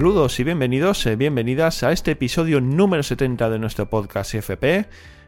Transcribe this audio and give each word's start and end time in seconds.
Saludos 0.00 0.40
y 0.40 0.44
bienvenidos, 0.44 1.04
eh, 1.04 1.14
bienvenidas 1.14 1.82
a 1.82 1.92
este 1.92 2.12
episodio 2.12 2.62
número 2.62 3.02
70 3.02 3.50
de 3.50 3.58
nuestro 3.58 3.90
podcast 3.90 4.34
FP, 4.34 4.86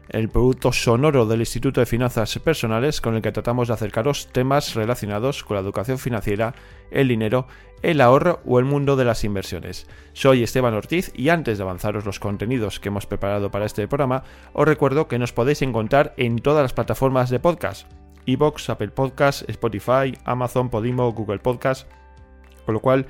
el 0.09 0.29
producto 0.29 0.71
sonoro 0.71 1.27
del 1.27 1.41
Instituto 1.41 1.79
de 1.79 1.85
Finanzas 1.85 2.39
Personales 2.39 2.99
con 2.99 3.13
el 3.13 3.21
que 3.21 3.31
tratamos 3.31 3.67
de 3.67 3.75
acercaros 3.75 4.29
temas 4.31 4.73
relacionados 4.73 5.43
con 5.43 5.57
la 5.57 5.61
educación 5.61 5.99
financiera, 5.99 6.55
el 6.89 7.07
dinero, 7.07 7.45
el 7.83 8.01
ahorro 8.01 8.41
o 8.47 8.57
el 8.57 8.65
mundo 8.65 8.95
de 8.95 9.05
las 9.05 9.23
inversiones. 9.23 9.85
Soy 10.13 10.41
Esteban 10.41 10.73
Ortiz 10.73 11.11
y 11.13 11.29
antes 11.29 11.59
de 11.59 11.63
avanzaros 11.63 12.03
los 12.03 12.19
contenidos 12.19 12.79
que 12.79 12.89
hemos 12.89 13.05
preparado 13.05 13.51
para 13.51 13.65
este 13.65 13.87
programa, 13.87 14.23
os 14.53 14.67
recuerdo 14.67 15.07
que 15.07 15.19
nos 15.19 15.33
podéis 15.33 15.61
encontrar 15.61 16.15
en 16.17 16.39
todas 16.39 16.63
las 16.63 16.73
plataformas 16.73 17.29
de 17.29 17.39
podcast, 17.39 17.85
iBox, 18.25 18.71
Apple 18.71 18.87
Podcast, 18.87 19.47
Spotify, 19.47 20.17
Amazon, 20.25 20.71
Podimo, 20.71 21.11
Google 21.11 21.37
Podcast, 21.37 21.87
con 22.65 22.73
lo 22.73 22.79
cual 22.79 23.05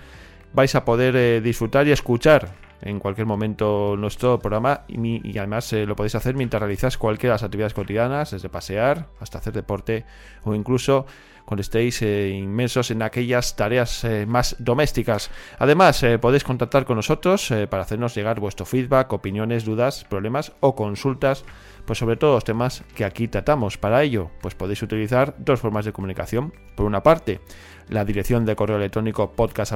vais 0.54 0.74
a 0.76 0.86
poder 0.86 1.16
eh, 1.16 1.42
disfrutar 1.42 1.88
y 1.88 1.92
escuchar 1.92 2.54
en 2.82 3.00
cualquier 3.00 3.26
momento 3.26 3.96
nuestro 3.98 4.40
programa 4.40 4.82
y, 4.88 5.38
además 5.38 5.72
eh, 5.74 5.86
lo 5.86 5.96
podéis 5.96 6.16
hacer 6.16 6.36
mientras 6.36 6.62
realizáis 6.62 6.98
cualquiera 6.98 7.34
de 7.34 7.36
las 7.36 7.44
actividades 7.44 7.74
cotidianas, 7.74 8.32
desde 8.32 8.50
pasear 8.50 9.08
hasta 9.20 9.38
hacer 9.38 9.54
deporte 9.54 10.06
o 10.44 10.54
incluso 10.54 11.06
cuando 11.46 11.62
estéis 11.62 12.02
eh, 12.02 12.30
inmensos 12.30 12.92
en 12.92 13.02
aquellas 13.02 13.56
tareas 13.56 14.06
más 14.28 14.56
domésticas. 14.60 15.30
Además, 15.60 16.06
podéis 16.22 16.46
contactar 16.46 16.86
con 16.86 16.96
nosotros 16.96 17.54
para 17.70 17.84
hacernos 17.84 18.16
llegar 18.16 18.40
vuestro 18.40 18.66
feedback, 18.66 19.12
opiniones, 19.12 19.66
dudas, 19.66 20.06
problemas 20.06 20.54
o 20.62 20.74
consultas, 20.74 21.44
pues 21.86 22.00
sobre 22.00 22.16
todo 22.16 22.36
los 22.36 22.46
temas 22.46 22.84
que 22.96 23.04
aquí 23.04 23.28
tratamos. 23.28 23.78
Para 23.78 24.04
ello, 24.04 24.32
pues 24.42 24.56
podéis 24.56 24.82
utilizar 24.84 25.36
dos 25.38 25.60
formas 25.60 25.84
de 25.84 25.92
comunicación. 25.92 26.54
Por 26.76 26.86
una 26.86 27.04
parte, 27.04 27.42
la 27.90 28.06
dirección 28.06 28.46
de 28.46 28.56
correo 28.56 28.78
electrónico 28.78 29.32
podcast 29.32 29.74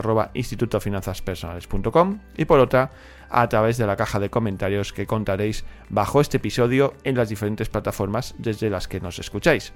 y 2.37 2.45
por 2.45 2.59
otra 2.59 2.91
a 3.29 3.49
través 3.49 3.77
de 3.77 3.87
la 3.87 3.95
caja 3.95 4.19
de 4.19 4.29
comentarios 4.29 4.93
que 4.93 5.05
contaréis 5.05 5.65
bajo 5.89 6.21
este 6.21 6.37
episodio 6.37 6.93
en 7.03 7.15
las 7.15 7.29
diferentes 7.29 7.69
plataformas 7.69 8.35
desde 8.37 8.69
las 8.69 8.87
que 8.87 8.99
nos 8.99 9.19
escucháis. 9.19 9.73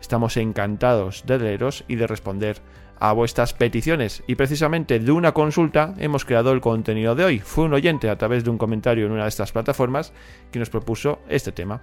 Estamos 0.00 0.36
encantados 0.36 1.24
de 1.26 1.38
leeros 1.38 1.84
y 1.88 1.96
de 1.96 2.06
responder 2.06 2.60
a 3.00 3.12
vuestras 3.12 3.54
peticiones 3.54 4.22
y 4.26 4.34
precisamente 4.34 4.98
de 4.98 5.12
una 5.12 5.32
consulta 5.32 5.94
hemos 5.98 6.24
creado 6.24 6.52
el 6.52 6.60
contenido 6.60 7.14
de 7.14 7.24
hoy. 7.24 7.38
Fue 7.38 7.64
un 7.64 7.74
oyente 7.74 8.10
a 8.10 8.18
través 8.18 8.44
de 8.44 8.50
un 8.50 8.58
comentario 8.58 9.06
en 9.06 9.12
una 9.12 9.22
de 9.22 9.28
estas 9.28 9.52
plataformas 9.52 10.12
que 10.50 10.58
nos 10.58 10.70
propuso 10.70 11.20
este 11.28 11.52
tema. 11.52 11.82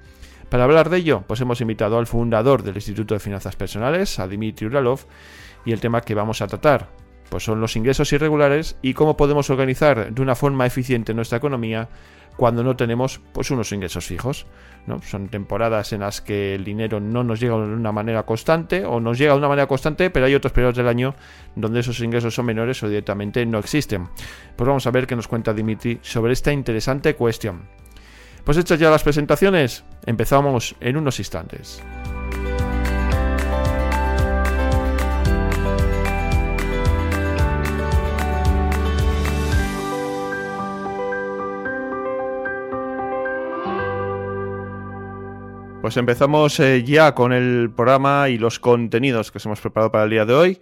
Para 0.50 0.66
hablar 0.66 0.90
de 0.90 0.98
ello, 0.98 1.24
pues 1.26 1.42
hemos 1.42 1.62
invitado 1.62 1.98
al 1.98 2.08
fundador 2.08 2.64
del 2.64 2.76
Instituto 2.76 3.14
de 3.14 3.20
Finanzas 3.20 3.56
Personales, 3.56 4.20
a 4.20 4.28
Dimitri 4.28 4.68
Uralov, 4.68 5.06
y 5.66 5.72
el 5.72 5.82
tema 5.82 6.02
que 6.02 6.16
vamos 6.16 6.42
a 6.42 6.48
tratar 6.48 6.90
pues 7.30 7.44
son 7.44 7.60
los 7.60 7.76
ingresos 7.76 8.12
irregulares 8.14 8.78
y 8.82 8.94
cómo 8.94 9.18
podemos 9.18 9.50
organizar 9.50 10.14
de 10.14 10.22
una 10.22 10.36
forma 10.36 10.66
eficiente 10.66 11.14
nuestra 11.14 11.38
economía 11.38 11.90
cuando 12.38 12.64
no 12.64 12.76
tenemos 12.76 13.22
pues 13.34 13.52
unos 13.52 13.72
ingresos 13.72 14.06
fijos. 14.06 14.46
¿no? 14.88 15.02
Son 15.02 15.30
temporadas 15.30 15.94
en 15.94 16.02
las 16.02 16.22
que 16.22 16.54
el 16.56 16.64
dinero 16.64 17.00
no 17.00 17.24
nos 17.24 17.40
llega 17.40 17.56
de 17.56 17.74
una 17.74 17.92
manera 17.92 18.24
constante 18.24 18.86
o 18.86 19.00
nos 19.00 19.18
llega 19.18 19.34
de 19.34 19.40
una 19.40 19.48
manera 19.48 19.68
constante, 19.68 20.10
pero 20.10 20.26
hay 20.26 20.36
otros 20.36 20.54
periodos 20.54 20.76
del 20.76 20.88
año 20.88 21.16
donde 21.56 21.80
esos 21.80 22.00
ingresos 22.02 22.36
son 22.36 22.46
menores 22.46 22.84
o 22.84 22.90
directamente 22.90 23.46
no 23.46 23.58
existen. 23.58 24.10
Pues 24.56 24.68
vamos 24.68 24.86
a 24.86 24.92
ver 24.92 25.08
qué 25.08 25.16
nos 25.16 25.28
cuenta 25.28 25.54
Dimitri 25.54 26.00
sobre 26.02 26.34
esta 26.34 26.52
interesante 26.52 27.16
cuestión. 27.16 27.64
Pues 28.44 28.58
hechas 28.58 28.80
ya 28.80 28.92
las 28.92 29.04
presentaciones, 29.04 29.84
empezamos 30.06 30.76
en 30.80 30.98
unos 30.98 31.18
instantes. 31.18 31.82
Pues 45.86 45.98
empezamos 45.98 46.60
eh, 46.60 46.84
ya 46.84 47.14
con 47.14 47.32
el 47.32 47.72
programa 47.72 48.30
y 48.30 48.40
los 48.40 48.60
contenidos 48.60 49.32
que 49.32 49.38
hemos 49.46 49.62
preparado 49.62 49.92
para 49.92 50.06
el 50.06 50.10
día 50.10 50.26
de 50.26 50.34
hoy. 50.34 50.60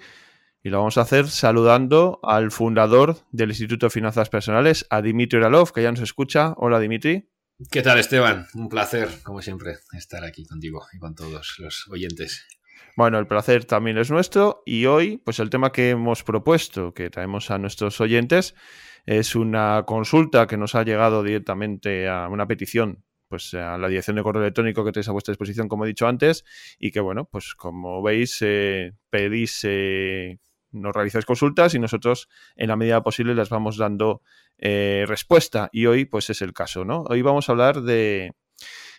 Y 0.61 0.67
lo 0.67 0.79
vamos 0.79 0.97
a 0.97 1.01
hacer 1.03 1.29
saludando 1.29 2.19
al 2.23 2.51
fundador 2.51 3.19
del 3.31 3.51
Instituto 3.51 3.85
de 3.85 3.89
Finanzas 3.91 4.27
Personales, 4.27 4.85
a 4.89 5.01
Dimitri 5.01 5.39
Uralov, 5.39 5.71
que 5.71 5.81
ya 5.81 5.91
nos 5.91 6.01
escucha. 6.01 6.53
Hola, 6.57 6.77
Dimitri. 6.77 7.29
¿Qué 7.71 7.81
tal, 7.81 7.99
Esteban? 7.99 8.47
Un 8.53 8.67
placer, 8.67 9.07
como 9.23 9.41
siempre, 9.41 9.77
estar 9.93 10.25
aquí 10.25 10.45
contigo 10.45 10.85
y 10.91 10.99
con 10.99 11.15
todos 11.15 11.55
los 11.57 11.87
oyentes. 11.87 12.45
Bueno, 12.97 13.17
el 13.17 13.25
placer 13.25 13.63
también 13.63 13.97
es 13.99 14.11
nuestro 14.11 14.61
y 14.65 14.87
hoy, 14.87 15.19
pues 15.23 15.39
el 15.39 15.49
tema 15.49 15.71
que 15.71 15.91
hemos 15.91 16.25
propuesto, 16.25 16.93
que 16.93 17.09
traemos 17.09 17.49
a 17.49 17.57
nuestros 17.57 18.01
oyentes, 18.01 18.55
es 19.05 19.37
una 19.37 19.83
consulta 19.87 20.47
que 20.47 20.57
nos 20.57 20.75
ha 20.75 20.83
llegado 20.83 21.23
directamente 21.23 22.09
a 22.09 22.27
una 22.27 22.45
petición 22.45 23.05
pues 23.33 23.51
a 23.55 23.79
la 23.79 23.87
dirección 23.87 24.15
de 24.15 24.21
correo 24.21 24.43
electrónico 24.43 24.85
que 24.85 24.91
tenéis 24.91 25.09
a 25.09 25.11
vuestra 25.11 25.31
disposición, 25.31 25.67
como 25.67 25.85
he 25.85 25.87
dicho 25.87 26.07
antes, 26.07 26.45
y 26.77 26.91
que 26.91 26.99
bueno, 26.99 27.25
pues 27.25 27.55
como 27.55 28.03
veis, 28.03 28.37
eh, 28.41 28.93
pedís, 29.09 29.61
eh, 29.63 30.37
nos 30.69 30.93
realizáis 30.93 31.25
consultas 31.25 31.73
y 31.73 31.79
nosotros 31.79 32.29
en 32.55 32.67
la 32.67 32.75
medida 32.75 33.01
posible 33.01 33.33
les 33.33 33.49
vamos 33.49 33.77
dando 33.77 34.21
eh, 34.59 35.05
respuesta. 35.07 35.67
Y 35.71 35.87
hoy, 35.87 36.05
pues 36.05 36.29
es 36.29 36.43
el 36.43 36.53
caso, 36.53 36.85
¿no? 36.85 37.05
Hoy 37.09 37.23
vamos 37.23 37.49
a 37.49 37.53
hablar 37.53 37.81
de, 37.81 38.33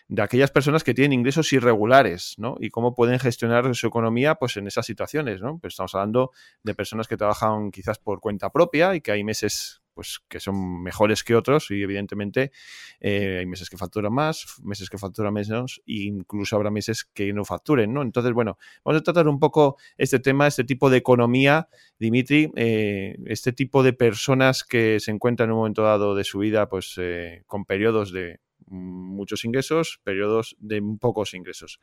de 0.09 0.21
aquellas 0.21 0.51
personas 0.51 0.83
que 0.83 0.93
tienen 0.93 1.13
ingresos 1.13 1.53
irregulares, 1.53 2.35
¿no? 2.37 2.57
Y 2.59 2.71
cómo 2.71 2.93
pueden 2.93 3.19
gestionar 3.19 3.73
su 3.73 3.87
economía, 3.87 4.35
pues 4.35 4.57
en 4.57 4.67
esas 4.67 4.85
situaciones, 4.85 5.39
¿no? 5.39 5.59
Pues 5.59 5.75
estamos 5.75 5.95
hablando 5.95 6.31
de 6.61 6.75
personas 6.75 7.07
que 7.07 7.15
trabajan 7.15 7.71
quizás 7.71 7.99
por 7.99 8.19
cuenta 8.19 8.51
propia 8.51 8.95
y 8.95 8.99
que 8.99 9.13
hay 9.13 9.23
meses 9.23 9.81
pues 9.95 10.19
que 10.27 10.39
son 10.39 10.83
mejores 10.83 11.23
que 11.23 11.35
otros 11.35 11.71
y 11.71 11.81
evidentemente 11.81 12.51
eh, 12.99 13.37
hay 13.39 13.45
meses 13.45 13.69
que 13.69 13.77
facturan 13.77 14.13
más, 14.13 14.45
meses 14.61 14.89
que 14.89 14.97
facturan 14.97 15.33
menos 15.33 15.81
e 15.87 16.03
incluso 16.03 16.55
habrá 16.55 16.69
meses 16.69 17.05
que 17.05 17.33
no 17.33 17.45
facturen, 17.45 17.93
¿no? 17.93 18.01
Entonces, 18.01 18.33
bueno, 18.33 18.57
vamos 18.83 19.01
a 19.01 19.03
tratar 19.03 19.27
un 19.27 19.39
poco 19.39 19.77
este 19.97 20.19
tema, 20.19 20.45
este 20.45 20.65
tipo 20.65 20.89
de 20.89 20.97
economía, 20.97 21.69
Dimitri, 21.97 22.51
eh, 22.55 23.17
este 23.25 23.53
tipo 23.53 23.81
de 23.81 23.93
personas 23.93 24.63
que 24.63 24.99
se 24.99 25.11
encuentran 25.11 25.49
en 25.49 25.53
un 25.53 25.59
momento 25.59 25.83
dado 25.83 26.13
de 26.13 26.25
su 26.25 26.39
vida, 26.39 26.67
pues 26.67 26.93
eh, 26.97 27.43
con 27.47 27.65
periodos 27.65 28.11
de 28.11 28.41
muchos 28.67 29.45
ingresos, 29.45 30.01
periodos 30.03 30.57
de 30.59 30.81
pocos 30.99 31.33
ingresos. 31.33 31.79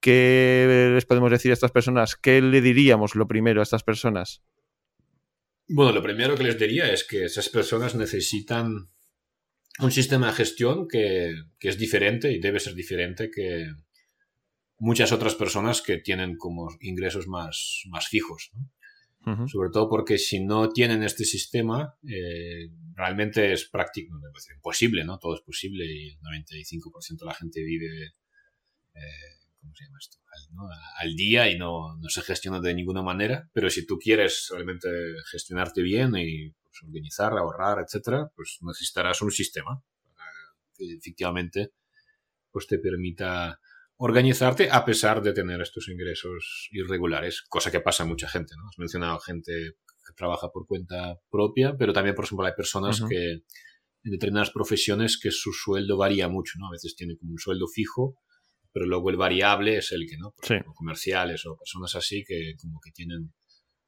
¿Qué 0.00 0.90
les 0.94 1.06
podemos 1.06 1.30
decir 1.30 1.50
a 1.50 1.54
estas 1.54 1.72
personas? 1.72 2.16
¿Qué 2.16 2.40
le 2.40 2.60
diríamos 2.60 3.14
lo 3.14 3.26
primero 3.26 3.60
a 3.60 3.62
estas 3.62 3.82
personas? 3.82 4.42
Bueno, 5.72 5.92
lo 5.92 6.02
primero 6.02 6.34
que 6.36 6.42
les 6.42 6.58
diría 6.58 6.92
es 6.92 7.04
que 7.04 7.26
esas 7.26 7.48
personas 7.48 7.94
necesitan 7.94 8.90
un 9.78 9.92
sistema 9.92 10.26
de 10.26 10.32
gestión 10.32 10.88
que, 10.88 11.32
es 11.60 11.78
diferente 11.78 12.32
y 12.32 12.40
debe 12.40 12.58
ser 12.58 12.74
diferente 12.74 13.30
que 13.30 13.66
muchas 14.78 15.12
otras 15.12 15.36
personas 15.36 15.80
que 15.80 15.98
tienen 15.98 16.36
como 16.36 16.70
ingresos 16.80 17.28
más, 17.28 17.82
más 17.88 18.08
fijos. 18.08 18.50
Sobre 19.46 19.70
todo 19.70 19.88
porque 19.88 20.18
si 20.18 20.42
no 20.42 20.70
tienen 20.70 21.02
este 21.02 21.24
sistema, 21.24 21.94
eh, 22.08 22.70
realmente 22.94 23.52
es 23.52 23.68
práctico, 23.68 24.18
imposible, 24.56 25.04
¿no? 25.04 25.18
Todo 25.18 25.34
es 25.34 25.42
posible 25.42 25.84
y 25.84 26.08
el 26.08 26.18
95% 26.18 27.18
de 27.20 27.26
la 27.26 27.34
gente 27.34 27.62
vive 27.62 28.06
eh, 28.94 29.39
¿cómo 29.60 29.74
se 29.74 29.84
llama 29.84 29.98
esto? 30.00 30.18
Al, 30.98 31.14
día 31.14 31.50
y 31.50 31.58
no, 31.58 31.96
no, 31.96 32.08
se 32.08 32.22
gestiona 32.22 32.60
de 32.60 32.74
ninguna 32.74 33.02
manera, 33.02 33.48
pero 33.52 33.70
si 33.70 33.86
tú 33.86 33.98
quieres 33.98 34.48
realmente 34.52 34.88
gestionarte 35.30 35.82
bien 35.82 36.16
y 36.16 36.50
pues, 36.50 36.82
organizar, 36.84 37.32
ahorrar, 37.32 37.78
etcétera, 37.78 38.30
pues 38.34 38.58
necesitarás 38.62 39.22
un 39.22 39.30
sistema 39.30 39.82
que 40.74 40.94
efectivamente 40.94 41.72
pues 42.50 42.66
te 42.66 42.78
permita 42.78 43.60
organizarte 43.96 44.70
a 44.70 44.84
pesar 44.84 45.22
de 45.22 45.32
tener 45.32 45.60
estos 45.60 45.88
ingresos 45.88 46.68
irregulares, 46.72 47.42
cosa 47.42 47.70
que 47.70 47.80
pasa 47.80 48.02
a 48.02 48.06
mucha 48.06 48.28
gente, 48.28 48.54
¿no? 48.56 48.68
Has 48.68 48.78
mencionado 48.78 49.18
gente 49.20 49.52
que 49.52 50.14
trabaja 50.16 50.48
por 50.50 50.66
cuenta 50.66 51.20
propia, 51.30 51.76
pero 51.76 51.92
también, 51.92 52.16
por 52.16 52.24
ejemplo, 52.24 52.46
hay 52.46 52.54
personas 52.54 53.02
que 53.08 53.32
en 53.32 54.10
determinadas 54.10 54.50
profesiones 54.50 55.18
que 55.20 55.30
su 55.30 55.52
sueldo 55.52 55.98
varía 55.98 56.28
mucho, 56.28 56.58
¿no? 56.58 56.68
A 56.68 56.72
veces 56.72 56.96
tienen 56.96 57.18
como 57.18 57.32
un 57.32 57.38
sueldo 57.38 57.68
fijo 57.68 58.16
pero 58.72 58.86
luego 58.86 59.10
el 59.10 59.16
variable 59.16 59.78
es 59.78 59.92
el 59.92 60.06
que, 60.08 60.16
¿no? 60.16 60.34
comerciales 60.74 61.44
o 61.46 61.56
personas 61.56 61.94
así 61.94 62.24
que 62.26 62.54
como 62.60 62.80
que 62.80 62.92
tienen 62.92 63.32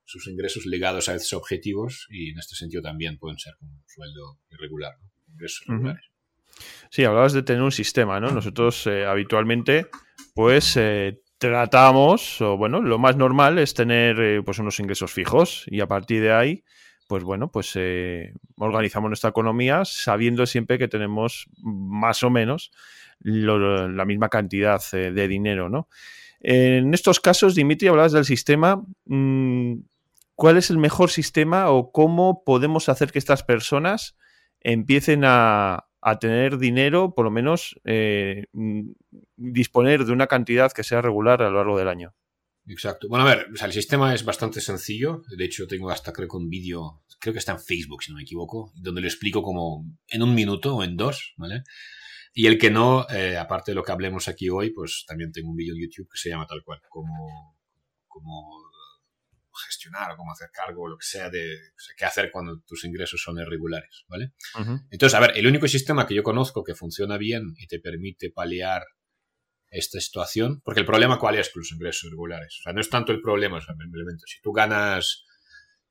sus 0.05 0.27
ingresos 0.27 0.67
ligados 0.67 1.09
a 1.09 1.15
esos 1.15 1.33
objetivos 1.35 2.07
y 2.11 2.31
en 2.31 2.39
este 2.39 2.57
sentido 2.57 2.83
también 2.83 3.19
pueden 3.19 3.39
ser 3.39 3.55
como 3.59 3.73
un 3.73 3.85
sueldo 3.87 4.41
irregular, 4.51 4.93
¿no? 5.01 5.11
Ingresos 5.33 5.63
irregulares. 5.67 6.13
Sí, 6.91 7.05
hablabas 7.05 7.33
de 7.33 7.43
tener 7.43 7.63
un 7.63 7.73
sistema, 7.73 8.21
¿no? 8.21 8.31
Nosotros 8.31 8.87
eh, 8.87 9.07
habitualmente, 9.07 9.87
pues, 10.35 10.77
eh, 10.77 11.21
tratamos, 11.39 12.41
o 12.41 12.57
bueno, 12.57 12.83
lo 12.83 12.99
más 12.99 13.17
normal 13.17 13.59
es 13.59 13.75
tener, 13.75 14.21
eh, 14.21 14.43
pues, 14.43 14.59
unos 14.59 14.79
ingresos 14.79 15.11
fijos 15.11 15.65
y 15.67 15.81
a 15.81 15.87
partir 15.87 16.23
de 16.23 16.33
ahí, 16.33 16.65
pues 17.09 17.25
bueno, 17.25 17.51
pues 17.51 17.77
organizamos 18.57 19.11
nuestra 19.11 19.31
economía 19.31 19.85
sabiendo 19.85 20.47
siempre 20.47 20.79
que 20.79 20.89
tenemos 20.89 21.47
más 21.63 22.23
o 22.23 22.31
menos 22.31 22.71
la 23.25 24.05
misma 24.05 24.29
cantidad 24.29 24.83
eh, 24.93 25.13
de 25.13 25.29
dinero, 25.29 25.69
¿no? 25.69 25.89
En 26.41 26.93
estos 26.93 27.21
casos, 27.21 27.55
Dimitri, 27.55 27.89
hablabas 27.89 28.13
del 28.13 28.25
sistema. 28.25 28.83
Mm, 29.05 29.75
¿cuál 30.35 30.57
es 30.57 30.71
el 30.71 30.79
mejor 30.79 31.11
sistema 31.11 31.71
o 31.71 31.93
cómo 31.93 32.43
podemos 32.45 32.89
hacer 32.89 33.13
que 33.13 33.21
estas 33.21 33.45
personas 33.45 34.17
empiecen 34.61 35.23
a, 35.25 35.87
tener 36.21 36.59
dinero, 36.59 37.15
por 37.15 37.25
lo 37.25 37.31
menos 37.31 37.81
eh, 37.85 38.47
mm, 38.53 38.91
disponer 39.37 40.05
de 40.05 40.11
una 40.11 40.27
cantidad 40.27 40.73
que 40.73 40.83
sea 40.83 41.01
regular 41.01 41.43
a 41.43 41.49
lo 41.49 41.59
largo 41.59 41.79
del 41.79 41.87
año? 41.87 42.13
Exacto. 42.67 43.07
Bueno, 43.09 43.25
a 43.25 43.37
ver, 43.37 43.47
el 43.51 43.73
sistema 43.73 44.13
es 44.13 44.25
bastante 44.25 44.61
sencillo. 44.61 45.23
De 45.37 45.45
hecho, 45.45 45.69
tengo 45.69 45.91
hasta 45.91 46.13
creo 46.13 46.27
que 46.27 46.37
un 46.37 46.49
vídeo, 46.49 47.03
creo 47.21 47.33
que 47.33 47.39
está 47.39 47.53
en 47.53 47.61
Facebook, 47.61 48.03
si 48.03 48.11
no 48.11 48.17
me 48.17 48.25
equivoco, 48.25 48.73
donde 48.75 49.01
lo 49.01 49.07
explico 49.07 49.45
como 49.45 49.85
en 50.09 50.25
un 50.25 50.35
minuto 50.35 50.75
o 50.75 50.83
en 50.83 50.97
dos, 50.97 51.35
¿vale? 51.37 51.63
Y 52.33 52.47
el 52.47 52.59
que 52.59 52.71
no, 52.71 53.07
eh, 53.11 53.37
aparte 53.37 53.73
de 53.73 53.75
lo 53.75 53.83
que 53.83 53.93
hablemos 53.93 54.29
aquí 54.29 54.49
hoy, 54.49 54.71
pues 54.71 55.05
también 55.07 55.33
tengo 55.33 55.51
un 55.51 55.57
vídeo 55.57 55.75
en 55.75 55.83
YouTube 55.83 56.09
que 56.11 56.19
se 56.19 56.31
llama 56.31 56.47
tal 56.47 56.63
cual, 56.65 56.81
como, 56.89 57.59
como 58.07 58.73
gestionar 59.67 60.13
o 60.13 60.17
cómo 60.17 60.33
hacer 60.33 60.51
cargo 60.51 60.83
o 60.83 60.89
lo 60.89 60.97
que 60.97 61.05
sea 61.05 61.29
de 61.29 61.59
qué 61.97 62.05
hacer 62.05 62.31
cuando 62.31 62.61
tus 62.67 62.85
ingresos 62.85 63.23
son 63.23 63.39
irregulares, 63.39 64.05
¿vale? 64.09 64.33
Entonces, 64.91 65.15
a 65.15 65.21
ver, 65.21 65.37
el 65.37 65.47
único 65.47 65.69
sistema 65.69 66.07
que 66.07 66.15
yo 66.15 66.23
conozco 66.23 66.65
que 66.65 66.75
funciona 66.75 67.19
bien 67.19 67.55
y 67.59 67.67
te 67.67 67.79
permite 67.79 68.31
paliar 68.31 68.83
esta 69.69 70.01
situación, 70.01 70.61
porque 70.65 70.81
el 70.81 70.87
problema 70.87 71.19
cuál 71.19 71.37
es 71.37 71.51
con 71.51 71.61
los 71.61 71.73
ingresos 71.73 72.05
irregulares, 72.05 72.59
o 72.61 72.63
sea, 72.63 72.73
no 72.73 72.81
es 72.81 72.91
tanto 72.91 73.13
el 73.13 73.21
problema, 73.21 73.61
simplemente 73.61 74.25
si 74.27 74.41
tú 74.41 74.53
ganas 74.53 75.25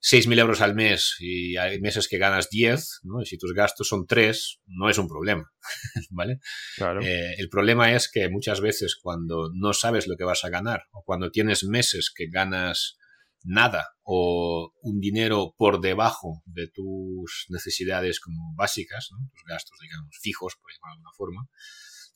6.000 0.01 0.39
euros 0.39 0.62
al 0.62 0.74
mes 0.74 1.15
y 1.19 1.57
hay 1.57 1.80
meses 1.80 2.07
que 2.07 2.18
ganas 2.18 2.50
10, 2.50 3.01
¿no? 3.03 3.21
y 3.21 3.25
si 3.25 3.38
tus 3.38 3.53
gastos 3.53 3.88
son 3.88 4.07
3, 4.07 4.62
no 4.65 4.89
es 4.89 4.98
un 4.98 5.07
problema, 5.07 5.51
¿vale? 6.09 6.39
Claro. 6.75 7.01
Eh, 7.01 7.36
el 7.38 7.50
problema 7.50 7.94
es 7.94 8.09
que 8.12 8.30
muchas 8.30 8.62
veces 8.62 8.98
cuando 9.01 9.51
no 9.53 9.74
sabes 9.74 10.07
lo 10.07 10.15
que 10.18 10.24
vas 10.24 10.44
a 10.44 10.50
ganar 10.50 10.83
o 10.92 11.03
cuando 11.03 11.30
tienes 11.30 11.63
meses 11.63 12.12
que 12.15 12.27
ganas 12.31 12.98
nada 13.44 13.89
o 14.03 14.74
un 14.81 15.00
dinero 15.00 15.56
por 15.57 15.81
debajo 15.81 16.42
de 16.45 16.68
tus 16.68 17.45
necesidades 17.50 18.19
como 18.19 18.54
básicas, 18.56 19.09
¿no? 19.12 19.18
tus 19.31 19.44
gastos, 19.47 19.77
digamos, 19.81 20.18
fijos, 20.21 20.56
por 20.62 20.71
llamarlo 20.71 20.95
de 20.95 20.97
alguna 20.97 21.12
forma, 21.15 21.50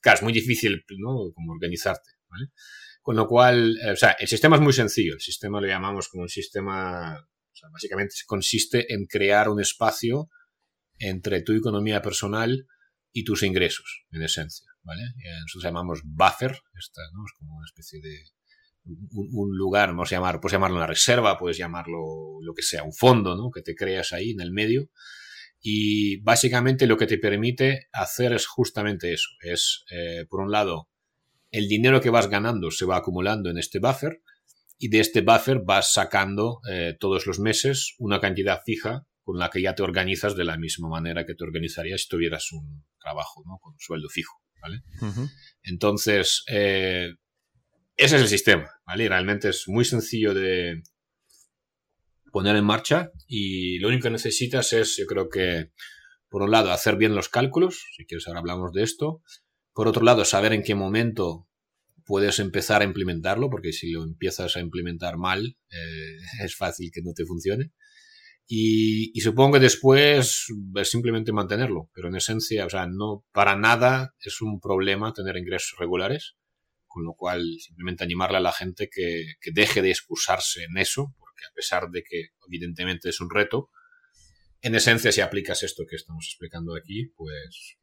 claro, 0.05 0.17
es 0.17 0.23
muy 0.23 0.33
difícil, 0.33 0.85
¿no? 0.99 1.31
Como 1.33 1.53
organizarte, 1.53 2.11
¿vale? 2.29 2.51
Con 3.01 3.15
lo 3.15 3.27
cual, 3.27 3.77
eh, 3.83 3.91
o 3.91 3.95
sea, 3.95 4.15
el 4.19 4.27
sistema 4.27 4.55
es 4.55 4.61
muy 4.61 4.73
sencillo. 4.73 5.13
El 5.13 5.19
sistema 5.19 5.59
lo 5.59 5.67
llamamos 5.67 6.09
como 6.09 6.23
un 6.23 6.29
sistema, 6.29 7.27
o 7.63 7.71
básicamente 7.71 8.15
consiste 8.25 8.93
en 8.93 9.05
crear 9.05 9.49
un 9.49 9.61
espacio 9.61 10.29
entre 10.97 11.41
tu 11.41 11.53
economía 11.53 12.01
personal 12.01 12.67
y 13.11 13.23
tus 13.23 13.43
ingresos, 13.43 14.05
en 14.11 14.23
esencia, 14.23 14.67
¿vale? 14.83 15.03
Nosotros 15.41 15.63
llamamos 15.63 16.01
buffer, 16.03 16.51
esta, 16.77 17.01
¿no? 17.13 17.23
Es 17.25 17.33
como 17.37 17.55
una 17.57 17.65
especie 17.65 18.01
de 18.01 18.23
un, 18.85 19.57
lugar, 19.57 19.89
vamos 19.89 20.11
a 20.11 20.39
puedes 20.39 20.51
llamarlo 20.51 20.77
una 20.77 20.87
reserva, 20.87 21.37
puedes 21.37 21.57
llamarlo 21.57 22.39
lo 22.41 22.53
que 22.53 22.61
sea, 22.61 22.83
un 22.83 22.93
fondo, 22.93 23.35
¿no? 23.35 23.49
Que 23.51 23.61
te 23.61 23.75
creas 23.75 24.13
ahí 24.13 24.31
en 24.31 24.41
el 24.41 24.51
medio 24.51 24.89
y 25.67 26.21
básicamente 26.21 26.85
lo 26.85 26.97
que 26.97 27.07
te 27.07 27.17
permite 27.17 27.87
hacer 27.91 28.33
es 28.33 28.45
justamente 28.45 29.11
eso. 29.13 29.29
Es, 29.41 29.83
eh, 29.89 30.25
por 30.29 30.41
un 30.41 30.51
lado, 30.51 30.89
el 31.49 31.67
dinero 31.67 32.01
que 32.01 32.11
vas 32.11 32.29
ganando 32.29 32.69
se 32.69 32.85
va 32.85 32.97
acumulando 32.97 33.49
en 33.49 33.57
este 33.57 33.79
buffer 33.79 34.21
y 34.77 34.89
de 34.89 34.99
este 34.99 35.21
buffer 35.21 35.61
vas 35.65 35.93
sacando 35.93 36.59
eh, 36.69 36.95
todos 36.99 37.25
los 37.27 37.39
meses 37.39 37.95
una 37.97 38.19
cantidad 38.19 38.61
fija 38.65 39.05
con 39.23 39.39
la 39.39 39.49
que 39.49 39.61
ya 39.61 39.73
te 39.73 39.83
organizas 39.83 40.35
de 40.35 40.43
la 40.43 40.57
misma 40.57 40.89
manera 40.89 41.25
que 41.25 41.33
te 41.33 41.43
organizarías 41.43 42.01
si 42.01 42.09
tuvieras 42.09 42.51
un 42.51 42.85
trabajo, 42.99 43.43
¿no? 43.45 43.57
Con 43.59 43.73
un 43.73 43.79
sueldo 43.79 44.07
fijo, 44.09 44.39
¿vale? 44.61 44.81
Entonces, 45.63 46.43
eh, 46.47 47.13
ese 47.95 48.15
es 48.17 48.21
el 48.21 48.27
sistema, 48.27 48.69
¿vale? 48.85 49.07
realmente 49.09 49.49
es 49.49 49.67
muy 49.67 49.85
sencillo 49.85 50.33
de, 50.33 50.83
poner 52.35 52.57
en 52.57 52.65
marcha 52.65 53.11
y 53.27 53.79
lo 53.79 53.87
único 53.87 54.03
que 54.03 54.09
necesitas 54.09 54.73
es, 54.73 54.97
yo 54.97 55.05
creo 55.05 55.29
que, 55.29 55.71
por 56.27 56.41
un 56.41 56.51
lado, 56.51 56.73
hacer 56.73 56.97
bien 56.97 57.15
los 57.15 57.29
cálculos, 57.29 57.85
si 57.95 58.05
quieres 58.05 58.27
ahora 58.27 58.41
hablamos 58.41 58.73
de 58.73 58.83
esto, 58.83 59.21
por 59.71 59.87
otro 59.87 60.03
lado, 60.03 60.25
saber 60.25 60.51
en 60.51 60.61
qué 60.61 60.75
momento 60.75 61.47
puedes 62.05 62.39
empezar 62.39 62.81
a 62.81 62.85
implementarlo, 62.85 63.49
porque 63.49 63.73
si 63.73 63.91
lo 63.91 64.03
empiezas 64.03 64.55
a 64.55 64.59
implementar 64.61 65.17
mal, 65.17 65.57
eh, 65.69 66.17
es 66.43 66.55
fácil 66.55 66.91
que 66.93 67.01
no 67.01 67.13
te 67.13 67.25
funcione. 67.25 67.71
Y, 68.47 69.19
supongo 69.21 69.53
que 69.53 69.61
después 69.61 70.45
es 70.75 70.89
simplemente 70.89 71.31
mantenerlo, 71.31 71.89
pero 71.93 72.09
en 72.09 72.15
esencia, 72.15 72.65
o 72.65 72.69
sea, 72.69 72.85
no 72.85 73.25
para 73.31 73.55
nada 73.55 74.13
es 74.19 74.39
un 74.39 74.59
problema 74.59 75.13
tener 75.13 75.35
ingresos 75.37 75.79
regulares, 75.79 76.35
con 76.85 77.03
lo 77.03 77.15
cual 77.15 77.43
simplemente 77.59 78.03
animarle 78.03 78.37
a 78.37 78.41
la 78.41 78.51
gente 78.51 78.87
que, 78.87 79.33
que 79.41 79.51
deje 79.51 79.81
de 79.81 79.89
excusarse 79.89 80.63
en 80.63 80.77
eso, 80.77 81.15
que 81.35 81.45
a 81.45 81.53
pesar 81.55 81.89
de 81.89 82.03
que 82.03 82.29
evidentemente 82.47 83.09
es 83.09 83.19
un 83.19 83.31
reto, 83.31 83.71
en 84.61 84.75
esencia 84.75 85.11
si 85.11 85.21
aplicas 85.21 85.63
esto 85.63 85.83
que 85.89 85.95
estamos 85.95 86.25
explicando 86.27 86.75
aquí, 86.75 87.07
pues 87.15 87.77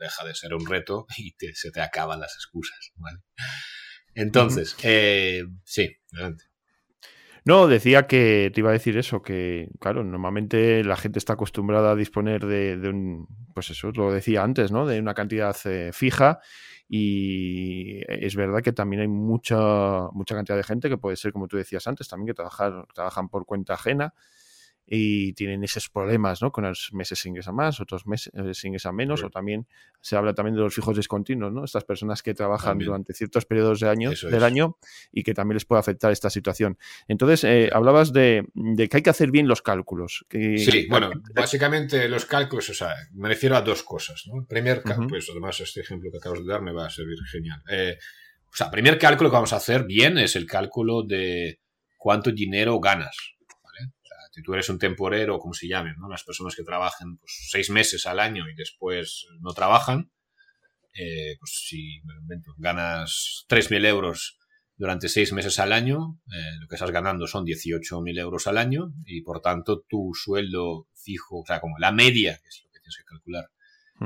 deja 0.00 0.24
de 0.24 0.34
ser 0.34 0.54
un 0.54 0.66
reto 0.66 1.06
y 1.16 1.34
se 1.54 1.70
te 1.70 1.80
acaban 1.80 2.20
las 2.20 2.34
excusas. 2.34 2.92
Entonces, 4.14 4.76
eh, 4.82 5.44
sí, 5.64 5.96
adelante. 6.12 6.44
No, 7.44 7.68
decía 7.68 8.06
que 8.06 8.50
te 8.52 8.60
iba 8.60 8.70
a 8.70 8.74
decir 8.74 8.98
eso, 8.98 9.22
que 9.22 9.68
claro, 9.80 10.04
normalmente 10.04 10.84
la 10.84 10.96
gente 10.96 11.18
está 11.18 11.34
acostumbrada 11.34 11.92
a 11.92 11.96
disponer 11.96 12.44
de, 12.44 12.76
un, 12.88 13.26
pues 13.54 13.70
eso, 13.70 13.90
lo 13.92 14.12
decía 14.12 14.42
antes, 14.42 14.70
¿no? 14.70 14.86
De 14.86 14.98
una 15.00 15.14
cantidad 15.14 15.56
eh, 15.64 15.90
fija 15.92 16.40
y 16.86 18.00
es 18.08 18.34
verdad 18.34 18.62
que 18.62 18.72
también 18.72 19.02
hay 19.02 19.08
mucha, 19.08 20.08
mucha 20.12 20.34
cantidad 20.34 20.56
de 20.56 20.64
gente 20.64 20.88
que 20.88 20.98
puede 20.98 21.16
ser, 21.16 21.32
como 21.32 21.46
tú 21.46 21.56
decías 21.56 21.86
antes, 21.86 22.08
también 22.08 22.26
que 22.26 22.34
trabajar, 22.34 22.84
trabajan 22.92 23.28
por 23.28 23.46
cuenta 23.46 23.74
ajena 23.74 24.12
y 24.92 25.34
tienen 25.34 25.62
esos 25.62 25.88
problemas, 25.88 26.42
¿no? 26.42 26.50
Con 26.50 26.64
los 26.64 26.92
meses 26.92 27.20
sin 27.20 27.30
ingresan 27.30 27.54
más, 27.54 27.80
otros 27.80 28.08
meses 28.08 28.32
eh, 28.34 28.52
sin 28.54 28.70
ingresan 28.70 28.96
menos, 28.96 29.22
o 29.22 29.30
también 29.30 29.68
se 30.00 30.16
habla 30.16 30.34
también 30.34 30.56
de 30.56 30.62
los 30.62 30.74
fijos 30.74 30.96
discontinuos, 30.96 31.52
¿no? 31.52 31.64
Estas 31.64 31.84
personas 31.84 32.24
que 32.24 32.34
trabajan 32.34 32.76
durante 32.78 33.14
ciertos 33.14 33.46
periodos 33.46 33.78
de 33.78 33.88
año, 33.88 34.10
del 34.10 34.42
año 34.42 34.78
y 35.12 35.22
que 35.22 35.32
también 35.32 35.54
les 35.54 35.64
puede 35.64 35.78
afectar 35.78 36.10
esta 36.10 36.28
situación. 36.28 36.76
Entonces, 37.06 37.44
eh, 37.44 37.70
hablabas 37.72 38.12
de, 38.12 38.44
que 38.76 38.96
hay 38.96 39.02
que 39.02 39.10
hacer 39.10 39.30
bien 39.30 39.46
los 39.46 39.62
cálculos. 39.62 40.26
sí, 40.28 40.88
bueno, 40.90 41.12
básicamente 41.36 42.08
los 42.08 42.26
cálculos, 42.26 42.68
o 42.70 42.74
sea, 42.74 42.92
me 43.12 43.28
refiero 43.28 43.56
a 43.56 43.62
dos 43.62 43.84
cosas, 43.84 44.24
¿no? 44.26 44.44
Primer, 44.44 44.82
pues 45.08 45.28
además 45.30 45.60
este 45.60 45.82
ejemplo 45.82 46.10
que 46.10 46.16
acabas 46.16 46.40
de 46.40 46.46
dar 46.46 46.62
me 46.62 46.72
va 46.72 46.86
a 46.86 46.90
servir 46.90 47.16
genial. 47.30 47.62
Eh, 47.70 47.96
o 48.52 48.56
sea, 48.56 48.72
primer 48.72 48.98
cálculo 48.98 49.30
que 49.30 49.34
vamos 49.34 49.52
a 49.52 49.56
hacer 49.56 49.84
bien 49.84 50.18
es 50.18 50.34
el 50.34 50.46
cálculo 50.46 51.04
de 51.04 51.60
cuánto 51.96 52.32
dinero 52.32 52.80
ganas 52.80 53.36
si 54.30 54.42
tú 54.42 54.54
eres 54.54 54.68
un 54.68 54.78
temporero, 54.78 55.38
como 55.38 55.54
se 55.54 55.68
llamen, 55.68 55.96
¿no? 55.98 56.08
las 56.08 56.24
personas 56.24 56.54
que 56.54 56.62
trabajan 56.62 57.18
pues, 57.18 57.48
seis 57.50 57.70
meses 57.70 58.06
al 58.06 58.20
año 58.20 58.48
y 58.48 58.54
después 58.54 59.26
no 59.40 59.52
trabajan, 59.52 60.12
eh, 60.94 61.36
pues 61.38 61.66
si 61.68 62.00
ganas 62.58 63.44
3.000 63.48 63.86
euros 63.86 64.38
durante 64.76 65.08
seis 65.08 65.32
meses 65.32 65.58
al 65.58 65.72
año, 65.72 66.20
eh, 66.32 66.56
lo 66.60 66.68
que 66.68 66.76
estás 66.76 66.90
ganando 66.90 67.26
son 67.26 67.44
18.000 67.44 68.18
euros 68.18 68.46
al 68.46 68.56
año 68.56 68.92
y 69.04 69.22
por 69.22 69.40
tanto 69.40 69.82
tu 69.82 70.12
sueldo 70.14 70.88
fijo, 70.94 71.40
o 71.40 71.46
sea, 71.46 71.60
como 71.60 71.78
la 71.78 71.92
media, 71.92 72.38
que 72.42 72.48
es 72.48 72.62
lo 72.64 72.70
que 72.70 72.80
tienes 72.80 72.96
que 72.96 73.04
calcular, 73.04 73.50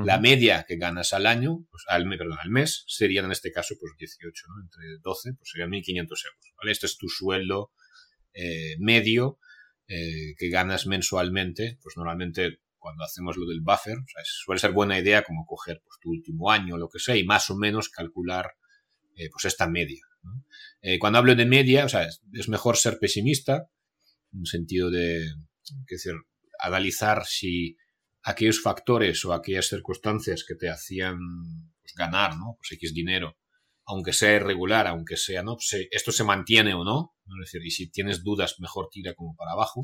la 0.03 0.19
media 0.19 0.65
que 0.67 0.75
ganas 0.75 1.13
al 1.13 1.25
año, 1.25 1.65
pues 1.71 1.83
al, 1.87 2.05
perdón, 2.17 2.37
al 2.41 2.49
mes, 2.49 2.83
serían 2.85 3.23
en 3.25 3.31
este 3.31 3.53
caso 3.53 3.75
pues 3.79 3.93
18, 3.97 4.45
¿no? 4.49 4.61
Entre 4.61 4.97
12, 5.01 5.35
pues 5.37 5.49
serían 5.49 5.69
1.500 5.69 6.01
euros, 6.01 6.53
¿vale? 6.57 6.71
Este 6.73 6.85
es 6.85 6.97
tu 6.97 7.07
sueldo 7.07 7.71
eh, 8.33 8.75
medio 8.79 9.39
eh, 9.87 10.33
que 10.37 10.49
ganas 10.49 10.87
mensualmente, 10.87 11.77
pues 11.81 11.95
normalmente 11.97 12.59
cuando 12.77 13.03
hacemos 13.03 13.35
lo 13.37 13.47
del 13.47 13.61
buffer, 13.61 13.97
suele 14.23 14.59
ser 14.59 14.71
buena 14.71 14.99
idea 14.99 15.23
como 15.23 15.45
coger 15.45 15.81
pues, 15.83 15.99
tu 15.99 16.09
último 16.09 16.51
año 16.51 16.75
o 16.75 16.77
lo 16.77 16.89
que 16.89 16.99
sea 16.99 17.15
y 17.15 17.23
más 17.23 17.49
o 17.49 17.55
menos 17.55 17.89
calcular 17.89 18.51
eh, 19.15 19.29
pues 19.31 19.45
esta 19.45 19.67
media. 19.67 20.03
Eh, 20.81 20.99
cuando 20.99 21.19
hablo 21.19 21.35
de 21.35 21.45
media, 21.45 21.85
o 21.85 21.89
sea, 21.89 22.07
es, 22.33 22.49
mejor 22.49 22.77
ser 22.77 22.99
pesimista, 22.99 23.69
en 24.33 24.41
el 24.41 24.47
sentido 24.47 24.91
de 24.91 25.25
decir, 25.89 26.13
analizar 26.59 27.25
si 27.25 27.77
aquellos 28.23 28.61
factores 28.61 29.23
o 29.25 29.33
aquellas 29.33 29.67
circunstancias 29.67 30.43
que 30.47 30.55
te 30.55 30.69
hacían 30.69 31.17
pues, 31.81 31.93
ganar, 31.95 32.37
¿no? 32.37 32.55
Pues 32.57 32.71
X 32.73 32.93
dinero, 32.93 33.37
aunque 33.85 34.13
sea 34.13 34.35
irregular, 34.35 34.87
aunque 34.87 35.17
sea, 35.17 35.43
¿no? 35.43 35.55
Pues, 35.55 35.87
esto 35.91 36.11
se 36.11 36.23
mantiene 36.23 36.73
o 36.73 36.83
no, 36.83 37.15
es 37.25 37.51
decir, 37.51 37.65
y 37.65 37.71
si 37.71 37.89
tienes 37.89 38.23
dudas, 38.23 38.55
mejor 38.59 38.89
tira 38.91 39.13
como 39.13 39.35
para 39.35 39.51
abajo, 39.51 39.81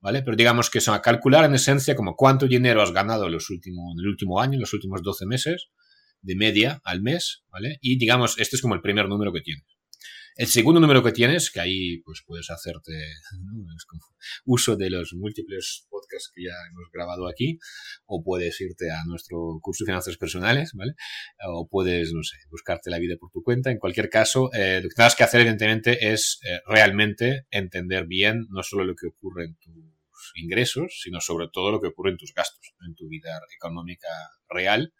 ¿vale? 0.00 0.22
Pero 0.22 0.36
digamos 0.36 0.70
que 0.70 0.80
son 0.80 0.94
a 0.94 1.02
calcular 1.02 1.44
en 1.44 1.54
esencia 1.54 1.94
como 1.94 2.16
cuánto 2.16 2.46
dinero 2.46 2.82
has 2.82 2.92
ganado 2.92 3.28
los 3.28 3.50
últimos, 3.50 3.92
en 3.94 4.00
el 4.00 4.08
último 4.08 4.40
año, 4.40 4.54
en 4.54 4.60
los 4.60 4.72
últimos 4.72 5.02
12 5.02 5.26
meses, 5.26 5.68
de 6.20 6.36
media 6.36 6.80
al 6.84 7.02
mes, 7.02 7.44
¿vale? 7.50 7.78
Y 7.80 7.98
digamos, 7.98 8.38
este 8.38 8.56
es 8.56 8.62
como 8.62 8.74
el 8.74 8.80
primer 8.80 9.08
número 9.08 9.32
que 9.32 9.40
tienes. 9.40 9.64
El 10.34 10.46
segundo 10.46 10.80
número 10.80 11.02
que 11.02 11.12
tienes, 11.12 11.50
que 11.50 11.60
ahí 11.60 11.98
pues 11.98 12.22
puedes 12.26 12.50
hacerte 12.50 12.92
uso 14.46 14.76
de 14.76 14.88
los 14.88 15.12
múltiples 15.14 15.86
podcasts 15.90 16.32
que 16.34 16.44
ya 16.44 16.54
hemos 16.70 16.90
grabado 16.90 17.28
aquí, 17.28 17.58
o 18.06 18.22
puedes 18.24 18.58
irte 18.62 18.90
a 18.90 19.04
nuestro 19.04 19.58
curso 19.60 19.84
de 19.84 19.90
finanzas 19.90 20.16
personales, 20.16 20.72
¿vale? 20.74 20.94
O 21.48 21.68
puedes, 21.68 22.14
no 22.14 22.22
sé, 22.22 22.38
buscarte 22.50 22.88
la 22.88 22.98
vida 22.98 23.16
por 23.20 23.30
tu 23.30 23.42
cuenta. 23.42 23.70
En 23.70 23.78
cualquier 23.78 24.08
caso, 24.08 24.50
eh, 24.54 24.80
lo 24.82 24.88
que 24.88 24.94
tienes 24.94 25.14
que 25.14 25.24
hacer, 25.24 25.40
evidentemente, 25.42 26.12
es 26.12 26.40
eh, 26.48 26.60
realmente 26.66 27.46
entender 27.50 28.06
bien 28.06 28.46
no 28.48 28.62
solo 28.62 28.84
lo 28.84 28.94
que 28.94 29.08
ocurre 29.08 29.44
en 29.44 29.56
tus 29.56 30.32
ingresos, 30.36 31.00
sino 31.02 31.20
sobre 31.20 31.48
todo 31.52 31.70
lo 31.70 31.80
que 31.80 31.88
ocurre 31.88 32.10
en 32.10 32.16
tus 32.16 32.32
gastos, 32.32 32.74
en 32.86 32.94
tu 32.94 33.06
vida 33.08 33.38
económica 33.54 34.08
real. 34.48 34.94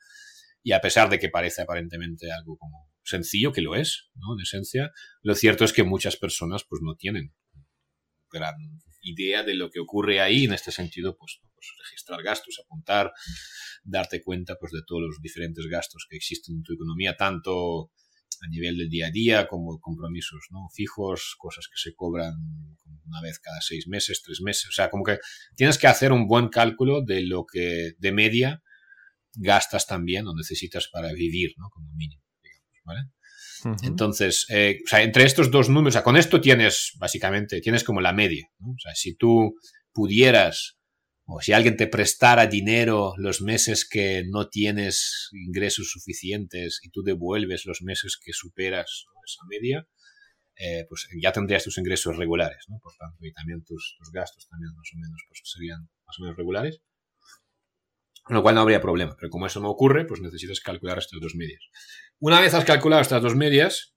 Y 0.62 0.72
a 0.72 0.80
pesar 0.80 1.08
de 1.08 1.18
que 1.18 1.30
parece 1.30 1.62
aparentemente 1.62 2.30
algo 2.30 2.56
como 2.58 2.91
sencillo, 3.04 3.52
que 3.52 3.62
lo 3.62 3.74
es, 3.74 4.10
¿no? 4.14 4.34
En 4.34 4.42
esencia, 4.42 4.92
lo 5.22 5.34
cierto 5.34 5.64
es 5.64 5.72
que 5.72 5.84
muchas 5.84 6.16
personas 6.16 6.64
pues 6.68 6.82
no 6.82 6.94
tienen 6.96 7.34
gran 8.30 8.54
idea 9.02 9.42
de 9.42 9.54
lo 9.54 9.70
que 9.70 9.80
ocurre 9.80 10.20
ahí, 10.20 10.44
en 10.44 10.52
este 10.52 10.72
sentido, 10.72 11.16
pues, 11.16 11.40
pues, 11.54 11.66
registrar 11.84 12.22
gastos, 12.22 12.60
apuntar, 12.64 13.12
darte 13.84 14.22
cuenta 14.22 14.56
pues 14.58 14.72
de 14.72 14.80
todos 14.86 15.02
los 15.02 15.20
diferentes 15.20 15.66
gastos 15.66 16.06
que 16.08 16.16
existen 16.16 16.56
en 16.56 16.62
tu 16.62 16.74
economía, 16.74 17.16
tanto 17.16 17.90
a 18.40 18.48
nivel 18.48 18.76
del 18.76 18.88
día 18.88 19.06
a 19.06 19.10
día 19.10 19.46
como 19.46 19.78
compromisos 19.80 20.46
¿no? 20.50 20.68
fijos, 20.74 21.36
cosas 21.38 21.68
que 21.68 21.78
se 21.78 21.94
cobran 21.94 22.34
una 23.04 23.20
vez 23.20 23.38
cada 23.38 23.60
seis 23.60 23.86
meses, 23.86 24.22
tres 24.22 24.40
meses, 24.40 24.68
o 24.68 24.72
sea, 24.72 24.90
como 24.90 25.04
que 25.04 25.18
tienes 25.54 25.78
que 25.78 25.86
hacer 25.86 26.12
un 26.12 26.26
buen 26.26 26.48
cálculo 26.48 27.02
de 27.02 27.22
lo 27.22 27.44
que 27.44 27.92
de 27.98 28.12
media 28.12 28.62
gastas 29.34 29.86
también 29.86 30.26
o 30.26 30.34
necesitas 30.34 30.88
para 30.88 31.12
vivir, 31.12 31.54
¿no? 31.56 31.70
Como 31.70 31.92
mínimo. 31.94 32.21
¿Vale? 32.84 33.00
Entonces, 33.82 34.46
eh, 34.48 34.80
o 34.84 34.88
sea, 34.88 35.02
entre 35.02 35.24
estos 35.24 35.50
dos 35.50 35.68
números, 35.68 35.94
o 35.94 35.96
sea, 35.98 36.02
con 36.02 36.16
esto 36.16 36.40
tienes, 36.40 36.92
básicamente, 36.98 37.60
tienes 37.60 37.84
como 37.84 38.00
la 38.00 38.12
media, 38.12 38.48
¿no? 38.58 38.70
O 38.70 38.78
sea, 38.78 38.94
si 38.94 39.14
tú 39.14 39.54
pudieras, 39.92 40.78
o 41.24 41.40
si 41.40 41.52
alguien 41.52 41.76
te 41.76 41.86
prestara 41.86 42.46
dinero 42.46 43.14
los 43.18 43.40
meses 43.40 43.88
que 43.88 44.24
no 44.28 44.48
tienes 44.48 45.28
ingresos 45.32 45.90
suficientes 45.90 46.80
y 46.82 46.90
tú 46.90 47.02
devuelves 47.02 47.64
los 47.64 47.82
meses 47.82 48.18
que 48.20 48.32
superas 48.32 49.04
esa 49.24 49.44
media, 49.48 49.86
eh, 50.56 50.84
pues 50.88 51.08
ya 51.20 51.32
tendrías 51.32 51.64
tus 51.64 51.78
ingresos 51.78 52.16
regulares, 52.16 52.64
¿no? 52.68 52.78
Por 52.82 52.94
tanto, 52.96 53.24
y 53.24 53.32
también 53.32 53.64
tus, 53.64 53.96
tus 53.98 54.10
gastos 54.10 54.46
también 54.48 54.74
más 54.74 54.88
o 54.94 54.98
menos 54.98 55.20
pues 55.28 55.40
serían 55.44 55.80
más 56.06 56.18
o 56.18 56.22
menos 56.22 56.36
regulares. 56.36 56.80
Con 58.22 58.36
lo 58.36 58.42
cual 58.42 58.54
no 58.54 58.60
habría 58.60 58.80
problema. 58.80 59.16
Pero 59.18 59.30
como 59.30 59.46
eso 59.46 59.60
no 59.60 59.68
ocurre, 59.68 60.04
pues 60.04 60.20
necesitas 60.20 60.60
calcular 60.60 60.98
estas 60.98 61.20
dos 61.20 61.34
medias. 61.34 61.62
Una 62.18 62.40
vez 62.40 62.54
has 62.54 62.64
calculado 62.64 63.02
estas 63.02 63.22
dos 63.22 63.34
medias, 63.34 63.94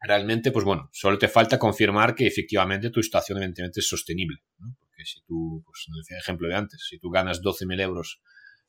realmente, 0.00 0.50
pues 0.50 0.64
bueno, 0.64 0.90
solo 0.92 1.18
te 1.18 1.28
falta 1.28 1.58
confirmar 1.58 2.14
que 2.14 2.26
efectivamente 2.26 2.90
tu 2.90 3.02
situación 3.02 3.38
evidentemente 3.38 3.80
es 3.80 3.88
sostenible. 3.88 4.38
Porque 4.78 5.04
si 5.04 5.20
tú, 5.22 5.62
pues 5.64 5.86
decía 5.96 6.16
el 6.16 6.22
ejemplo 6.22 6.48
de 6.48 6.56
antes, 6.56 6.86
si 6.88 6.98
tú 6.98 7.10
ganas 7.10 7.40
12.000 7.40 7.80
euros, 7.80 8.20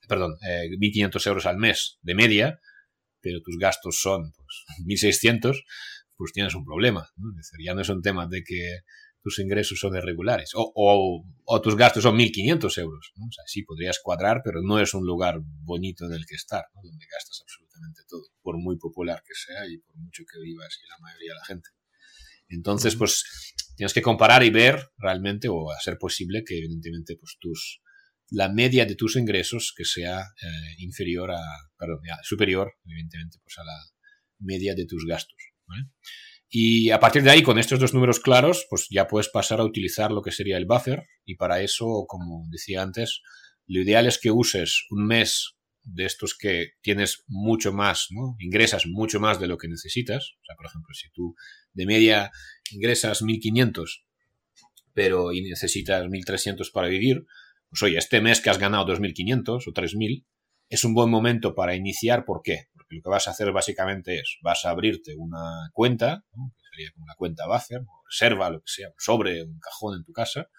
perdón, 0.08 0.36
eh, 0.48 0.70
1.500 0.78 1.28
euros 1.28 1.46
al 1.46 1.58
mes 1.58 1.98
de 2.02 2.16
media, 2.16 2.60
pero 3.20 3.42
tus 3.42 3.58
gastos 3.58 4.00
son 4.00 4.32
pues, 4.34 4.66
1.600, 4.86 5.64
pues 6.16 6.32
tienes 6.34 6.54
un 6.54 6.66
problema. 6.66 7.10
Es 7.40 7.50
decir, 7.52 7.66
ya 7.66 7.74
no 7.74 7.82
es 7.82 7.90
un 7.90 8.02
tema 8.02 8.28
de 8.28 8.44
que 8.44 8.80
tus 9.24 9.40
ingresos 9.40 9.80
son 9.80 9.96
irregulares 9.96 10.52
o, 10.54 11.24
tus 11.64 11.76
gastos 11.76 12.04
son 12.04 12.18
1.500 12.18 12.78
euros. 12.80 13.14
O 13.16 13.32
sea, 13.32 13.44
sí, 13.48 13.64
podrías 13.64 14.00
cuadrar, 14.04 14.42
pero 14.44 14.62
no 14.62 14.80
es 14.80 14.94
un 14.94 15.06
lugar 15.06 15.40
bonito 15.42 16.06
en 16.06 16.14
el 16.14 16.26
que 16.26 16.36
estar, 16.36 16.66
donde 16.74 17.06
gastas 17.10 17.42
absolutamente 17.42 18.02
todo, 18.08 18.24
por 18.42 18.58
muy 18.58 18.78
popular 18.78 19.24
que 19.26 19.34
sea 19.34 19.66
y 19.68 19.78
por 19.78 19.96
mucho 19.98 20.24
que 20.30 20.40
vivas 20.42 20.78
y 20.84 20.88
la 20.88 20.98
mayoría 21.00 21.32
de 21.32 21.40
la 21.40 21.46
gente. 21.46 21.70
Entonces, 22.50 22.96
pues 22.96 23.24
tienes 23.78 23.94
que 23.94 24.02
comparar 24.02 24.44
y 24.44 24.50
ver 24.50 24.92
realmente, 24.98 25.48
o 25.50 25.72
hacer 25.72 25.98
posible 25.98 26.44
que 26.46 26.58
evidentemente 26.58 27.16
pues 27.16 27.38
tus 27.40 27.82
la 28.30 28.50
media 28.50 28.86
de 28.86 28.96
tus 28.96 29.16
ingresos 29.16 29.74
que 29.78 29.86
sea 29.86 30.22
eh, 30.22 30.76
inferior 30.80 31.32
a, 31.32 31.44
perdón, 31.78 32.00
superior, 32.24 32.74
evidentemente, 32.86 33.38
pues 33.44 33.58
a 33.60 33.64
la 33.64 33.78
media 34.40 34.74
de 34.74 34.86
tus 34.86 35.06
gastos. 35.06 35.38
¿vale? 35.68 35.84
Y 36.56 36.92
a 36.92 37.00
partir 37.00 37.24
de 37.24 37.32
ahí, 37.32 37.42
con 37.42 37.58
estos 37.58 37.80
dos 37.80 37.96
números 37.96 38.20
claros, 38.20 38.68
pues 38.70 38.86
ya 38.92 39.08
puedes 39.08 39.28
pasar 39.28 39.60
a 39.60 39.64
utilizar 39.64 40.12
lo 40.12 40.22
que 40.22 40.30
sería 40.30 40.56
el 40.56 40.68
buffer. 40.68 41.08
Y 41.26 41.34
para 41.34 41.62
eso, 41.62 42.06
como 42.08 42.46
decía 42.52 42.84
antes, 42.84 43.24
lo 43.66 43.82
ideal 43.82 44.06
es 44.06 44.20
que 44.20 44.30
uses 44.30 44.86
un 44.92 45.08
mes 45.08 45.56
de 45.82 46.06
estos 46.06 46.38
que 46.38 46.74
tienes 46.84 47.24
mucho 47.26 47.74
más, 47.74 48.10
¿no? 48.12 48.36
Ingresas 48.38 48.86
mucho 48.86 49.20
más 49.20 49.40
de 49.40 49.48
lo 49.48 49.58
que 49.58 49.68
necesitas. 49.68 50.36
O 50.44 50.46
sea, 50.46 50.56
por 50.56 50.68
ejemplo, 50.68 50.94
si 50.94 51.10
tú 51.10 51.34
de 51.74 51.88
media 51.88 52.30
ingresas 52.70 53.24
1.500, 53.24 54.04
pero 54.94 55.32
y 55.34 55.42
necesitas 55.42 56.06
1.300 56.06 56.72
para 56.72 56.88
vivir, 56.88 57.26
pues 57.68 57.82
oye, 57.82 57.98
este 57.98 58.22
mes 58.22 58.42
que 58.42 58.52
has 58.52 58.60
ganado 58.60 58.86
2.500 58.94 59.50
o 59.50 59.74
3.000, 59.74 60.24
es 60.70 60.84
un 60.86 60.94
buen 60.94 61.10
momento 61.10 61.56
para 61.56 61.76
iniciar. 61.76 62.26
¿Por 62.26 62.42
qué? 62.44 62.68
Lo 62.94 63.02
que 63.02 63.10
vas 63.10 63.28
a 63.28 63.32
hacer 63.32 63.52
básicamente 63.52 64.20
es, 64.20 64.38
vas 64.42 64.66
a 64.66 64.70
abrirte 64.70 65.16
una 65.16 65.70
cuenta, 65.74 66.26
que 66.32 66.64
sería 66.72 66.92
como 66.92 67.06
una 67.06 67.16
cuenta 67.16 67.48
buffer, 67.48 67.82
o 67.82 68.04
reserva, 68.10 68.50
lo 68.50 68.60
que 68.60 68.72
sea, 68.72 68.90
sobre 68.98 69.44
un 69.44 69.60
cajón 69.60 69.98
en 69.98 70.04
tu 70.04 70.14
casa, 70.14 70.50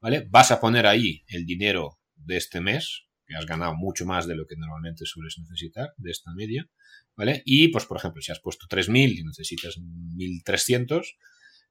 ¿vale? 0.00 0.26
Vas 0.28 0.50
a 0.50 0.60
poner 0.60 0.86
ahí 0.86 1.24
el 1.28 1.46
dinero 1.46 1.98
de 2.14 2.36
este 2.36 2.60
mes, 2.60 3.04
que 3.26 3.36
has 3.36 3.46
ganado 3.46 3.74
mucho 3.74 4.04
más 4.06 4.26
de 4.26 4.34
lo 4.34 4.46
que 4.46 4.56
normalmente 4.56 5.06
sueles 5.06 5.38
necesitar, 5.38 5.94
de 5.96 6.10
esta 6.10 6.32
media, 6.34 6.68
¿vale? 7.16 7.42
Y, 7.44 7.68
pues, 7.68 7.86
por 7.86 7.96
ejemplo, 7.96 8.20
si 8.22 8.32
has 8.32 8.40
puesto 8.40 8.66
3.000 8.66 9.18
y 9.18 9.24
necesitas 9.24 9.78
1.300, 9.78 11.16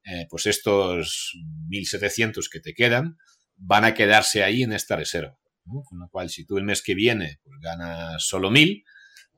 eh, 0.04 0.26
pues 0.30 0.46
estos 0.46 1.36
1.700 1.68 2.48
que 2.50 2.60
te 2.60 2.72
quedan 2.72 3.18
van 3.56 3.84
a 3.84 3.92
quedarse 3.92 4.42
ahí 4.42 4.62
en 4.62 4.72
esta 4.72 4.96
reserva. 4.96 5.38
Con 5.64 5.98
lo 5.98 6.08
cual, 6.08 6.30
si 6.30 6.46
tú 6.46 6.56
el 6.56 6.64
mes 6.64 6.82
que 6.82 6.94
viene 6.94 7.40
pues, 7.44 7.60
ganas 7.60 8.24
solo 8.24 8.50
1.000, 8.50 8.82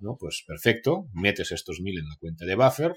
¿no? 0.02 0.16
Pues 0.18 0.44
perfecto, 0.46 1.08
metes 1.14 1.52
estos 1.52 1.80
1000 1.80 2.00
en 2.00 2.08
la 2.08 2.16
cuenta 2.16 2.44
de 2.44 2.54
buffer, 2.54 2.92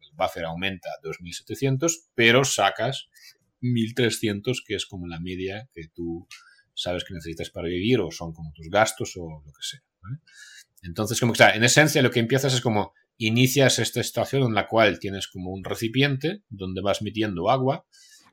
el 0.00 0.16
buffer 0.16 0.44
aumenta 0.44 0.88
a 0.88 1.00
2700, 1.02 2.08
pero 2.14 2.44
sacas 2.44 3.08
1300, 3.60 4.62
que 4.66 4.74
es 4.74 4.86
como 4.86 5.06
la 5.06 5.20
media 5.20 5.68
que 5.74 5.88
tú 5.88 6.26
sabes 6.74 7.04
que 7.04 7.14
necesitas 7.14 7.50
para 7.50 7.68
vivir 7.68 8.00
o 8.00 8.10
son 8.10 8.32
como 8.32 8.52
tus 8.52 8.68
gastos 8.68 9.12
o 9.16 9.42
lo 9.44 9.52
que 9.52 9.62
sea. 9.62 9.80
Entonces, 10.82 11.18
como 11.18 11.32
que 11.32 11.42
en 11.42 11.64
esencia 11.64 12.02
lo 12.02 12.10
que 12.10 12.20
empiezas 12.20 12.54
es 12.54 12.60
como 12.60 12.92
inicias 13.18 13.78
esta 13.78 14.02
situación 14.02 14.42
en 14.42 14.54
la 14.54 14.68
cual 14.68 14.98
tienes 14.98 15.26
como 15.26 15.50
un 15.50 15.64
recipiente 15.64 16.42
donde 16.48 16.82
vas 16.82 17.02
metiendo 17.02 17.50
agua 17.50 17.86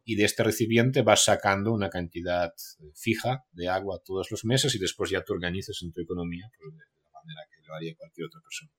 y 0.06 0.16
de 0.16 0.26
este 0.26 0.44
recipiente 0.44 1.02
vas 1.02 1.24
sacando 1.24 1.72
una 1.72 1.90
cantidad 1.90 2.54
fija 2.94 3.46
de 3.54 3.70
agua 3.70 4.02
todos 4.04 4.30
los 4.32 4.44
meses 4.44 4.76
y 4.76 4.80
después 4.80 5.10
ya 5.10 5.24
te 5.24 5.32
organizas 5.32 5.80
en 5.82 5.94
tu 5.94 6.02
economía 6.02 6.50
pues, 6.58 6.74
de 6.74 6.84
la 7.06 7.20
manera 7.22 7.42
que 7.50 7.62
haría 7.76 7.96
cualquier 7.96 8.28
otra 8.28 8.42
persona. 8.42 8.72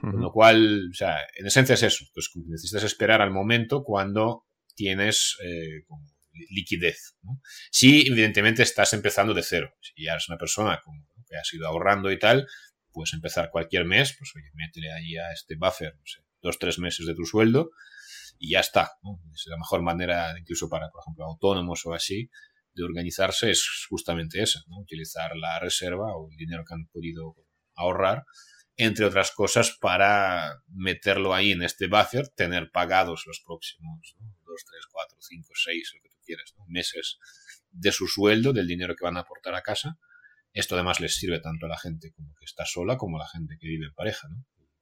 Con 0.00 0.20
lo 0.20 0.30
cual, 0.30 0.90
o 0.90 0.94
sea, 0.94 1.16
en 1.38 1.46
esencia 1.46 1.74
es 1.74 1.82
eso. 1.82 2.04
Entonces, 2.06 2.32
necesitas 2.46 2.84
esperar 2.84 3.22
al 3.22 3.30
momento 3.30 3.82
cuando 3.82 4.44
tienes 4.74 5.36
eh, 5.42 5.86
liquidez. 6.50 7.16
Si, 7.70 8.06
evidentemente, 8.06 8.62
estás 8.62 8.92
empezando 8.92 9.32
de 9.32 9.42
cero. 9.42 9.72
Si 9.80 10.04
ya 10.04 10.12
eres 10.12 10.28
una 10.28 10.38
persona 10.38 10.80
que 11.28 11.36
has 11.36 11.52
ido 11.54 11.66
ahorrando 11.66 12.12
y 12.12 12.18
tal, 12.18 12.46
puedes 12.92 13.14
empezar 13.14 13.50
cualquier 13.50 13.84
mes, 13.84 14.14
pues 14.18 14.32
oye, 14.36 14.50
métele 14.54 14.92
ahí 14.92 15.16
a 15.16 15.32
este 15.32 15.56
buffer, 15.56 15.94
no 15.94 16.04
sé, 16.04 16.20
dos, 16.42 16.58
tres 16.58 16.78
meses 16.78 17.06
de 17.06 17.14
tu 17.14 17.24
sueldo 17.24 17.70
y 18.38 18.52
ya 18.52 18.60
está. 18.60 18.92
Es 19.34 19.44
la 19.46 19.56
mejor 19.56 19.82
manera, 19.82 20.34
incluso 20.38 20.68
para, 20.68 20.90
por 20.90 21.02
ejemplo, 21.02 21.24
autónomos 21.24 21.84
o 21.86 21.94
así, 21.94 22.30
de 22.74 22.84
organizarse 22.84 23.50
es 23.50 23.86
justamente 23.88 24.42
esa, 24.42 24.60
¿no? 24.68 24.78
utilizar 24.78 25.34
la 25.36 25.58
reserva 25.58 26.14
o 26.16 26.30
el 26.30 26.36
dinero 26.36 26.64
que 26.66 26.74
han 26.74 26.86
podido 26.88 27.34
ahorrar, 27.76 28.24
entre 28.76 29.06
otras 29.06 29.30
cosas, 29.30 29.76
para 29.80 30.62
meterlo 30.68 31.34
ahí 31.34 31.52
en 31.52 31.62
este 31.62 31.86
buffer, 31.86 32.28
tener 32.28 32.70
pagados 32.70 33.24
los 33.26 33.40
próximos 33.44 34.16
2, 34.44 34.64
3, 34.70 34.84
4, 34.92 35.16
5, 35.20 35.52
6, 35.54 35.92
lo 35.94 36.02
que 36.02 36.08
tú 36.10 36.16
quieras, 36.24 36.54
meses 36.66 37.18
de 37.70 37.92
su 37.92 38.06
sueldo, 38.06 38.52
del 38.52 38.66
dinero 38.66 38.94
que 38.96 39.04
van 39.04 39.16
a 39.16 39.20
aportar 39.20 39.54
a 39.54 39.62
casa. 39.62 39.98
Esto 40.52 40.74
además 40.74 41.00
les 41.00 41.16
sirve 41.16 41.40
tanto 41.40 41.66
a 41.66 41.68
la 41.68 41.78
gente 41.78 42.12
como 42.12 42.34
que 42.34 42.44
está 42.44 42.64
sola 42.64 42.96
como 42.96 43.16
a 43.16 43.20
la 43.20 43.28
gente 43.28 43.56
que 43.58 43.66
vive 43.66 43.86
en 43.86 43.94
pareja, 43.94 44.28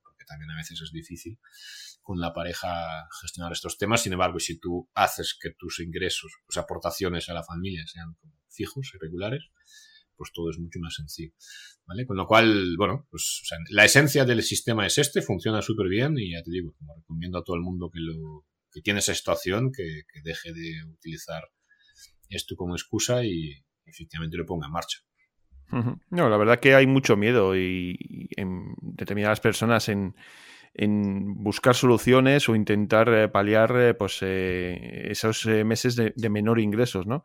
porque 0.02 0.24
también 0.24 0.50
a 0.50 0.56
veces 0.56 0.80
es 0.80 0.92
difícil 0.92 1.38
con 2.02 2.20
la 2.20 2.32
pareja 2.32 3.08
gestionar 3.20 3.52
estos 3.52 3.78
temas. 3.78 4.02
Sin 4.02 4.12
embargo, 4.12 4.38
si 4.38 4.58
tú 4.58 4.88
haces 4.94 5.36
que 5.40 5.50
tus 5.50 5.80
ingresos, 5.80 6.32
tus 6.46 6.56
aportaciones 6.58 7.28
a 7.28 7.34
la 7.34 7.42
familia 7.42 7.84
sean 7.86 8.16
fijos 8.48 8.92
y 8.94 8.98
regulares, 8.98 9.50
pues 10.16 10.30
todo 10.32 10.50
es 10.50 10.58
mucho 10.58 10.78
más 10.80 10.94
sencillo. 10.94 11.32
¿Vale? 11.86 12.06
Con 12.06 12.16
lo 12.16 12.26
cual, 12.26 12.76
bueno, 12.78 13.06
pues 13.10 13.42
la 13.70 13.84
esencia 13.84 14.24
del 14.24 14.42
sistema 14.42 14.86
es 14.86 14.96
este, 14.98 15.20
funciona 15.20 15.60
súper 15.60 15.88
bien 15.88 16.18
y 16.18 16.32
ya 16.32 16.42
te 16.42 16.50
digo, 16.50 16.72
como 16.78 16.96
recomiendo 16.96 17.38
a 17.38 17.44
todo 17.44 17.56
el 17.56 17.62
mundo 17.62 17.90
que, 17.92 18.00
lo, 18.00 18.46
que 18.74 18.82
tiene 18.82 18.98
esa 18.98 19.14
situación, 19.14 19.70
que, 19.72 20.02
deje 20.22 20.52
de 20.52 20.84
utilizar 20.92 21.42
esto 22.28 22.56
como 22.56 22.74
excusa 22.74 23.24
y 23.24 23.52
efectivamente 23.86 24.36
lo 24.36 24.44
ponga 24.44 24.66
en 24.66 24.72
marcha. 24.72 24.98
No, 26.10 26.28
la 26.28 26.36
verdad 26.36 26.60
que 26.60 26.74
hay 26.74 26.86
mucho 26.86 27.16
miedo 27.16 27.56
y, 27.56 28.28
en 28.36 28.74
determinadas 28.80 29.40
personas 29.40 29.88
en, 29.88 30.14
buscar 31.42 31.74
soluciones 31.74 32.48
o 32.48 32.56
intentar 32.56 33.08
eh, 33.08 33.28
paliar 33.28 33.76
eh, 33.76 33.94
pues, 33.94 34.18
eh, 34.22 35.08
esos 35.10 35.46
meses 35.46 35.94
de, 35.96 36.30
menor 36.30 36.60
ingresos, 36.60 37.06
¿no? 37.06 37.24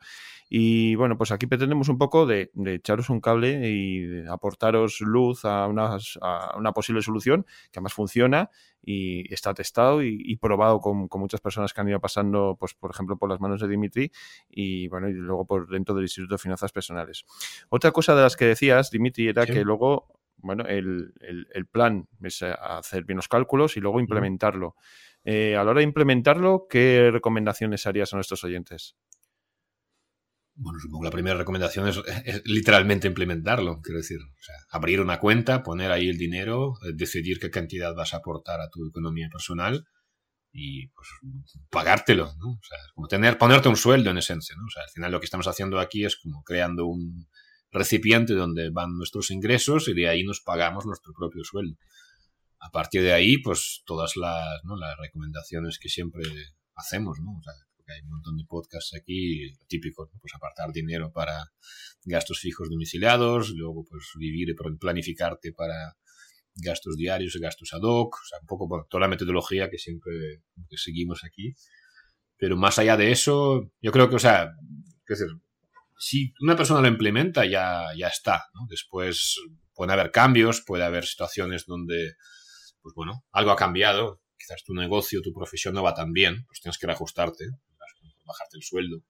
Y 0.50 0.96
bueno, 0.96 1.16
pues 1.16 1.32
aquí 1.32 1.46
pretendemos 1.46 1.90
un 1.90 2.00
poco 2.00 2.26
de, 2.26 2.50
echaros 2.66 3.12
un 3.12 3.22
cable 3.22 3.70
y 3.70 4.26
aportaros 4.28 5.00
luz 5.00 5.46
a, 5.46 5.68
una 5.68 6.72
posible 6.74 7.04
solución 7.04 7.46
que 7.72 7.78
además 7.78 7.94
funciona 7.94 8.50
y 8.82 9.32
está 9.32 9.54
testado 9.54 10.02
y, 10.02 10.36
probado 10.38 10.80
con, 10.80 11.08
muchas 11.12 11.40
personas 11.40 11.72
que 11.72 11.82
han 11.82 11.90
ido 11.90 12.00
pasando, 12.00 12.58
pues 12.60 12.74
por 12.74 12.90
ejemplo, 12.90 13.18
por 13.18 13.30
las 13.30 13.40
manos 13.40 13.62
de 13.62 13.68
Dimitri 13.68 14.12
y 14.50 14.88
bueno, 14.88 15.08
y 15.08 15.14
luego 15.14 15.46
por 15.46 15.70
dentro 15.70 15.94
del 15.94 16.06
Instituto 16.06 16.34
de 16.34 16.40
Finanzas 16.40 16.72
Personales. 16.72 17.26
Otra 17.70 17.92
cosa 17.92 18.16
de 18.16 18.24
las 18.24 18.36
que 18.36 18.46
decías, 18.46 18.90
Dimitri, 18.90 19.28
era 19.28 19.46
que 19.46 19.64
luego 19.64 20.20
bueno, 20.42 20.64
el, 20.66 21.14
plan 21.72 22.08
es 22.24 22.42
hacer 22.42 23.04
bien 23.04 23.18
los 23.18 23.28
cálculos 23.28 23.78
y 23.78 23.82
luego 23.82 24.00
implementarlo. 24.00 24.76
Eh, 25.24 25.56
a 25.56 25.64
la 25.64 25.72
hora 25.72 25.80
de 25.80 25.84
implementarlo, 25.84 26.68
¿qué 26.70 27.10
recomendaciones 27.12 27.86
harías 27.86 28.14
a 28.14 28.18
nuestros 28.18 28.44
oyentes? 28.44 28.96
Bueno, 30.62 30.80
supongo 30.80 31.02
que 31.02 31.08
la 31.08 31.12
primera 31.12 31.38
recomendación 31.38 31.88
es, 31.88 32.02
literalmente 32.46 33.08
implementarlo, 33.08 33.82
quiero 33.82 34.00
decir, 34.00 34.20
abrir 34.70 35.00
una 35.00 35.20
cuenta, 35.20 35.64
poner 35.64 35.92
ahí 35.92 36.10
el 36.10 36.18
dinero, 36.18 36.74
eh, 36.84 36.92
decidir 36.94 37.40
qué 37.40 37.50
cantidad 37.50 37.96
vas 37.96 38.14
a 38.14 38.18
aportar 38.18 38.60
a 38.60 38.70
tu 38.70 38.86
economía 38.86 39.30
personal 39.32 39.86
y 40.52 40.88
pues 40.88 41.08
pagártelo, 41.70 42.34
¿no? 42.40 42.52
O 42.52 42.64
sea, 42.64 42.78
como 42.94 43.08
tener, 43.08 43.38
ponerte 43.38 43.70
un 43.70 43.78
sueldo 43.78 44.10
en 44.10 44.18
esencia, 44.18 44.56
¿no? 44.58 44.66
O 44.66 44.70
sea, 44.70 44.84
al 44.84 44.90
final 44.90 45.12
lo 45.12 45.20
que 45.20 45.26
estamos 45.26 45.48
haciendo 45.48 45.80
aquí 45.80 46.04
es 46.04 46.18
como 46.18 46.44
creando 46.44 46.88
un, 46.88 47.28
recipiente 47.72 48.34
donde 48.34 48.70
van 48.70 48.98
nuestros 48.98 49.32
ingresos 49.32 49.88
y 49.88 49.94
de 49.94 50.10
ahí 50.10 50.24
nos 50.24 50.42
pagamos 50.42 50.86
nuestro 50.86 51.14
propio 51.14 51.44
sueldo. 51.44 51.78
A 52.60 52.72
partir 52.72 53.02
de 53.02 53.14
ahí, 53.14 53.38
pues 53.38 53.84
todas 53.86 54.18
las, 54.18 54.64
¿no? 54.64 54.76
las 54.76 54.98
recomendaciones 54.98 55.80
que 55.80 55.90
siempre 55.90 56.24
hacemos, 56.76 57.20
¿no? 57.22 57.38
O 57.38 57.42
sea, 57.42 57.54
hay 57.94 58.02
un 58.02 58.10
montón 58.10 58.38
de 58.38 58.46
podcasts 58.46 58.94
aquí, 58.94 59.54
típicos, 59.68 60.10
pues 60.20 60.34
apartar 60.36 60.72
dinero 60.72 61.12
para 61.12 61.52
gastos 62.04 62.40
fijos 62.40 62.70
domiciliados, 62.70 63.52
luego 63.52 63.86
pues 63.90 64.12
vivir 64.18 64.50
y 64.50 64.78
planificarte 64.78 65.54
para 65.54 65.96
gastos 66.56 66.98
diarios 66.98 67.36
gastos 67.40 67.74
ad 67.74 67.82
hoc, 67.84 68.16
o 68.16 68.26
sea, 68.28 68.40
un 68.42 68.48
poco 68.48 68.68
bueno, 68.68 68.86
toda 68.90 69.02
la 69.02 69.08
metodología 69.08 69.70
que 69.70 69.78
siempre 69.78 70.42
seguimos 70.72 71.24
aquí. 71.24 71.54
Pero 72.38 72.56
más 72.56 72.80
allá 72.80 72.96
de 72.98 73.12
eso, 73.12 73.72
yo 73.82 73.92
creo 73.92 74.10
que, 74.10 74.16
o 74.16 74.20
sea, 74.20 74.54
si 75.98 76.34
una 76.40 76.56
persona 76.56 76.82
lo 76.82 76.88
implementa, 76.88 77.46
ya, 77.46 77.88
ya 77.98 78.08
está. 78.08 78.46
Después 78.70 79.36
puede 79.74 79.94
haber 79.94 80.12
cambios, 80.12 80.64
puede 80.66 80.86
haber 80.86 81.06
situaciones 81.06 81.66
donde, 81.66 82.14
pues 82.82 82.96
bueno, 82.96 83.26
algo 83.32 83.52
ha 83.52 83.58
cambiado. 83.58 84.22
Quizás 84.38 84.64
tu 84.64 84.74
negocio, 84.74 85.22
tu 85.22 85.34
profesión 85.34 85.74
no 85.74 85.84
va 85.84 85.94
tan 85.94 86.14
bien, 86.14 86.46
pues 86.48 86.62
tienes 86.62 86.78
que 86.78 86.88
reajustarte, 86.88 87.50
bajarte 88.30 88.58
el 88.58 88.64
sueldo. 88.64 89.04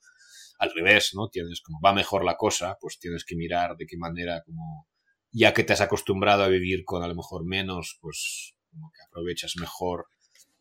Al 0.59 0.71
revés, 0.75 1.11
¿no? 1.13 1.29
Tienes 1.29 1.61
como 1.61 1.79
va 1.79 1.93
mejor 1.93 2.25
la 2.25 2.35
cosa, 2.35 2.77
pues 2.81 2.99
tienes 2.99 3.23
que 3.23 3.35
mirar 3.35 3.77
de 3.77 3.85
qué 3.85 3.97
manera, 3.97 4.41
como 4.45 4.87
ya 5.31 5.53
que 5.53 5.63
te 5.63 5.73
has 5.73 5.81
acostumbrado 5.81 6.43
a 6.43 6.47
vivir 6.47 6.83
con 6.83 7.03
a 7.03 7.07
lo 7.07 7.15
mejor 7.15 7.45
menos, 7.45 7.97
pues 8.01 8.55
como 8.69 8.91
que 8.91 9.01
aprovechas 9.07 9.53
mejor 9.59 10.07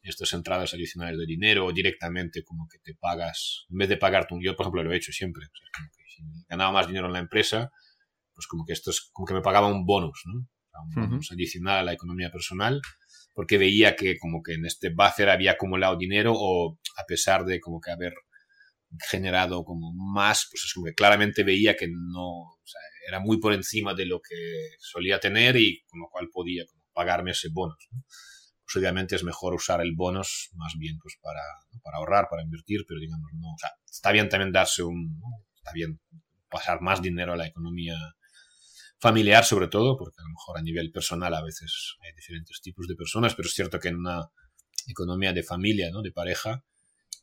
estas 0.03 0.33
entradas 0.33 0.75
adicionales 0.75 1.19
de 1.19 1.27
dinero 1.27 1.67
o 1.67 1.73
directamente 1.73 2.43
como 2.45 2.67
que 2.69 2.79
te 2.79 2.95
pagas, 2.95 3.67
en 3.71 3.79
vez 3.79 3.89
de 3.89 3.97
pagarte 3.97 4.35
un, 4.35 4.43
yo 4.43 4.55
por 4.57 4.65
ejemplo 4.65 4.83
lo 4.83 4.93
he 4.93 4.97
hecho 4.97 5.13
siempre, 5.13 5.47
ganaba 6.49 6.73
más 6.73 6.87
dinero 6.87 7.07
en 7.07 7.13
la 7.13 7.19
empresa, 7.19 7.71
pues 8.35 8.47
como 8.47 8.65
que 8.65 8.73
esto 8.73 8.91
es 8.91 9.11
como 9.13 9.27
que 9.27 9.35
me 9.35 9.43
pagaba 9.43 9.67
un 9.67 9.85
bonus, 9.85 10.23
¿no? 10.27 10.47
Un 10.95 11.11
bonus 11.11 11.33
adicional 11.33 11.79
a 11.79 11.83
la 11.83 11.93
economía 11.93 12.31
personal, 12.31 12.81
porque 13.35 13.59
veía 13.59 13.97
que 13.97 14.17
como 14.17 14.43
que 14.43 14.55
en 14.55 14.65
este 14.65 14.91
buffer 14.91 15.29
había 15.29 15.53
acumulado 15.53 15.97
dinero 15.97 16.33
o 16.37 16.79
a 16.97 17.05
pesar 17.05 17.45
de 17.45 17.59
como 17.59 17.81
que 17.81 17.91
haber 17.91 18.15
generado 19.09 19.65
como 19.65 19.93
más, 19.93 20.49
pues 20.51 20.65
es 20.65 20.73
como 20.73 20.87
que 20.87 20.95
claramente 20.95 21.45
veía 21.45 21.77
que 21.77 21.89
no, 21.89 22.29
o 22.41 22.67
sea, 22.67 22.81
era 23.07 23.21
muy 23.21 23.39
por 23.39 23.53
encima 23.53 23.95
de 23.95 24.07
lo 24.07 24.21
que 24.21 24.37
solía 24.79 25.21
tener 25.21 25.57
y 25.57 25.83
con 25.89 26.01
lo 26.01 26.09
cual 26.11 26.29
podía 26.33 26.65
pagarme 26.93 27.33
ese 27.33 27.49
bonus. 27.53 27.89
Pues 27.91 28.77
obviamente 28.77 29.17
es 29.17 29.25
mejor 29.25 29.55
usar 29.55 29.81
el 29.81 29.95
bonus 29.95 30.51
más 30.55 30.75
bien 30.79 30.99
pues 31.03 31.17
para, 31.21 31.43
para 31.83 31.99
ahorrar, 31.99 32.29
para 32.31 32.43
invertir, 32.43 32.85
pero 32.87 33.01
digamos, 33.01 33.31
no, 33.35 33.49
o 33.49 33.59
sea, 33.59 33.71
está 33.91 34.13
bien 34.13 34.29
también 34.29 34.53
darse 34.53 34.83
un, 34.83 35.21
está 35.57 35.73
bien 35.73 36.01
pasar 36.51 36.81
más 36.81 37.01
dinero 37.01 37.33
a 37.33 37.37
la 37.37 37.47
economía 37.47 37.97
familiar 39.01 39.45
sobre 39.45 39.69
todo, 39.69 39.97
porque 39.97 40.17
a 40.19 40.25
lo 40.25 40.31
mejor 40.31 40.59
a 40.59 40.63
nivel 40.63 40.91
personal 40.91 41.33
a 41.35 41.43
veces 41.43 41.97
hay 42.03 42.13
diferentes 42.15 42.61
tipos 42.61 42.87
de 42.89 42.97
personas, 42.97 43.35
pero 43.35 43.47
es 43.47 43.55
cierto 43.55 43.79
que 43.79 43.89
en 43.89 43.97
una 43.97 44.29
economía 44.87 45.33
de 45.33 45.43
familia, 45.43 45.91
¿no? 45.91 46.03
de 46.03 46.13
pareja, 46.13 46.65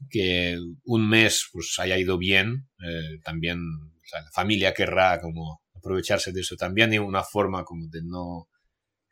que 0.09 0.57
un 0.83 1.09
mes 1.09 1.49
pues 1.51 1.75
haya 1.79 1.97
ido 1.97 2.17
bien, 2.17 2.69
eh, 2.85 3.19
también 3.23 3.59
la 4.11 4.31
familia 4.33 4.73
querrá 4.73 5.19
como 5.19 5.61
aprovecharse 5.73 6.31
de 6.31 6.41
eso 6.41 6.55
también 6.55 6.93
y 6.93 6.99
una 6.99 7.23
forma 7.23 7.63
como 7.63 7.87
de 7.87 8.01
no 8.03 8.49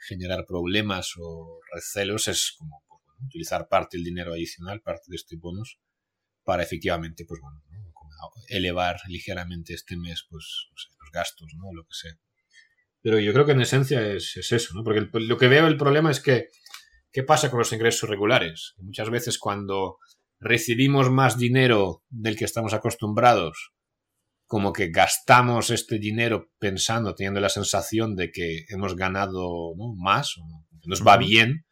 generar 0.07 0.45
problemas 0.45 1.13
o 1.19 1.59
recelos 1.73 2.27
es 2.27 2.53
como 2.57 2.83
pues, 2.87 3.01
utilizar 3.25 3.67
parte 3.67 3.97
del 3.97 4.05
dinero 4.05 4.33
adicional, 4.33 4.81
parte 4.81 5.05
de 5.07 5.15
este 5.15 5.37
bonus 5.37 5.79
para 6.43 6.63
efectivamente 6.63 7.25
pues 7.25 7.39
bueno, 7.41 7.63
elevar 8.47 8.97
ligeramente 9.07 9.73
este 9.73 9.97
mes 9.97 10.25
pues, 10.29 10.67
los 10.73 11.11
gastos, 11.11 11.53
¿no? 11.57 11.73
Lo 11.73 11.83
que 11.83 11.93
sea. 11.93 12.13
Pero 13.01 13.19
yo 13.19 13.33
creo 13.33 13.45
que 13.45 13.51
en 13.51 13.61
esencia 13.61 14.05
es, 14.07 14.35
eso, 14.37 14.73
¿no? 14.73 14.83
Porque 14.83 15.07
lo 15.11 15.37
que 15.37 15.47
veo 15.47 15.67
el 15.67 15.77
problema 15.77 16.09
es 16.11 16.19
que, 16.19 16.49
¿qué 17.11 17.23
pasa 17.23 17.49
con 17.49 17.59
los 17.59 17.73
ingresos 17.73 18.09
regulares? 18.09 18.73
Muchas 18.77 19.09
veces 19.09 19.37
cuando 19.37 19.97
recibimos 20.43 21.09
más 21.09 21.37
dinero 21.37 22.03
del 22.09 22.35
que 22.35 22.45
estamos 22.45 22.73
acostumbrados, 22.73 23.73
como 24.45 24.73
que 24.73 24.89
gastamos 24.89 25.69
este 25.69 25.97
dinero 25.97 26.51
pensando, 26.59 27.15
teniendo 27.15 27.39
la 27.39 27.49
sensación 27.49 28.15
de 28.15 28.31
que 28.31 28.65
hemos 28.69 28.95
ganado 28.95 29.73
más, 29.97 30.37
o 30.37 30.43
que 30.81 30.89
nos 30.89 31.05
va 31.05 31.17
bien, 31.17 31.65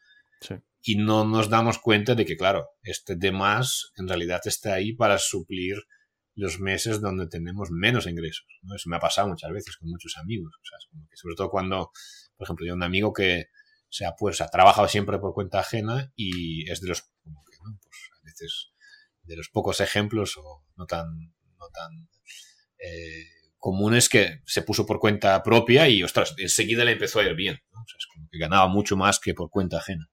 y 0.83 0.95
no 0.95 1.25
nos 1.25 1.49
damos 1.49 1.77
cuenta 1.77 2.15
de 2.15 2.25
que, 2.25 2.37
claro, 2.37 2.69
este 2.81 3.15
de 3.15 3.31
más 3.31 3.91
en 3.97 4.07
realidad 4.07 4.41
está 4.45 4.73
ahí 4.73 4.93
para 4.93 5.19
suplir 5.19 5.75
los 6.35 6.59
meses 6.59 7.01
donde 7.01 7.27
tenemos 7.27 7.69
menos 7.71 8.07
ingresos. 8.07 8.47
¿no? 8.63 8.75
Eso 8.75 8.89
me 8.89 8.95
ha 8.95 8.99
pasado 8.99 9.27
muchas 9.27 9.51
veces 9.51 9.77
con 9.77 9.89
muchos 9.89 10.17
amigos. 10.17 10.51
O 10.59 10.65
sea, 10.65 10.79
sobre 11.13 11.35
todo 11.35 11.49
cuando, 11.49 11.91
por 12.35 12.45
ejemplo, 12.45 12.65
yo 12.65 12.73
un 12.73 12.83
amigo 12.83 13.13
que 13.13 13.45
se 13.89 14.05
ha, 14.05 14.15
pues, 14.15 14.41
ha 14.41 14.47
trabajado 14.47 14.87
siempre 14.87 15.19
por 15.19 15.33
cuenta 15.33 15.59
ajena 15.59 16.11
y 16.15 16.69
es 16.71 16.81
de 16.81 16.87
los, 16.87 17.03
como 17.21 17.43
que, 17.43 17.57
¿no? 17.63 17.77
pues, 17.83 18.10
a 18.45 18.71
de 19.23 19.35
los 19.35 19.49
pocos 19.49 19.79
ejemplos 19.81 20.37
o 20.37 20.63
no 20.75 20.85
tan, 20.85 21.05
no 21.59 21.67
tan 21.73 22.09
eh, 22.79 23.25
comunes 23.57 24.09
que 24.09 24.41
se 24.45 24.63
puso 24.63 24.85
por 24.85 24.99
cuenta 24.99 25.41
propia 25.43 25.87
y, 25.87 26.03
ostras, 26.03 26.33
enseguida 26.37 26.83
le 26.83 26.93
empezó 26.93 27.19
a 27.19 27.23
ir 27.23 27.35
bien. 27.35 27.59
¿no? 27.71 27.81
O 27.81 27.85
sea, 27.87 27.97
es 27.97 28.07
como 28.11 28.27
que 28.31 28.39
ganaba 28.39 28.67
mucho 28.67 28.97
más 28.97 29.19
que 29.19 29.33
por 29.33 29.49
cuenta 29.49 29.77
ajena. 29.77 30.09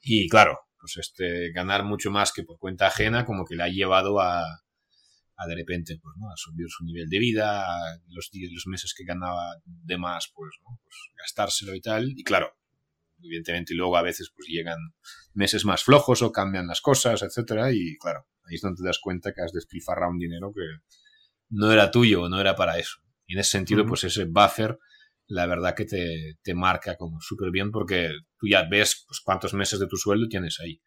Y 0.00 0.28
claro, 0.28 0.58
pues 0.78 0.96
este, 0.96 1.52
ganar 1.52 1.84
mucho 1.84 2.10
más 2.10 2.32
que 2.32 2.42
por 2.42 2.58
cuenta 2.58 2.86
ajena 2.88 3.24
como 3.24 3.44
que 3.44 3.54
le 3.54 3.62
ha 3.62 3.68
llevado 3.68 4.20
a, 4.20 4.42
a 4.42 5.46
de 5.46 5.54
repente 5.54 5.98
pues, 6.02 6.14
¿no? 6.18 6.30
a 6.30 6.36
subir 6.36 6.66
su 6.68 6.84
nivel 6.84 7.08
de 7.08 7.18
vida, 7.18 7.66
los, 8.08 8.30
los 8.32 8.66
meses 8.66 8.94
que 8.96 9.04
ganaba 9.04 9.56
de 9.64 9.98
más, 9.98 10.30
pues, 10.34 10.50
¿no? 10.62 10.78
pues 10.82 10.96
gastárselo 11.16 11.74
y 11.74 11.80
tal. 11.80 12.10
Y 12.10 12.24
claro, 12.24 12.52
evidentemente 13.22 13.74
luego 13.74 13.96
a 13.96 14.02
veces 14.02 14.32
pues 14.34 14.48
llegan 14.48 14.78
meses 15.34 15.64
más 15.64 15.84
flojos 15.84 16.22
o 16.22 16.32
cambian 16.32 16.66
las 16.66 16.80
cosas, 16.80 17.22
etcétera, 17.22 17.72
y 17.72 17.96
claro, 17.98 18.26
ahí 18.44 18.56
es 18.56 18.60
donde 18.60 18.82
te 18.82 18.86
das 18.86 18.98
cuenta 18.98 19.32
que 19.32 19.42
has 19.42 19.52
despilfarrado 19.52 20.12
un 20.12 20.18
dinero 20.18 20.52
que 20.54 20.62
no 21.50 21.72
era 21.72 21.90
tuyo, 21.90 22.28
no 22.28 22.40
era 22.40 22.54
para 22.54 22.78
eso. 22.78 23.00
Y 23.26 23.34
en 23.34 23.40
ese 23.40 23.50
sentido, 23.50 23.86
pues 23.86 24.04
ese 24.04 24.24
buffer, 24.24 24.78
la 25.26 25.46
verdad 25.46 25.74
que 25.74 25.84
te, 25.84 26.38
te 26.42 26.54
marca 26.54 26.96
como 26.96 27.20
súper 27.20 27.50
bien 27.50 27.70
porque 27.70 28.10
tú 28.38 28.48
ya 28.48 28.66
ves 28.68 29.04
pues, 29.06 29.20
cuántos 29.20 29.54
meses 29.54 29.78
de 29.78 29.86
tu 29.86 29.96
sueldo 29.96 30.26
tienes 30.28 30.58
ahí 30.60 30.80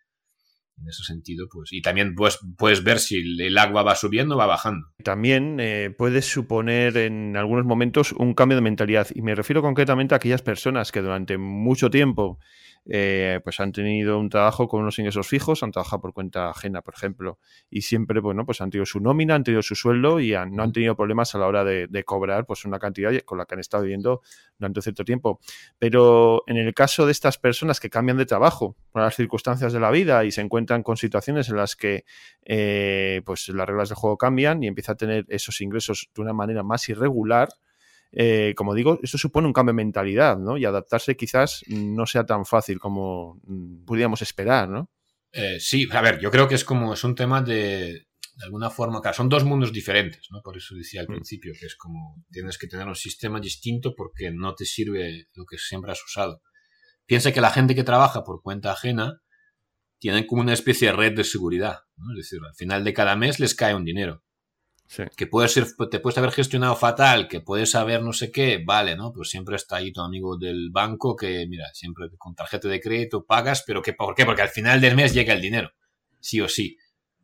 en 0.78 0.88
ese 0.88 1.04
sentido, 1.04 1.48
pues, 1.52 1.72
y 1.72 1.82
también 1.82 2.16
puedes, 2.16 2.40
puedes 2.58 2.84
ver 2.84 3.00
si 3.00 3.18
el 3.18 3.58
agua 3.58 3.84
va 3.84 3.96
subiendo 3.96 4.36
o 4.36 4.38
va 4.38 4.46
bajando. 4.46 4.88
También 5.04 5.60
eh, 5.60 5.94
puedes 5.96 6.26
suponer 6.26 6.98
en 6.98 7.38
algunos 7.38 7.66
momentos 7.66 8.12
un 8.12 8.34
cambio 8.34 8.56
de 8.56 8.62
mentalidad, 8.62 9.08
y 9.14 9.22
me 9.22 9.36
refiero 9.36 9.62
concretamente 9.62 10.16
a 10.16 10.18
aquellas 10.18 10.42
personas 10.42 10.92
que 10.92 11.02
durante 11.02 11.38
mucho 11.38 11.90
tiempo 11.90 12.40
eh, 12.86 13.40
pues 13.44 13.60
han 13.60 13.72
tenido 13.72 14.20
un 14.20 14.30
trabajo 14.30 14.68
con 14.68 14.82
unos 14.82 15.00
ingresos 15.00 15.28
fijos, 15.28 15.64
han 15.64 15.72
trabajado 15.72 16.02
por 16.02 16.14
cuenta 16.14 16.50
ajena, 16.50 16.82
por 16.82 16.94
ejemplo, 16.94 17.40
y 17.70 17.82
siempre, 17.82 18.20
bueno, 18.20 18.46
pues 18.46 18.60
han 18.62 18.70
tenido 18.70 18.86
su 18.86 19.00
nómina, 19.00 19.36
han 19.36 19.44
tenido 19.44 19.62
su 19.62 19.76
sueldo 19.76 20.20
y 20.20 20.34
no 20.52 20.64
han 20.64 20.72
tenido 20.74 20.96
problemas 20.96 21.34
a 21.36 21.38
la 21.38 21.48
hora 21.48 21.64
de, 21.64 22.04
cobrar 22.04 22.46
pues 22.46 22.66
una 22.66 22.80
cantidad 22.80 23.18
con 23.22 23.38
la 23.38 23.46
que 23.46 23.56
han 23.56 23.62
estado 23.62 23.84
viviendo 23.84 24.22
durante 24.58 24.82
cierto 24.82 25.06
tiempo. 25.06 25.40
Pero 25.80 26.44
en 26.48 26.58
el 26.58 26.74
caso 26.74 27.06
de 27.06 27.14
estas 27.14 27.38
personas 27.38 27.80
que 27.80 27.90
cambian 27.90 28.18
de 28.18 28.26
trabajo 28.26 28.76
por 28.92 29.02
las 29.02 29.16
circunstancias 29.16 29.72
de 29.72 29.80
la 29.80 29.90
vida 29.90 30.26
y 30.26 30.32
se 30.32 30.42
encuentran 30.42 30.84
con 30.84 30.98
situaciones 30.98 31.50
en 31.50 31.56
las 31.56 31.76
que 31.76 32.04
eh, 32.44 33.22
pues 33.26 33.48
las 33.50 33.68
reglas 33.68 33.90
del 33.90 33.96
juego 33.96 34.18
cambian 34.18 34.62
y 34.64 34.68
empieza 34.68 34.94
a 34.94 34.96
tener 34.96 35.26
esos 35.30 35.62
ingresos 35.62 36.10
de 36.14 36.22
una 36.22 36.34
manera 36.34 36.64
más 36.64 36.90
irregular, 36.90 37.50
eh, 38.16 38.54
como 38.56 38.76
digo, 38.76 39.00
esto 39.02 39.18
supone 39.18 39.48
un 39.48 39.54
cambio 39.54 39.72
de 39.72 39.84
mentalidad, 39.84 40.38
¿no? 40.38 40.58
Y 40.58 40.66
adaptarse 40.66 41.18
quizás 41.18 41.64
no 41.68 42.06
sea 42.06 42.26
tan 42.26 42.46
fácil 42.46 42.80
como 42.80 43.40
mm, 43.44 43.86
podríamos 43.86 44.22
esperar, 44.22 44.70
¿no? 44.70 44.92
Eh, 45.32 45.60
sí, 45.60 45.88
a 45.92 46.02
ver, 46.02 46.20
yo 46.20 46.30
creo 46.30 46.48
que 46.48 46.54
es 46.54 46.64
como, 46.64 46.94
es 46.94 47.04
un 47.04 47.16
tema 47.16 47.42
de, 47.42 48.06
de 48.36 48.46
alguna 48.46 48.70
forma, 48.70 49.02
claro, 49.02 49.18
son 49.18 49.30
dos 49.30 49.44
mundos 49.44 49.74
diferentes, 49.74 50.28
¿no? 50.30 50.42
Por 50.44 50.58
eso 50.58 50.76
decía 50.76 51.02
al 51.02 51.08
mm. 51.08 51.14
principio 51.14 51.54
que 51.60 51.66
es 51.66 51.76
como, 51.76 52.24
tienes 52.30 52.60
que 52.60 52.68
tener 52.68 52.88
un 52.88 52.96
sistema 52.96 53.40
distinto 53.40 53.96
porque 53.96 54.32
no 54.32 54.54
te 54.54 54.66
sirve 54.66 55.26
lo 55.34 55.46
que 55.46 55.58
siempre 55.58 55.92
has 55.92 56.04
usado. 56.04 56.42
Piensa 57.08 57.32
que 57.32 57.42
la 57.42 57.50
gente 57.50 57.74
que 57.74 57.84
trabaja 57.84 58.24
por 58.24 58.44
cuenta 58.44 58.72
ajena 58.72 59.22
tienen 59.98 60.28
como 60.28 60.44
una 60.44 60.54
especie 60.54 60.90
de 60.90 60.94
red 60.94 61.16
de 61.16 61.24
seguridad, 61.24 61.80
¿no? 61.96 62.12
Es 62.14 62.30
decir, 62.30 62.40
al 62.48 62.56
final 62.56 62.84
de 62.84 62.94
cada 62.94 63.16
mes 63.16 63.40
les 63.40 63.56
cae 63.56 63.74
un 63.74 63.86
dinero. 63.86 64.24
Que 65.16 65.28
puede 65.28 65.48
ser, 65.48 65.66
te 65.90 66.00
puedes 66.00 66.18
haber 66.18 66.32
gestionado 66.32 66.76
fatal, 66.76 67.28
que 67.28 67.42
puedes 67.42 67.72
saber 67.72 68.02
no 68.04 68.14
sé 68.14 68.32
qué, 68.32 68.62
vale, 68.64 68.96
¿no? 68.96 69.12
Pues 69.12 69.30
siempre 69.30 69.56
está 69.56 69.78
ahí 69.78 69.92
tu 69.92 70.02
amigo 70.02 70.38
del 70.38 70.70
banco 70.72 71.16
que, 71.16 71.48
mira, 71.48 71.66
siempre 71.74 72.10
con 72.18 72.36
tarjeta 72.36 72.68
de 72.68 72.80
crédito 72.80 73.26
pagas, 73.26 73.64
pero 73.66 73.82
¿qué, 73.82 73.94
¿por 73.94 74.14
qué? 74.14 74.26
Porque 74.26 74.44
al 74.44 74.50
final 74.50 74.82
del 74.82 74.96
mes 74.96 75.14
llega 75.14 75.34
el 75.34 75.42
dinero, 75.42 75.72
sí 76.20 76.42
o 76.42 76.48
sí. 76.48 76.78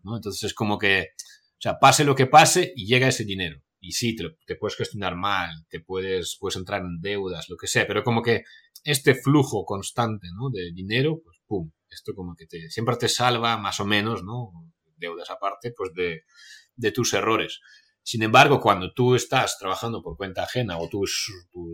Entonces 0.03 0.43
es 0.43 0.53
como 0.53 0.77
que, 0.77 1.09
o 1.11 1.61
sea, 1.61 1.77
pase 1.79 2.03
lo 2.03 2.15
que 2.15 2.25
pase 2.25 2.73
y 2.75 2.87
llega 2.87 3.07
ese 3.07 3.25
dinero. 3.25 3.61
Y 3.81 3.93
sí, 3.93 4.15
te, 4.15 4.25
te 4.45 4.55
puedes 4.55 4.75
gestionar 4.75 5.15
mal, 5.15 5.65
te 5.69 5.79
puedes, 5.79 6.37
puedes 6.39 6.57
entrar 6.57 6.81
en 6.81 6.99
deudas, 7.01 7.49
lo 7.49 7.57
que 7.57 7.67
sea, 7.67 7.87
pero 7.87 8.03
como 8.03 8.21
que 8.21 8.43
este 8.83 9.15
flujo 9.15 9.65
constante, 9.65 10.27
¿no? 10.35 10.49
De 10.49 10.71
dinero, 10.73 11.21
pues 11.23 11.37
pum, 11.45 11.71
esto 11.89 12.13
como 12.15 12.35
que 12.35 12.45
te, 12.45 12.69
siempre 12.69 12.95
te 12.97 13.09
salva 13.09 13.57
más 13.57 13.79
o 13.79 13.85
menos, 13.85 14.23
¿no? 14.23 14.51
Deudas 14.97 15.29
aparte, 15.29 15.71
pues 15.71 15.93
de 15.93 16.23
de 16.79 16.91
tus 16.91 17.13
errores. 17.13 17.59
Sin 18.01 18.23
embargo, 18.23 18.59
cuando 18.59 18.93
tú 18.93 19.15
estás 19.15 19.57
trabajando 19.59 20.01
por 20.01 20.17
cuenta 20.17 20.43
ajena 20.43 20.77
o 20.77 20.89
tus, 20.89 21.31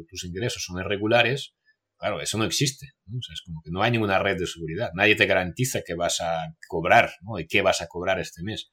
tus 0.09 0.23
ingresos 0.25 0.63
son 0.63 0.79
irregulares, 0.79 1.55
claro, 1.97 2.19
eso 2.21 2.37
no 2.37 2.43
existe. 2.43 2.87
es 3.07 3.41
como 3.45 3.61
que 3.63 3.71
no 3.71 3.81
hay 3.81 3.91
ninguna 3.91 4.19
red 4.19 4.37
de 4.37 4.47
seguridad. 4.47 4.89
Nadie 4.95 5.15
te 5.15 5.27
garantiza 5.27 5.81
que 5.85 5.93
vas 5.93 6.19
a 6.21 6.55
cobrar 6.67 7.11
¿no? 7.21 7.39
y 7.39 7.47
qué 7.47 7.61
vas 7.61 7.81
a 7.81 7.87
cobrar 7.87 8.19
este 8.19 8.43
mes. 8.43 8.69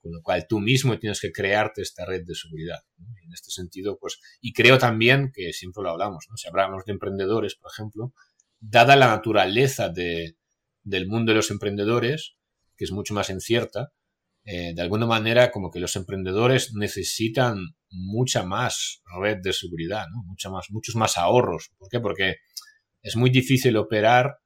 Con 0.00 0.12
lo 0.12 0.22
cual 0.22 0.46
tú 0.48 0.60
mismo 0.60 0.98
tienes 0.98 1.20
que 1.20 1.32
crearte 1.32 1.82
esta 1.82 2.04
red 2.04 2.22
de 2.24 2.34
seguridad. 2.34 2.80
En 3.24 3.32
este 3.32 3.50
sentido, 3.50 3.98
pues, 3.98 4.18
y 4.40 4.52
creo 4.52 4.78
también 4.78 5.30
que 5.34 5.52
siempre 5.52 5.82
lo 5.82 5.90
hablamos, 5.90 6.26
¿no? 6.30 6.36
si 6.36 6.46
hablamos 6.46 6.84
de 6.84 6.92
emprendedores, 6.92 7.56
por 7.56 7.70
ejemplo, 7.72 8.12
dada 8.60 8.96
la 8.96 9.08
naturaleza 9.08 9.88
de, 9.88 10.36
del 10.82 11.06
mundo 11.06 11.32
de 11.32 11.36
los 11.36 11.50
emprendedores, 11.50 12.36
que 12.76 12.84
es 12.84 12.92
mucho 12.92 13.14
más 13.14 13.30
incierta, 13.30 13.92
eh, 14.44 14.74
de 14.74 14.82
alguna 14.82 15.06
manera 15.06 15.50
como 15.50 15.70
que 15.70 15.80
los 15.80 15.96
emprendedores 15.96 16.74
necesitan 16.74 17.58
mucha 17.90 18.44
más 18.44 19.02
red 19.20 19.38
de 19.42 19.52
seguridad, 19.52 20.06
¿no? 20.12 20.22
Mucha 20.24 20.50
más, 20.50 20.66
muchos 20.70 20.96
más 20.96 21.16
ahorros. 21.16 21.70
¿Por 21.78 21.88
qué? 21.88 22.00
Porque 22.00 22.36
es 23.02 23.16
muy 23.16 23.30
difícil 23.30 23.76
operar 23.76 24.38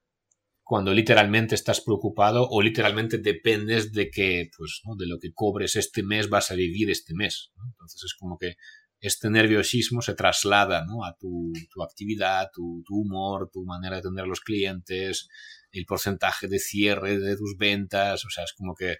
cuando 0.63 0.93
literalmente 0.93 1.55
estás 1.55 1.81
preocupado 1.81 2.47
o 2.49 2.61
literalmente 2.61 3.19
dependes 3.19 3.91
de 3.93 4.11
que, 4.11 4.51
pues, 4.57 4.83
¿no? 4.85 4.97
de 4.97 5.07
lo 5.07 5.19
que 5.19 5.33
cobres 5.33 5.77
este 5.77 6.03
mes 6.03 6.29
vas 6.29 6.51
a 6.51 6.55
vivir 6.55 6.91
este 6.91 7.15
mes. 7.15 7.51
Entonces 7.71 8.03
es 8.05 8.15
como 8.15 8.37
que 8.37 8.57
este 9.01 9.31
nerviosismo 9.31 10.03
se 10.03 10.15
traslada 10.15 10.85
¿no? 10.85 11.05
a 11.05 11.17
tu, 11.19 11.53
tu 11.73 11.83
actividad, 11.83 12.51
tu, 12.53 12.83
tu, 12.87 12.97
humor, 12.97 13.49
tu 13.51 13.65
manera 13.65 13.97
de 13.97 14.01
atender 14.01 14.25
a 14.25 14.29
los 14.29 14.41
clientes, 14.41 15.29
el 15.73 15.87
porcentaje 15.87 16.49
de 16.49 16.59
cierre 16.59 17.19
de 17.19 17.37
tus 17.37 17.57
ventas, 17.57 18.25
o 18.25 18.31
sea, 18.31 18.45
es 18.45 18.53
como 18.53 18.75
que 18.75 18.97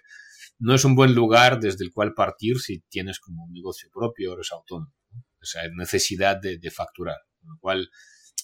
no 0.59 0.75
es 0.75 0.83
un 0.85 0.95
buen 0.95 1.15
lugar 1.15 1.59
desde 1.59 1.85
el 1.85 1.91
cual 1.91 2.13
partir 2.13 2.59
si 2.59 2.81
tienes 2.89 3.19
como 3.19 3.45
un 3.45 3.53
negocio 3.53 3.89
propio 3.91 4.31
o 4.31 4.33
eres 4.35 4.51
autónomo. 4.51 4.93
O 5.41 5.45
sea, 5.45 5.63
necesidad 5.73 6.37
de, 6.39 6.59
facturar. 6.69 7.17
Con 7.39 7.49
lo 7.49 7.59
cual, 7.59 7.89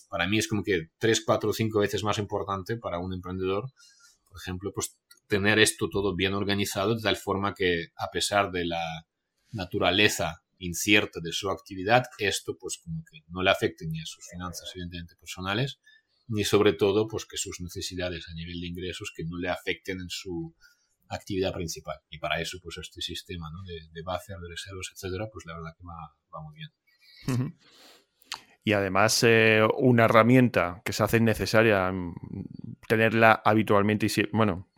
para 0.10 0.28
mí 0.28 0.38
es 0.38 0.48
como 0.48 0.64
que 0.64 0.88
tres, 0.98 1.24
cuatro 1.26 1.52
cinco 1.52 1.80
veces 1.80 2.04
más 2.04 2.18
importante 2.18 2.78
para 2.78 3.00
un 3.00 3.14
emprendedor, 3.14 3.70
por 4.26 4.38
ejemplo, 4.40 4.72
pues 4.74 4.98
tener 5.28 5.60
esto 5.60 5.90
todo 5.90 6.16
bien 6.16 6.34
organizado 6.34 6.96
de 6.96 7.02
tal 7.02 7.18
forma 7.18 7.54
que 7.54 7.88
a 7.98 8.10
pesar 8.12 8.52
de 8.52 8.66
la 8.66 9.06
naturaleza 9.52 10.42
incierta 10.58 11.20
de 11.22 11.34
su 11.34 11.50
actividad, 11.50 12.06
esto 12.18 12.56
pues 12.58 12.80
como 12.82 13.04
que 13.12 13.24
no 13.28 13.44
le 13.44 13.50
afecte 13.50 13.86
ni 13.88 14.00
a 14.00 14.06
sus 14.06 14.26
finanzas 14.30 14.72
evidentemente 14.74 15.16
personales, 15.18 15.80
ni 16.28 16.46
sobre 16.46 16.74
todo 16.74 17.08
pues 17.08 17.26
que 17.26 17.38
sus 17.38 17.60
necesidades 17.60 18.26
a 18.30 18.34
nivel 18.34 18.62
de 18.62 18.68
ingresos 18.68 19.12
que 19.16 19.26
no 19.26 19.38
le 19.38 19.50
afecten 19.50 20.00
en 20.00 20.10
su 20.10 20.56
actividad 21.10 21.54
principal. 21.54 22.00
Y 22.10 22.20
para 22.20 22.40
eso, 22.42 22.58
pues 22.62 22.78
este 22.78 23.02
sistema 23.02 23.50
¿no? 23.52 23.64
de, 23.64 23.90
de 23.92 24.02
buffer, 24.04 24.38
de 24.38 24.50
reservas, 24.50 24.90
etcétera, 24.94 25.28
pues 25.32 25.46
la 25.46 25.56
verdad 25.56 25.76
que 25.78 25.84
va, 25.84 26.42
muy 26.42 26.56
bien. 26.56 27.58
Y 28.68 28.74
además, 28.74 29.24
eh, 29.24 29.62
una 29.78 30.06
herramienta 30.06 30.82
que 30.84 30.92
se 30.92 31.04
hace 31.04 31.20
necesaria 31.20 31.92
mm, 31.92 32.16
tenerla 32.88 33.40
habitualmente 33.46 34.08
y, 34.08 34.10
bueno, 34.34 34.70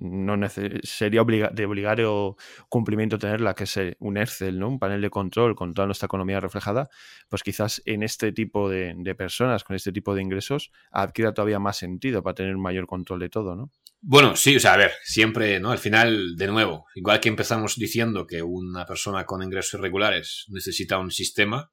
no 0.00 0.48
sería 0.82 1.24
de 1.24 1.64
obligario 1.64 2.36
cumplimiento 2.68 3.18
tenerla, 3.18 3.54
que 3.54 3.64
es 3.64 3.76
eh, 3.78 3.96
un 4.00 4.18
Excel, 4.18 4.58
¿no? 4.58 4.68
Un 4.68 4.78
panel 4.78 5.00
de 5.00 5.08
control 5.08 5.54
con 5.54 5.72
toda 5.72 5.86
nuestra 5.86 6.04
economía 6.04 6.38
reflejada, 6.38 6.90
pues 7.30 7.42
quizás 7.42 7.80
en 7.86 8.02
este 8.02 8.32
tipo 8.32 8.68
de, 8.68 8.94
de 8.94 9.14
personas, 9.14 9.64
con 9.64 9.74
este 9.74 9.90
tipo 9.90 10.14
de 10.14 10.20
ingresos, 10.20 10.70
adquiera 10.90 11.32
todavía 11.32 11.58
más 11.58 11.78
sentido 11.78 12.22
para 12.22 12.34
tener 12.34 12.54
un 12.54 12.62
mayor 12.62 12.86
control 12.86 13.20
de 13.20 13.30
todo, 13.30 13.56
¿no? 13.56 13.70
Bueno, 14.06 14.36
sí, 14.36 14.54
o 14.56 14.60
sea, 14.60 14.74
a 14.74 14.76
ver, 14.76 14.92
siempre, 15.02 15.58
¿no? 15.60 15.70
Al 15.70 15.78
final, 15.78 16.36
de 16.36 16.46
nuevo, 16.46 16.84
igual 16.94 17.20
que 17.20 17.30
empezamos 17.30 17.76
diciendo 17.76 18.26
que 18.26 18.42
una 18.42 18.84
persona 18.84 19.24
con 19.24 19.42
ingresos 19.42 19.78
irregulares 19.80 20.44
necesita 20.48 20.98
un 20.98 21.10
sistema, 21.10 21.72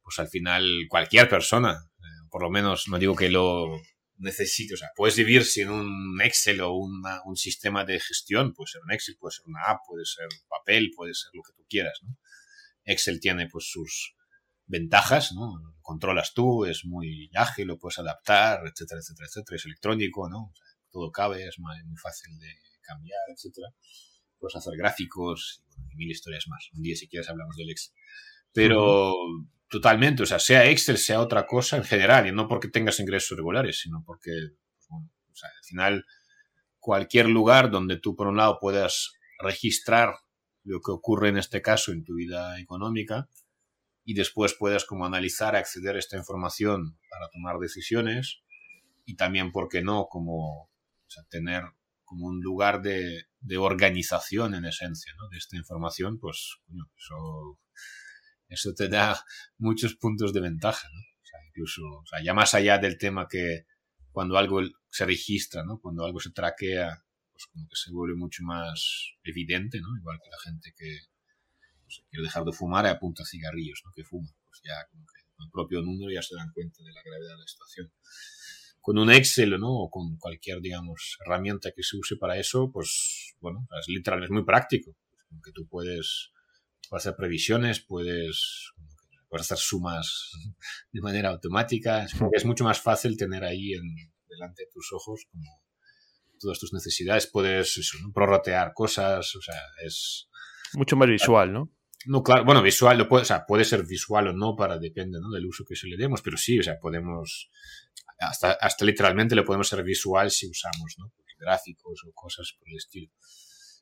pues 0.00 0.20
al 0.20 0.28
final 0.28 0.64
cualquier 0.88 1.28
persona, 1.28 1.72
eh, 1.98 2.28
por 2.30 2.42
lo 2.42 2.50
menos 2.50 2.86
no 2.86 3.00
digo 3.00 3.16
que 3.16 3.30
lo 3.30 3.66
necesite, 4.16 4.74
o 4.74 4.76
sea, 4.76 4.90
puedes 4.94 5.16
vivir 5.16 5.44
sin 5.44 5.70
un 5.70 6.20
Excel 6.22 6.60
o 6.60 6.72
un 6.72 7.36
sistema 7.36 7.84
de 7.84 7.98
gestión, 7.98 8.52
puede 8.54 8.68
ser 8.70 8.82
un 8.82 8.92
Excel, 8.92 9.16
puede 9.18 9.32
ser 9.32 9.44
una 9.46 9.62
app, 9.66 9.80
puede 9.88 10.04
ser 10.04 10.28
papel, 10.48 10.92
puede 10.94 11.14
ser 11.14 11.30
lo 11.32 11.42
que 11.42 11.52
tú 11.56 11.64
quieras, 11.68 11.98
¿no? 12.04 12.16
Excel 12.84 13.18
tiene 13.18 13.48
pues 13.48 13.68
sus 13.72 14.14
ventajas, 14.66 15.32
¿no? 15.32 15.54
Controlas 15.80 16.32
tú, 16.32 16.64
es 16.64 16.84
muy 16.84 17.28
ágil, 17.34 17.66
lo 17.66 17.78
puedes 17.78 17.98
adaptar, 17.98 18.60
etcétera, 18.68 19.00
etcétera, 19.00 19.26
etcétera, 19.26 19.56
es 19.56 19.66
electrónico, 19.66 20.28
¿no? 20.28 20.52
Todo 20.94 21.10
cabe, 21.10 21.44
es 21.48 21.58
muy, 21.58 21.74
fácil 21.96 22.38
de 22.38 22.54
cambiar, 22.80 23.20
etcétera. 23.34 23.66
Puedes 24.38 24.54
hacer 24.54 24.74
gráficos 24.76 25.64
y, 25.90 25.96
mil 25.96 26.10
historias 26.10 26.46
más. 26.48 26.68
Un 26.72 26.82
día, 26.82 26.94
si 26.94 27.08
quieres, 27.08 27.28
hablamos 27.28 27.56
del 27.56 27.70
Excel. 27.70 27.94
Pero 28.52 29.12
totalmente, 29.68 30.22
o 30.22 30.26
sea, 30.26 30.38
sea 30.38 30.70
Excel, 30.70 30.98
sea 30.98 31.20
otra 31.20 31.46
cosa 31.46 31.76
en 31.76 31.84
general, 31.84 32.28
y 32.28 32.32
no 32.32 32.46
porque 32.46 32.68
tengas 32.68 33.00
ingresos 33.00 33.36
regulares, 33.36 33.80
sino 33.80 34.04
porque, 34.06 34.30
pues, 34.76 34.86
bueno, 34.88 35.10
o 35.32 35.34
sea, 35.34 35.48
al 35.48 35.64
final, 35.64 36.04
cualquier 36.78 37.28
lugar 37.28 37.72
donde 37.72 37.98
tú, 37.98 38.14
por 38.14 38.28
un 38.28 38.36
lado, 38.36 38.58
puedas 38.60 39.14
registrar 39.40 40.14
lo 40.62 40.80
que 40.80 40.92
ocurre 40.92 41.30
en 41.30 41.38
este 41.38 41.60
caso 41.60 41.90
en 41.90 42.04
tu 42.04 42.14
vida 42.14 42.60
económica 42.60 43.28
y 44.04 44.14
después 44.14 44.54
puedas 44.56 44.84
como 44.84 45.04
analizar, 45.04 45.56
acceder 45.56 45.96
a 45.96 45.98
esta 45.98 46.16
información 46.16 46.98
para 47.10 47.28
tomar 47.30 47.58
decisiones 47.58 48.42
y 49.04 49.16
también, 49.16 49.50
¿por 49.50 49.68
qué 49.68 49.82
no?, 49.82 50.06
como 50.08 50.70
sea, 51.14 51.24
tener 51.30 51.62
como 52.04 52.26
un 52.26 52.40
lugar 52.40 52.82
de, 52.82 53.26
organización 53.58 54.54
en 54.54 54.64
esencia 54.64 55.12
¿no? 55.16 55.28
de 55.28 55.38
esta 55.38 55.56
información, 55.56 56.18
pues 56.18 56.58
eso, 56.96 57.58
eso 58.48 58.74
te 58.74 58.88
da 58.88 59.22
muchos 59.58 59.96
puntos 59.96 60.32
de 60.32 60.40
ventaja. 60.40 60.88
¿no? 60.92 60.98
O 60.98 61.26
sea, 61.26 61.40
incluso, 61.48 61.82
o 61.82 62.06
sea, 62.06 62.22
ya 62.22 62.34
más 62.34 62.54
allá 62.54 62.78
del 62.78 62.98
tema 62.98 63.26
que 63.28 63.66
cuando 64.12 64.38
algo 64.38 64.60
se 64.90 65.04
registra, 65.04 65.64
¿no? 65.64 65.80
cuando 65.80 66.04
algo 66.04 66.20
se 66.20 66.30
traquea, 66.30 67.04
pues 67.32 67.46
como 67.52 67.66
que 67.68 67.76
se 67.76 67.90
vuelve 67.92 68.16
mucho 68.16 68.42
más 68.44 69.14
evidente, 69.24 69.80
¿no? 69.80 69.88
igual 69.98 70.18
que 70.22 70.30
la 70.30 70.50
gente 70.50 70.72
que 70.76 70.98
quiere 72.10 72.24
dejar 72.24 72.44
de 72.44 72.52
fumar 72.52 72.86
y 72.86 72.88
apunta 72.88 73.24
cigarrillos 73.24 73.82
¿no? 73.84 73.92
que 73.94 74.04
fuma, 74.04 74.30
pues 74.46 74.60
ya 74.64 74.74
como 74.90 75.04
que 75.04 75.20
con 75.34 75.46
el 75.46 75.50
propio 75.50 75.82
número 75.82 76.12
ya 76.12 76.22
se 76.22 76.36
dan 76.36 76.50
cuenta 76.52 76.82
de 76.82 76.92
la 76.92 77.02
gravedad 77.04 77.34
de 77.34 77.40
la 77.40 77.46
situación 77.46 77.92
con 78.84 78.98
un 78.98 79.10
Excel 79.10 79.58
¿no? 79.58 79.70
o 79.70 79.88
con 79.88 80.18
cualquier, 80.18 80.60
digamos, 80.60 81.16
herramienta 81.24 81.72
que 81.74 81.82
se 81.82 81.96
use 81.96 82.16
para 82.16 82.36
eso, 82.36 82.70
pues, 82.70 83.34
bueno, 83.40 83.66
es 83.80 83.88
literal, 83.88 84.22
es 84.22 84.30
muy 84.30 84.44
práctico. 84.44 84.94
Que 85.42 85.52
tú 85.52 85.66
puedes, 85.66 86.32
hacer 86.90 87.16
previsiones, 87.16 87.80
puedes, 87.80 88.72
puedes 89.30 89.46
hacer 89.46 89.56
sumas 89.56 90.32
de 90.92 91.00
manera 91.00 91.30
automática. 91.30 92.06
Es, 92.30 92.44
mucho 92.44 92.64
más 92.64 92.78
fácil 92.78 93.16
tener 93.16 93.42
ahí 93.42 93.72
en, 93.72 93.84
delante 94.28 94.64
de 94.64 94.70
tus 94.70 94.92
ojos 94.92 95.24
como 95.30 95.62
todas 96.38 96.58
tus 96.58 96.74
necesidades. 96.74 97.26
Puedes 97.26 97.78
eso, 97.78 97.96
prorratear 98.12 98.74
cosas, 98.74 99.34
o 99.34 99.40
sea, 99.40 99.62
es... 99.82 100.28
Mucho 100.74 100.94
más 100.96 101.08
visual, 101.08 101.54
¿no? 101.54 101.72
No, 102.06 102.22
claro, 102.22 102.44
bueno, 102.44 102.62
visual, 102.62 102.98
lo 102.98 103.08
puede, 103.08 103.22
o 103.22 103.26
sea, 103.26 103.46
puede 103.46 103.64
ser 103.64 103.84
visual 103.86 104.28
o 104.28 104.32
no, 104.32 104.54
para 104.56 104.78
depende 104.78 105.18
¿no? 105.20 105.30
del 105.30 105.46
uso 105.46 105.64
que 105.64 105.76
se 105.76 105.86
le 105.86 105.96
demos, 105.96 106.22
pero 106.22 106.36
sí, 106.36 106.58
o 106.58 106.62
sea, 106.62 106.78
podemos 106.78 107.50
hasta, 108.18 108.52
hasta 108.52 108.84
literalmente 108.84 109.34
le 109.34 109.42
podemos 109.42 109.68
ser 109.68 109.82
visual 109.82 110.30
si 110.30 110.48
usamos 110.48 110.94
¿no? 110.98 111.12
Gráficos 111.38 112.00
o 112.06 112.12
cosas 112.12 112.54
por 112.58 112.68
el 112.68 112.76
estilo. 112.76 113.10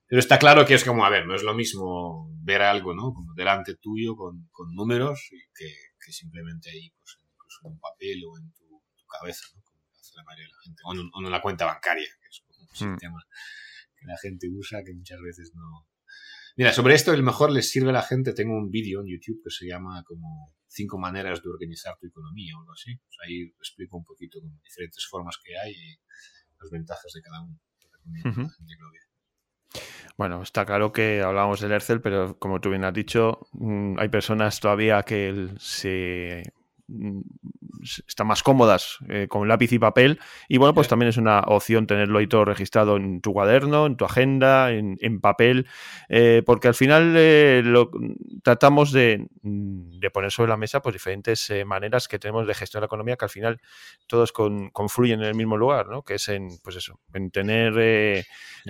Pero 0.07 0.21
está 0.21 0.39
claro 0.39 0.67
que 0.67 0.75
es 0.75 0.85
como, 0.85 1.05
a 1.05 1.11
ver, 1.11 1.27
no 1.27 1.35
es 1.35 1.43
lo 1.43 1.55
mismo 1.55 2.31
ver 2.43 2.63
algo, 2.63 2.95
¿no? 2.95 3.13
Como 3.13 3.35
delante 3.35 3.77
tuyo 3.77 4.17
con, 4.17 4.49
con 4.51 4.75
números 4.75 5.31
que, 5.55 5.73
que, 6.05 6.13
simplemente 6.13 6.71
ahí, 6.71 6.91
pues, 6.99 7.19
incluso 7.23 7.61
en 7.65 7.73
un 7.73 7.79
papel 7.79 8.23
o 8.27 8.39
en 8.39 8.53
tu, 8.53 8.63
cabeza, 9.07 9.45
¿no? 9.55 9.63
Como 9.63 9.81
hace 10.01 10.17
la 10.17 10.25
mayoría 10.25 10.47
de 10.47 10.53
la 10.53 10.63
gente. 10.65 10.83
O 10.85 11.21
en, 11.21 11.27
una 11.27 11.41
cuenta 11.41 11.67
bancaria, 11.67 12.09
que 12.21 12.29
es 12.29 12.43
un 12.49 12.65
mm. 12.65 12.91
sistema 12.93 13.23
que 13.95 14.07
la 14.07 14.19
gente 14.19 14.49
usa, 14.51 14.83
que 14.85 14.95
muchas 14.95 15.21
veces 15.21 15.53
no... 15.55 15.87
Mira, 16.57 16.73
sobre 16.73 16.95
esto, 16.95 17.13
el 17.13 17.23
mejor 17.23 17.51
les 17.51 17.71
sirve 17.71 17.91
a 17.91 17.95
la 17.95 18.03
gente. 18.03 18.35
Tengo 18.35 18.55
un 18.55 18.71
vídeo 18.71 19.01
en 19.01 19.07
YouTube 19.07 19.41
que 19.45 19.51
se 19.51 19.67
llama 19.67 20.03
como 20.05 20.55
cinco 20.67 20.99
maneras 20.99 21.43
de 21.43 21.49
organizar 21.49 21.97
tu 21.99 22.07
economía 22.07 22.55
o 22.57 22.61
algo 22.61 22.73
así. 22.73 22.97
Pues 22.97 23.17
ahí 23.25 23.43
explico 23.59 23.97
un 23.97 24.05
poquito 24.05 24.41
como 24.41 24.61
diferentes 24.63 25.07
formas 25.09 25.39
que 25.43 25.57
hay 25.57 25.73
y 25.73 25.97
las 26.61 26.71
ventajas 26.71 27.13
de 27.15 27.23
cada 27.23 27.43
uno. 27.43 27.59
Bueno, 30.19 30.43
está 30.43 30.67
claro 30.67 30.93
que 30.93 31.23
hablábamos 31.23 31.61
del 31.61 31.73
Excel, 31.73 32.01
pero 32.01 32.39
como 32.39 32.61
tú 32.61 32.69
bien 32.69 32.85
has 32.85 32.93
dicho, 32.93 33.47
mm, 33.53 33.99
hay 33.99 34.09
personas 34.09 34.61
todavía 34.61 35.03
que 35.03 35.49
se 35.59 36.43
mm, 36.89 37.21
están 37.83 38.27
más 38.27 38.43
cómodas 38.43 38.99
eh, 39.09 39.27
con 39.29 39.49
lápiz 39.49 39.73
y 39.73 39.79
papel. 39.79 40.21
Y 40.49 40.59
bueno, 40.59 40.75
pues 40.75 40.89
también 40.89 41.09
es 41.09 41.17
una 41.17 41.41
opción 41.41 41.87
tenerlo 41.87 42.19
ahí 42.19 42.27
todo 42.27 42.45
registrado 42.45 42.97
en 42.97 43.21
tu 43.21 43.33
cuaderno, 43.33 43.87
en 43.87 43.97
tu 43.97 44.05
agenda, 44.05 44.71
en, 44.71 45.21
papel, 45.21 45.67
eh, 46.09 46.43
porque 46.45 46.69
al 46.69 46.75
final 46.75 47.15
eh, 47.17 47.63
lo, 47.65 47.91
tratamos 48.43 48.93
de, 48.93 49.27
de, 49.43 50.11
poner 50.11 50.31
sobre 50.31 50.49
la 50.49 50.57
mesa 50.57 50.83
pues 50.83 50.95
diferentes 50.95 51.53
maneras 51.67 52.09
que 52.09 52.19
tenemos 52.19 52.47
de 52.47 52.55
gestionar 52.55 52.83
la 52.83 52.87
economía, 52.87 53.17
que 53.17 53.25
al 53.25 53.31
final 53.31 53.61
todos 54.07 54.33
confluyen 54.33 55.21
en 55.21 55.27
el 55.27 55.35
mismo 55.35 55.57
lugar, 55.57 55.89
¿no? 55.89 56.03
Que 56.03 56.15
es 56.15 56.29
en, 56.29 56.49
pues 56.63 56.77
eso, 56.77 56.99
en 57.13 57.31
tener 57.31 58.25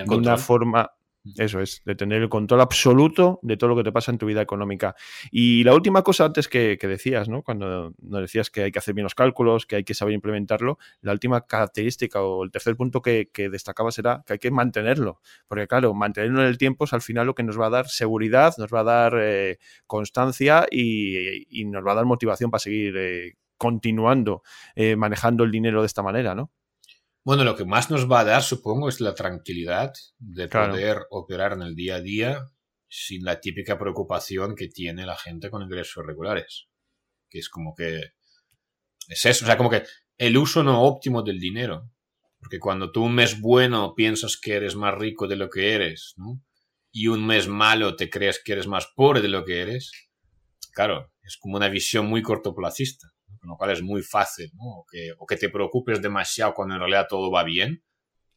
una 0.07 0.37
forma 0.37 0.91
eso 1.37 1.61
es, 1.61 1.83
de 1.85 1.95
tener 1.95 2.23
el 2.23 2.29
control 2.29 2.61
absoluto 2.61 3.39
de 3.43 3.57
todo 3.57 3.71
lo 3.71 3.77
que 3.77 3.85
te 3.85 3.93
pasa 3.93 4.11
en 4.11 4.19
tu 4.19 4.27
vida 4.27 4.43
económica. 4.43 4.95
Y 5.31 5.65
la 5.65 5.75
última 5.75 6.03
cosa 6.03 6.25
antes 6.25 6.49
que, 6.49 6.77
decías, 6.81 7.29
¿no? 7.29 7.43
Cuando 7.43 7.95
nos 8.01 8.21
decías 8.21 8.51
que 8.51 8.65
hay 8.65 8.73
que 8.73 8.79
hacer 8.79 8.95
bien 8.95 9.05
los 9.05 9.15
cálculos, 9.15 9.67
que 9.67 9.77
hay 9.77 9.85
que 9.85 9.95
saber 9.95 10.15
implementarlo, 10.15 10.79
la 11.01 11.13
última 11.13 11.47
característica 11.47 12.23
o 12.23 12.45
el 12.45 12.51
tercer 12.51 12.77
punto 12.77 13.01
que, 13.03 13.31
que 13.33 13.49
destacabas 13.49 13.99
era 13.99 14.23
que 14.27 14.35
hay 14.35 14.39
que 14.39 14.51
mantenerlo. 14.51 15.21
Porque 15.47 15.67
claro, 15.67 15.95
mantenerlo 15.95 16.43
en 16.43 16.49
el 16.49 16.59
tiempo 16.59 16.85
es 16.85 16.93
al 16.93 17.03
final 17.03 17.27
lo 17.27 17.35
que 17.35 17.43
nos 17.43 17.59
va 17.59 17.67
a 17.67 17.71
dar 17.71 17.89
seguridad, 17.89 18.55
nos 18.59 18.73
va 18.73 18.81
a 18.81 18.85
dar 18.85 19.15
eh, 19.19 19.59
constancia 19.87 20.67
y, 20.71 21.65
nos 21.67 21.87
va 21.87 21.93
a 21.93 21.95
dar 21.95 22.05
motivación 22.05 22.51
para 22.51 22.59
seguir 22.59 22.95
eh, 22.97 23.35
continuando 23.57 24.43
eh, 24.75 24.97
manejando 24.97 25.45
el 25.45 25.53
dinero 25.53 25.81
de 25.81 25.87
esta 25.87 26.03
manera, 26.03 26.35
¿no? 26.35 26.51
Bueno, 27.25 27.45
lo 27.45 27.55
que 27.55 27.65
más 27.65 27.89
nos 27.89 28.11
va 28.11 28.21
a 28.21 28.25
dar, 28.25 28.43
supongo, 28.43 28.89
es 28.89 29.01
la 29.01 29.15
tranquilidad 29.15 29.93
de 30.19 30.49
poder 30.49 31.07
operar 31.11 31.53
en 31.53 31.63
el 31.63 31.77
día 31.77 31.97
a 31.97 32.01
día 32.01 32.51
sin 32.89 33.25
la 33.25 33.41
típica 33.41 33.79
preocupación 33.79 34.57
que 34.57 34.69
tiene 34.69 35.07
la 35.07 35.17
gente 35.17 35.49
con 35.49 35.63
ingresos 35.63 36.05
regulares. 36.05 36.67
Que 37.31 37.39
es 37.39 37.49
como 37.49 37.75
que. 37.77 38.13
Es 39.09 39.25
eso, 39.25 39.45
o 39.45 39.47
sea, 39.47 39.57
como 39.57 39.71
que 39.71 39.85
el 40.19 40.37
uso 40.37 40.65
no 40.65 40.83
óptimo 40.83 41.23
del 41.23 41.39
dinero. 41.39 41.91
Porque 42.41 42.59
cuando 42.59 42.91
tú 42.91 43.05
un 43.05 43.15
mes 43.15 43.41
bueno 43.41 43.95
piensas 43.95 44.37
que 44.37 44.55
eres 44.55 44.75
más 44.75 44.97
rico 44.97 45.29
de 45.29 45.37
lo 45.37 45.49
que 45.49 45.75
eres, 45.75 46.15
¿no? 46.17 46.43
Y 46.91 47.07
un 47.07 47.25
mes 47.25 47.47
malo 47.47 47.95
te 47.95 48.11
crees 48.11 48.43
que 48.45 48.53
eres 48.53 48.67
más 48.67 48.89
pobre 48.97 49.21
de 49.21 49.29
lo 49.29 49.45
que 49.45 49.63
eres, 49.63 49.93
claro, 50.75 51.13
es 51.23 51.39
como 51.39 51.57
una 51.57 51.69
visión 51.69 52.07
muy 52.07 52.21
cortoplacista 52.21 53.13
con 53.43 53.51
lo 53.51 53.57
cual 53.57 53.73
es 53.73 53.83
muy 53.83 54.03
fácil, 54.03 54.53
¿no? 54.55 54.63
O 54.63 54.87
que, 54.89 55.11
o 55.19 55.27
que 55.27 55.37
te 55.37 55.49
preocupes 55.49 56.01
demasiado 56.01 56.55
cuando 56.55 56.75
en 56.75 56.81
realidad 56.81 57.09
todo 57.09 57.29
va 57.29 57.43
bien, 57.43 57.83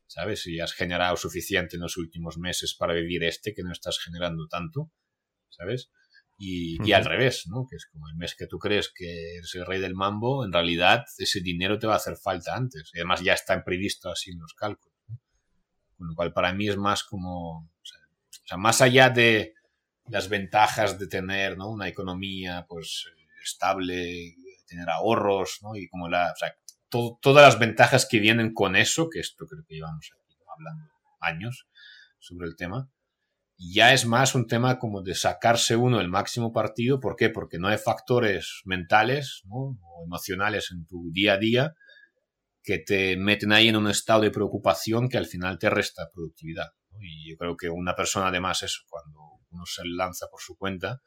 ¿sabes? 0.08 0.42
Si 0.42 0.60
has 0.60 0.74
generado 0.74 1.16
suficiente 1.16 1.76
en 1.76 1.84
los 1.84 1.96
últimos 1.98 2.40
meses 2.40 2.74
para 2.74 2.96
vivir 2.96 3.24
este, 3.24 3.54
que 3.54 3.62
no 3.62 3.72
estás 3.72 4.00
generando 4.04 4.48
tanto, 4.48 4.92
¿sabes? 5.50 5.92
Y, 6.40 6.84
y, 6.84 6.94
al 6.94 7.06
revés, 7.06 7.44
¿no? 7.46 7.68
Que 7.70 7.76
es 7.76 7.86
como 7.86 8.10
el 8.10 8.16
mes 8.16 8.34
que 8.34 8.48
tú 8.48 8.58
crees 8.58 8.92
que 8.92 9.36
eres 9.36 9.54
el 9.54 9.68
rey 9.68 9.80
del 9.80 9.94
mambo, 9.94 10.44
en 10.44 10.52
realidad 10.52 11.06
ese 11.20 11.40
dinero 11.40 11.78
te 11.78 11.86
va 11.86 11.94
a 11.94 11.98
hacer 11.98 12.18
falta 12.18 12.56
antes. 12.56 12.90
Y 12.92 12.98
además 12.98 13.22
ya 13.22 13.34
están 13.34 13.64
previstos 13.64 14.12
así 14.12 14.32
en 14.32 14.40
los 14.40 14.56
cálculos. 14.56 14.98
¿no? 15.08 15.22
Con 15.98 16.08
lo 16.08 16.16
cual 16.16 16.34
para 16.34 16.52
mí 16.52 16.68
es 16.68 16.78
más 16.78 17.04
como, 17.04 17.60
o 17.60 17.80
sea, 18.44 18.58
más 18.58 18.82
allá 18.82 19.12
de 19.12 19.54
las 20.08 20.30
ventajas 20.30 20.98
de 20.98 21.06
tener 21.06 21.58
¿no? 21.60 21.70
una 21.70 21.88
economía 21.88 22.66
pues 22.68 23.06
estable, 23.44 24.36
tener 24.66 24.90
ahorros, 24.90 25.60
¿no? 25.62 25.76
Y 25.76 25.88
como 25.88 26.10
la, 26.10 26.32
o 26.32 26.36
sea, 26.36 26.54
todas 27.22 27.44
las 27.44 27.60
ventajas 27.60 28.08
que 28.10 28.20
vienen 28.20 28.54
con 28.54 28.76
eso, 28.76 29.10
que 29.10 29.20
esto 29.20 29.46
creo 29.46 29.64
que 29.68 29.76
llevamos 29.76 30.10
aquí 30.14 30.36
hablando 30.48 30.86
años 31.20 31.68
sobre 32.20 32.48
el 32.48 32.56
tema, 32.56 32.90
ya 33.58 33.94
es 33.94 34.06
más 34.06 34.36
un 34.36 34.48
tema 34.48 34.80
como 34.80 35.02
de 35.02 35.16
sacarse 35.16 35.76
uno 35.76 36.02
el 36.02 36.10
máximo 36.10 36.52
partido. 36.52 37.00
¿Por 37.00 37.16
qué? 37.16 37.30
Porque 37.30 37.58
no 37.58 37.68
hay 37.68 37.78
factores 37.78 38.62
mentales 38.66 39.42
¿no? 39.46 39.78
o 39.82 40.06
emocionales 40.06 40.72
en 40.72 40.86
tu 40.86 41.10
día 41.12 41.34
a 41.34 41.38
día 41.38 41.74
que 42.64 42.80
te 42.80 43.16
meten 43.16 43.54
ahí 43.54 43.68
en 43.68 43.78
un 43.78 43.88
estado 43.88 44.22
de 44.22 44.32
preocupación 44.32 45.08
que 45.08 45.18
al 45.18 45.28
final 45.28 45.60
te 45.60 45.70
resta 45.70 46.10
productividad. 46.14 46.72
Y 47.00 47.30
yo 47.30 47.38
creo 47.38 47.56
que 47.56 47.70
una 47.70 47.96
persona 47.96 48.28
además 48.28 48.64
eso, 48.64 48.82
cuando 48.90 49.20
uno 49.52 49.66
se 49.66 49.84
lanza 49.86 50.28
por 50.32 50.42
su 50.42 50.58
cuenta, 50.58 51.02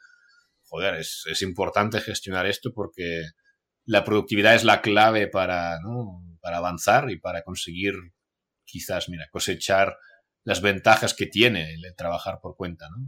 joder, 0.62 0.94
es, 0.94 1.24
es 1.26 1.42
importante 1.42 2.00
gestionar 2.00 2.46
esto 2.46 2.70
porque 2.72 3.22
la 3.88 4.04
productividad 4.04 4.54
es 4.54 4.64
la 4.64 4.82
clave 4.82 5.28
para, 5.28 5.78
para 6.42 6.58
avanzar 6.58 7.10
y 7.10 7.18
para 7.18 7.42
conseguir 7.42 7.94
quizás, 8.64 9.08
mira, 9.08 9.28
cosechar 9.30 9.96
las 10.44 10.60
ventajas 10.60 11.14
que 11.14 11.26
tiene 11.26 11.72
el 11.72 11.94
trabajar 11.96 12.38
por 12.42 12.54
cuenta, 12.54 12.86
¿no? 12.90 13.06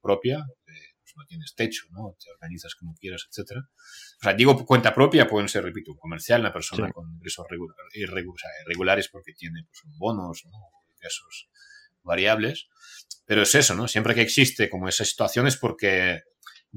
propia, 0.00 0.46
pues 0.64 1.12
no 1.16 1.26
tienes 1.26 1.54
techo, 1.54 1.84
¿no? 1.90 2.16
Te 2.18 2.30
organizas 2.30 2.74
como 2.74 2.94
quieras, 2.94 3.26
etcétera. 3.28 3.68
O 3.68 4.22
sea, 4.22 4.32
digo 4.32 4.64
cuenta 4.64 4.94
propia, 4.94 5.26
pueden 5.28 5.48
ser, 5.48 5.64
repito, 5.64 5.94
comercial, 5.94 6.40
una 6.40 6.54
persona 6.54 6.90
con 6.90 7.12
ingresos 7.12 7.44
irregulares 7.92 9.08
porque 9.08 9.34
tiene 9.34 9.64
pues, 9.64 9.82
bonos, 9.98 10.42
¿no? 10.46 10.52
ingresos 10.94 11.50
variables. 12.02 12.68
Pero 13.26 13.42
es 13.42 13.54
eso, 13.54 13.74
¿no? 13.74 13.88
Siempre 13.88 14.14
que 14.14 14.22
existe 14.22 14.70
como 14.70 14.88
esa 14.88 15.04
situación 15.04 15.46
es 15.46 15.58
porque 15.58 16.22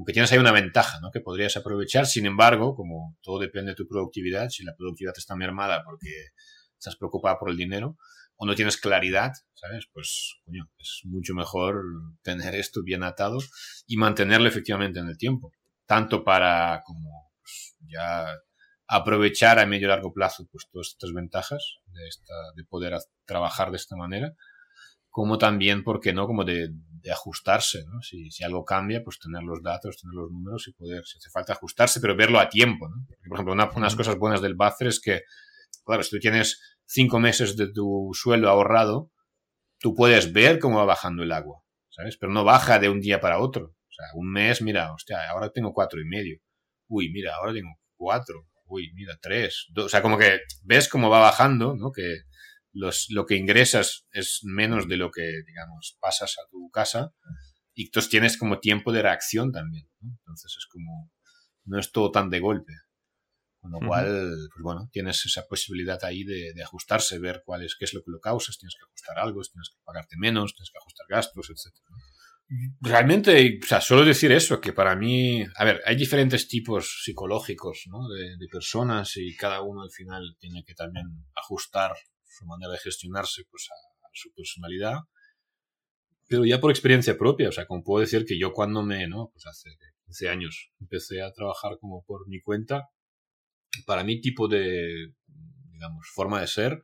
aunque 0.00 0.14
tienes 0.14 0.32
ahí 0.32 0.38
una 0.38 0.50
ventaja 0.50 0.98
¿no? 1.00 1.10
que 1.10 1.20
podrías 1.20 1.58
aprovechar. 1.58 2.06
Sin 2.06 2.24
embargo, 2.24 2.74
como 2.74 3.18
todo 3.20 3.38
depende 3.38 3.72
de 3.72 3.74
tu 3.74 3.86
productividad, 3.86 4.48
si 4.48 4.64
la 4.64 4.74
productividad 4.74 5.12
está 5.14 5.36
mermada 5.36 5.84
porque 5.84 6.08
estás 6.78 6.96
preocupada 6.96 7.38
por 7.38 7.50
el 7.50 7.58
dinero 7.58 7.98
o 8.36 8.46
no 8.46 8.54
tienes 8.54 8.78
claridad, 8.78 9.32
¿sabes? 9.52 9.90
Pues, 9.92 10.40
es 10.78 11.02
mucho 11.04 11.34
mejor 11.34 11.82
tener 12.22 12.54
esto 12.54 12.82
bien 12.82 13.02
atado 13.02 13.40
y 13.86 13.98
mantenerlo 13.98 14.48
efectivamente 14.48 15.00
en 15.00 15.08
el 15.08 15.18
tiempo. 15.18 15.52
Tanto 15.84 16.24
para 16.24 16.80
como 16.86 17.34
pues, 17.42 17.76
ya 17.86 18.26
aprovechar 18.86 19.58
a 19.58 19.66
medio 19.66 19.84
y 19.84 19.90
largo 19.90 20.14
plazo 20.14 20.48
pues 20.50 20.66
todas 20.72 20.88
estas 20.88 21.12
ventajas 21.12 21.76
de, 21.88 22.08
esta, 22.08 22.32
de 22.56 22.64
poder 22.64 22.96
trabajar 23.26 23.70
de 23.70 23.76
esta 23.76 23.96
manera 23.96 24.34
como 25.10 25.38
también, 25.38 25.82
¿por 25.82 26.00
qué 26.00 26.12
no?, 26.12 26.26
como 26.26 26.44
de, 26.44 26.70
ajustarse, 27.10 27.84
¿no? 27.86 28.02
Si, 28.02 28.30
si, 28.30 28.44
algo 28.44 28.62
cambia, 28.62 29.02
pues 29.02 29.18
tener 29.18 29.42
los 29.42 29.62
datos, 29.62 29.96
tener 29.96 30.14
los 30.14 30.30
números 30.30 30.68
y 30.68 30.72
poder, 30.72 31.02
si 31.06 31.16
hace 31.16 31.30
falta 31.30 31.54
ajustarse, 31.54 31.98
pero 31.98 32.14
verlo 32.14 32.38
a 32.38 32.50
tiempo, 32.50 32.90
¿no? 32.90 33.06
por 33.26 33.36
ejemplo, 33.36 33.54
una, 33.54 33.70
unas 33.74 33.96
cosas 33.96 34.16
buenas 34.16 34.42
del 34.42 34.54
buffer 34.54 34.88
es 34.88 35.00
que, 35.00 35.22
claro, 35.84 36.02
si 36.02 36.10
tú 36.10 36.18
tienes 36.18 36.60
cinco 36.84 37.18
meses 37.18 37.56
de 37.56 37.72
tu 37.72 38.10
sueldo 38.12 38.50
ahorrado, 38.50 39.10
tú 39.78 39.94
puedes 39.94 40.32
ver 40.32 40.58
cómo 40.58 40.78
va 40.78 40.84
bajando 40.84 41.22
el 41.22 41.32
agua, 41.32 41.62
¿sabes? 41.88 42.16
Pero 42.18 42.32
no 42.32 42.44
baja 42.44 42.78
de 42.78 42.90
un 42.90 43.00
día 43.00 43.18
para 43.20 43.40
otro. 43.40 43.64
O 43.64 43.92
sea, 43.92 44.06
un 44.14 44.30
mes, 44.30 44.60
mira, 44.60 44.92
hostia, 44.92 45.28
ahora 45.30 45.50
tengo 45.50 45.72
cuatro 45.72 46.00
y 46.00 46.04
medio. 46.04 46.38
Uy, 46.86 47.10
mira, 47.10 47.34
ahora 47.34 47.54
tengo 47.54 47.70
cuatro. 47.96 48.46
Uy, 48.66 48.92
mira, 48.94 49.16
tres. 49.20 49.68
o 49.74 49.88
sea, 49.88 50.02
como 50.02 50.18
que 50.18 50.40
ves 50.62 50.88
cómo 50.88 51.08
va 51.08 51.18
bajando, 51.18 51.74
¿no? 51.74 51.90
Que, 51.90 52.18
lo 52.72 53.26
que 53.26 53.36
ingresas 53.36 54.06
es 54.12 54.40
menos 54.42 54.88
de 54.88 54.96
lo 54.96 55.10
que, 55.10 55.42
digamos, 55.46 55.96
pasas 56.00 56.36
a 56.38 56.48
tu 56.50 56.70
casa 56.70 57.12
y 57.74 57.86
entonces 57.86 58.10
tienes 58.10 58.36
como 58.36 58.60
tiempo 58.60 58.92
de 58.92 59.02
reacción 59.02 59.52
también. 59.52 59.88
Entonces 60.02 60.54
es 60.58 60.66
como, 60.66 61.10
no 61.64 61.78
es 61.78 61.92
todo 61.92 62.10
tan 62.10 62.30
de 62.30 62.40
golpe. 62.40 62.72
Con 63.60 63.72
lo 63.72 63.78
cual, 63.86 64.06
pues 64.54 64.62
bueno, 64.62 64.88
tienes 64.90 65.24
esa 65.26 65.46
posibilidad 65.46 66.02
ahí 66.04 66.24
de, 66.24 66.54
ajustarse, 66.62 67.18
ver 67.18 67.42
cuál 67.44 67.62
es, 67.62 67.76
qué 67.78 67.84
es 67.84 67.92
lo 67.92 68.00
que 68.00 68.10
lo 68.10 68.18
causas, 68.18 68.56
tienes 68.56 68.74
que 68.74 68.84
ajustar 68.84 69.18
algo, 69.18 69.42
tienes 69.42 69.68
que 69.68 69.82
pagarte 69.84 70.16
menos, 70.18 70.54
tienes 70.54 70.70
que 70.70 70.78
ajustar 70.78 71.06
gastos, 71.10 71.50
etc. 71.50 71.74
Realmente, 72.80 73.60
o 73.62 73.66
sea, 73.66 73.82
solo 73.82 74.04
decir 74.04 74.32
eso, 74.32 74.62
que 74.62 74.72
para 74.72 74.96
mí, 74.96 75.44
a 75.56 75.64
ver, 75.64 75.82
hay 75.84 75.94
diferentes 75.94 76.48
tipos 76.48 77.02
psicológicos 77.04 77.84
¿no? 77.86 78.08
de, 78.08 78.38
de 78.38 78.48
personas 78.50 79.16
y 79.16 79.36
cada 79.36 79.60
uno 79.60 79.82
al 79.82 79.90
final 79.90 80.36
tiene 80.40 80.64
que 80.64 80.74
también 80.74 81.06
ajustar 81.34 81.92
su 82.30 82.46
manera 82.46 82.72
de 82.72 82.78
gestionarse 82.78 83.42
pues, 83.50 83.68
a, 83.70 84.08
su 84.12 84.32
personalidad. 84.32 84.98
Pero 86.28 86.44
ya 86.44 86.60
por 86.60 86.70
experiencia 86.70 87.18
propia, 87.18 87.48
o 87.48 87.52
sea, 87.52 87.66
como 87.66 87.82
puedo 87.82 88.00
decir 88.00 88.24
que 88.24 88.38
yo 88.38 88.52
cuando 88.52 88.82
me, 88.82 89.06
¿no? 89.08 89.30
Pues 89.32 89.46
hace 89.46 89.70
15 90.06 90.28
años 90.28 90.72
empecé 90.80 91.22
a 91.22 91.32
trabajar 91.32 91.78
como 91.80 92.04
por 92.04 92.28
mi 92.28 92.40
cuenta, 92.40 92.88
para 93.86 94.04
mi 94.04 94.20
tipo 94.20 94.48
de, 94.48 95.12
digamos, 95.72 96.06
forma 96.14 96.40
de 96.40 96.46
ser, 96.46 96.80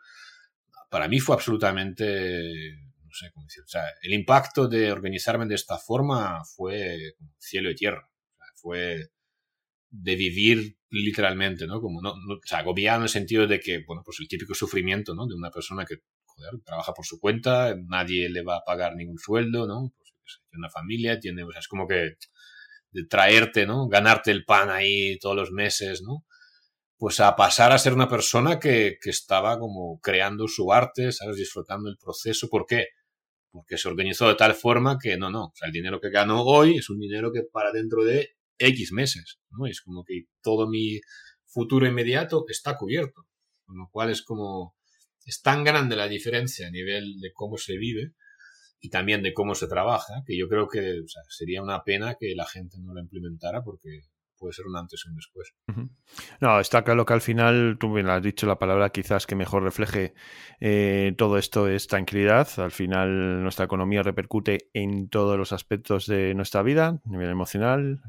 para 0.90 1.09
mí 1.09 1.20
fue 1.20 1.35
absolutamente, 1.35 2.74
no 3.02 3.12
sé 3.12 3.30
cómo 3.32 3.46
decir. 3.46 3.62
O 3.62 3.68
sea, 3.68 3.85
el 4.02 4.14
impacto 4.14 4.68
de 4.68 4.90
organizarme 4.90 5.46
de 5.46 5.54
esta 5.54 5.78
forma 5.78 6.44
fue 6.44 7.14
cielo 7.38 7.70
y 7.70 7.74
tierra. 7.74 8.09
fue 8.54 9.11
de 9.90 10.16
vivir 10.16 10.77
literalmente, 10.90 11.66
¿no? 11.66 11.81
Como 11.81 12.01
no, 12.01 12.11
o 12.11 12.40
sea, 12.44 12.59
agobiado 12.59 12.99
en 12.99 13.03
el 13.05 13.09
sentido 13.09 13.46
de 13.46 13.61
que, 13.61 13.83
bueno, 13.87 14.03
pues 14.05 14.18
el 14.20 14.29
típico 14.29 14.55
sufrimiento, 14.55 15.14
¿no? 15.14 15.27
De 15.27 15.35
una 15.35 15.51
persona 15.51 15.85
que, 15.85 15.96
trabaja 16.66 16.92
por 16.92 17.07
su 17.07 17.18
cuenta, 17.18 17.75
nadie 17.88 18.29
le 18.29 18.42
va 18.42 18.57
a 18.59 18.64
pagar 18.64 18.94
ningún 18.94 19.18
sueldo, 19.18 19.66
¿no? 19.66 19.92
Pues, 19.96 20.40
tiene 20.51 20.61
una 20.61 20.70
familia, 20.70 21.18
tiene, 21.18 21.44
o 21.44 21.51
sea, 21.51 21.61
es 21.61 21.68
como 21.68 21.87
que 21.87 22.16
de 22.90 23.07
traerte, 23.07 23.66
¿no? 23.66 23.88
Ganarte 23.88 24.31
el 24.33 24.44
pan 24.44 24.70
ahí 24.70 25.18
todos 25.18 25.37
los 25.37 25.51
meses, 25.51 26.03
¿no? 26.03 26.25
Pues 26.99 27.20
a 27.20 27.37
pasar 27.37 27.72
a 27.72 27.79
ser 27.79 27.94
una 27.94 28.09
persona 28.09 28.59
que, 28.59 28.99
que 29.01 29.11
estaba 29.11 29.59
como 29.59 30.01
creando 30.01 30.49
su 30.49 30.72
arte, 30.72 31.12
¿sabes? 31.12 31.37
Disfrutando 31.37 31.88
el 31.90 31.99
proceso. 31.99 32.49
¿Por 32.49 32.66
qué? 32.66 32.88
Porque 33.51 33.79
se 33.79 33.88
organizó 33.88 34.29
de 34.29 34.35
tal 34.35 34.55
forma 34.55 34.99
que 35.01 35.16
no, 35.16 35.31
no. 35.31 35.46
O 35.46 35.53
sea, 35.55 35.66
el 35.68 35.72
dinero 35.72 36.01
que 36.01 36.11
gano 36.11 36.42
hoy 36.42 36.79
es 36.79 36.90
un 36.90 36.99
dinero 36.99 37.33
que 37.33 37.42
para 37.42 37.70
dentro 37.72 38.05
de 38.05 38.36
X 38.59 38.92
meses, 38.92 39.38
¿no? 39.51 39.66
Es 39.66 39.81
como 39.81 40.05
que 40.05 40.25
todo 40.42 40.69
mi 40.69 41.01
futuro 41.47 41.87
inmediato 41.87 42.45
está 42.49 42.77
cubierto. 42.77 43.27
Con 43.64 43.79
lo 43.79 43.88
cual 43.90 44.11
es 44.11 44.23
como, 44.23 44.77
es 45.25 45.42
tan 45.42 45.64
grande 45.64 45.97
la 45.97 46.09
diferencia 46.09 46.69
a 46.69 46.71
nivel 46.71 47.19
de 47.21 47.33
cómo 47.33 47.57
se 47.57 47.77
vive 47.77 48.12
y 48.81 48.90
también 48.90 49.23
de 49.23 49.33
cómo 49.33 49.55
se 49.55 49.66
trabaja, 49.66 50.23
que 50.27 50.38
yo 50.38 50.49
creo 50.49 50.69
que 50.69 51.01
sería 51.29 51.62
una 51.62 51.83
pena 51.83 52.16
que 52.19 52.35
la 52.37 52.47
gente 52.47 52.77
no 52.81 52.95
lo 52.95 53.01
implementara 53.01 53.62
porque 53.62 54.03
puede 54.38 54.53
ser 54.53 54.66
un 54.66 54.77
antes 54.77 55.03
y 55.05 55.09
un 55.09 55.16
después. 55.16 55.55
No, 56.40 56.61
está 56.61 56.83
claro 56.83 57.05
que 57.05 57.12
al 57.12 57.20
final, 57.20 57.77
tú 57.79 57.92
bien 57.92 58.09
has 58.09 58.22
dicho 58.22 58.46
la 58.46 58.59
palabra 58.59 58.90
quizás 58.90 59.27
que 59.27 59.35
mejor 59.35 59.62
refleje 59.62 60.14
eh, 60.61 61.14
todo 61.16 61.38
esto 61.38 61.68
es 61.68 61.87
tranquilidad. 61.87 62.49
Al 62.59 62.70
final 62.70 63.42
nuestra 63.42 63.64
economía 63.64 64.03
repercute 64.03 64.70
en 64.72 65.09
todos 65.09 65.37
los 65.38 65.53
aspectos 65.53 66.07
de 66.07 66.35
nuestra 66.35 66.62
vida, 66.62 67.01
nivel 67.05 67.31
emocional, 67.31 68.01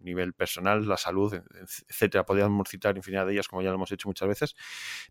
nivel 0.00 0.32
personal, 0.34 0.86
la 0.86 0.96
salud, 0.96 1.34
etcétera. 1.88 2.24
Podríamos 2.24 2.68
citar 2.68 2.96
infinidad 2.96 3.26
de 3.26 3.32
ellas, 3.32 3.48
como 3.48 3.62
ya 3.62 3.68
lo 3.68 3.76
hemos 3.76 3.92
hecho 3.92 4.08
muchas 4.08 4.28
veces, 4.28 4.56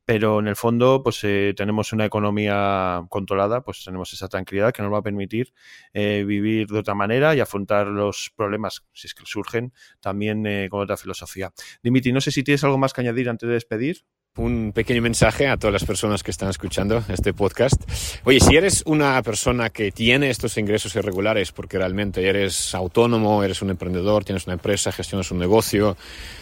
pero 0.05 0.39
en 0.39 0.47
el 0.47 0.55
fondo, 0.55 1.01
pues 1.03 1.23
eh, 1.23 1.53
tenemos 1.55 1.93
una 1.93 2.05
economía 2.05 3.05
controlada, 3.09 3.61
pues 3.61 3.83
tenemos 3.83 4.11
esa 4.13 4.27
tranquilidad 4.27 4.73
que 4.73 4.81
nos 4.81 4.91
va 4.91 4.99
a 4.99 5.03
permitir 5.03 5.53
eh, 5.93 6.23
vivir 6.25 6.67
de 6.67 6.79
otra 6.79 6.95
manera 6.95 7.35
y 7.35 7.39
afrontar 7.39 7.87
los 7.87 8.31
problemas, 8.35 8.85
si 8.93 9.07
es 9.07 9.13
que 9.13 9.23
surgen, 9.25 9.73
también 9.99 10.43
con 10.69 10.81
otra 10.81 10.97
filosofía. 10.97 11.51
Dimitri, 11.83 12.11
no 12.11 12.21
sé 12.21 12.31
si 12.31 12.43
tienes 12.43 12.63
algo 12.63 12.77
más 12.77 12.93
que 12.93 13.01
añadir 13.01 13.29
antes 13.29 13.47
de 13.47 13.53
despedir 13.53 14.05
un 14.39 14.71
pequeño 14.73 15.01
mensaje 15.01 15.47
a 15.47 15.57
todas 15.57 15.73
las 15.73 15.83
personas 15.83 16.23
que 16.23 16.31
están 16.31 16.49
escuchando 16.49 17.03
este 17.09 17.33
podcast. 17.33 17.81
Oye, 18.23 18.39
si 18.39 18.55
eres 18.55 18.83
una 18.85 19.21
persona 19.21 19.69
que 19.69 19.91
tiene 19.91 20.29
estos 20.29 20.57
ingresos 20.57 20.95
irregulares 20.95 21.51
porque 21.51 21.77
realmente 21.77 22.25
eres 22.27 22.73
autónomo, 22.73 23.43
eres 23.43 23.61
un 23.61 23.69
emprendedor, 23.69 24.23
tienes 24.23 24.47
una 24.47 24.53
empresa, 24.53 24.93
gestionas 24.93 25.29
un 25.31 25.39
negocio, 25.39 25.97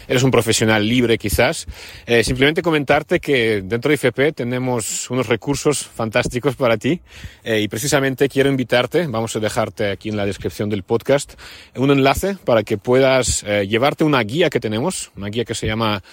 eres 0.07 0.21
un 0.21 0.29
profesional 0.29 0.87
libre 0.87 1.17
quizás, 1.17 1.65
eh, 2.05 2.23
simplemente 2.23 2.61
comentarte 2.61 3.19
que 3.19 3.63
dentro 3.63 3.89
de 3.89 3.95
IFP 3.95 4.31
tenemos 4.33 5.09
unos 5.09 5.27
recursos 5.27 5.83
fantásticos 5.83 6.55
para 6.55 6.77
ti 6.77 7.01
eh, 7.43 7.61
y 7.61 7.67
precisamente 7.67 8.29
quiero 8.29 8.49
invitarte, 8.49 9.07
vamos 9.07 9.35
a 9.35 9.39
dejarte 9.39 9.89
aquí 9.89 10.09
en 10.09 10.17
la 10.17 10.25
descripción 10.25 10.69
del 10.69 10.83
podcast, 10.83 11.33
un 11.75 11.89
enlace 11.89 12.37
para 12.45 12.61
que 12.61 12.77
puedas 12.77 13.43
eh, 13.43 13.67
llevarte 13.67 14.03
una 14.03 14.21
guía 14.21 14.51
que 14.51 14.59
tenemos, 14.59 15.11
una 15.17 15.29
guía 15.29 15.45
que 15.45 15.55
se 15.55 15.65
llama 15.65 16.03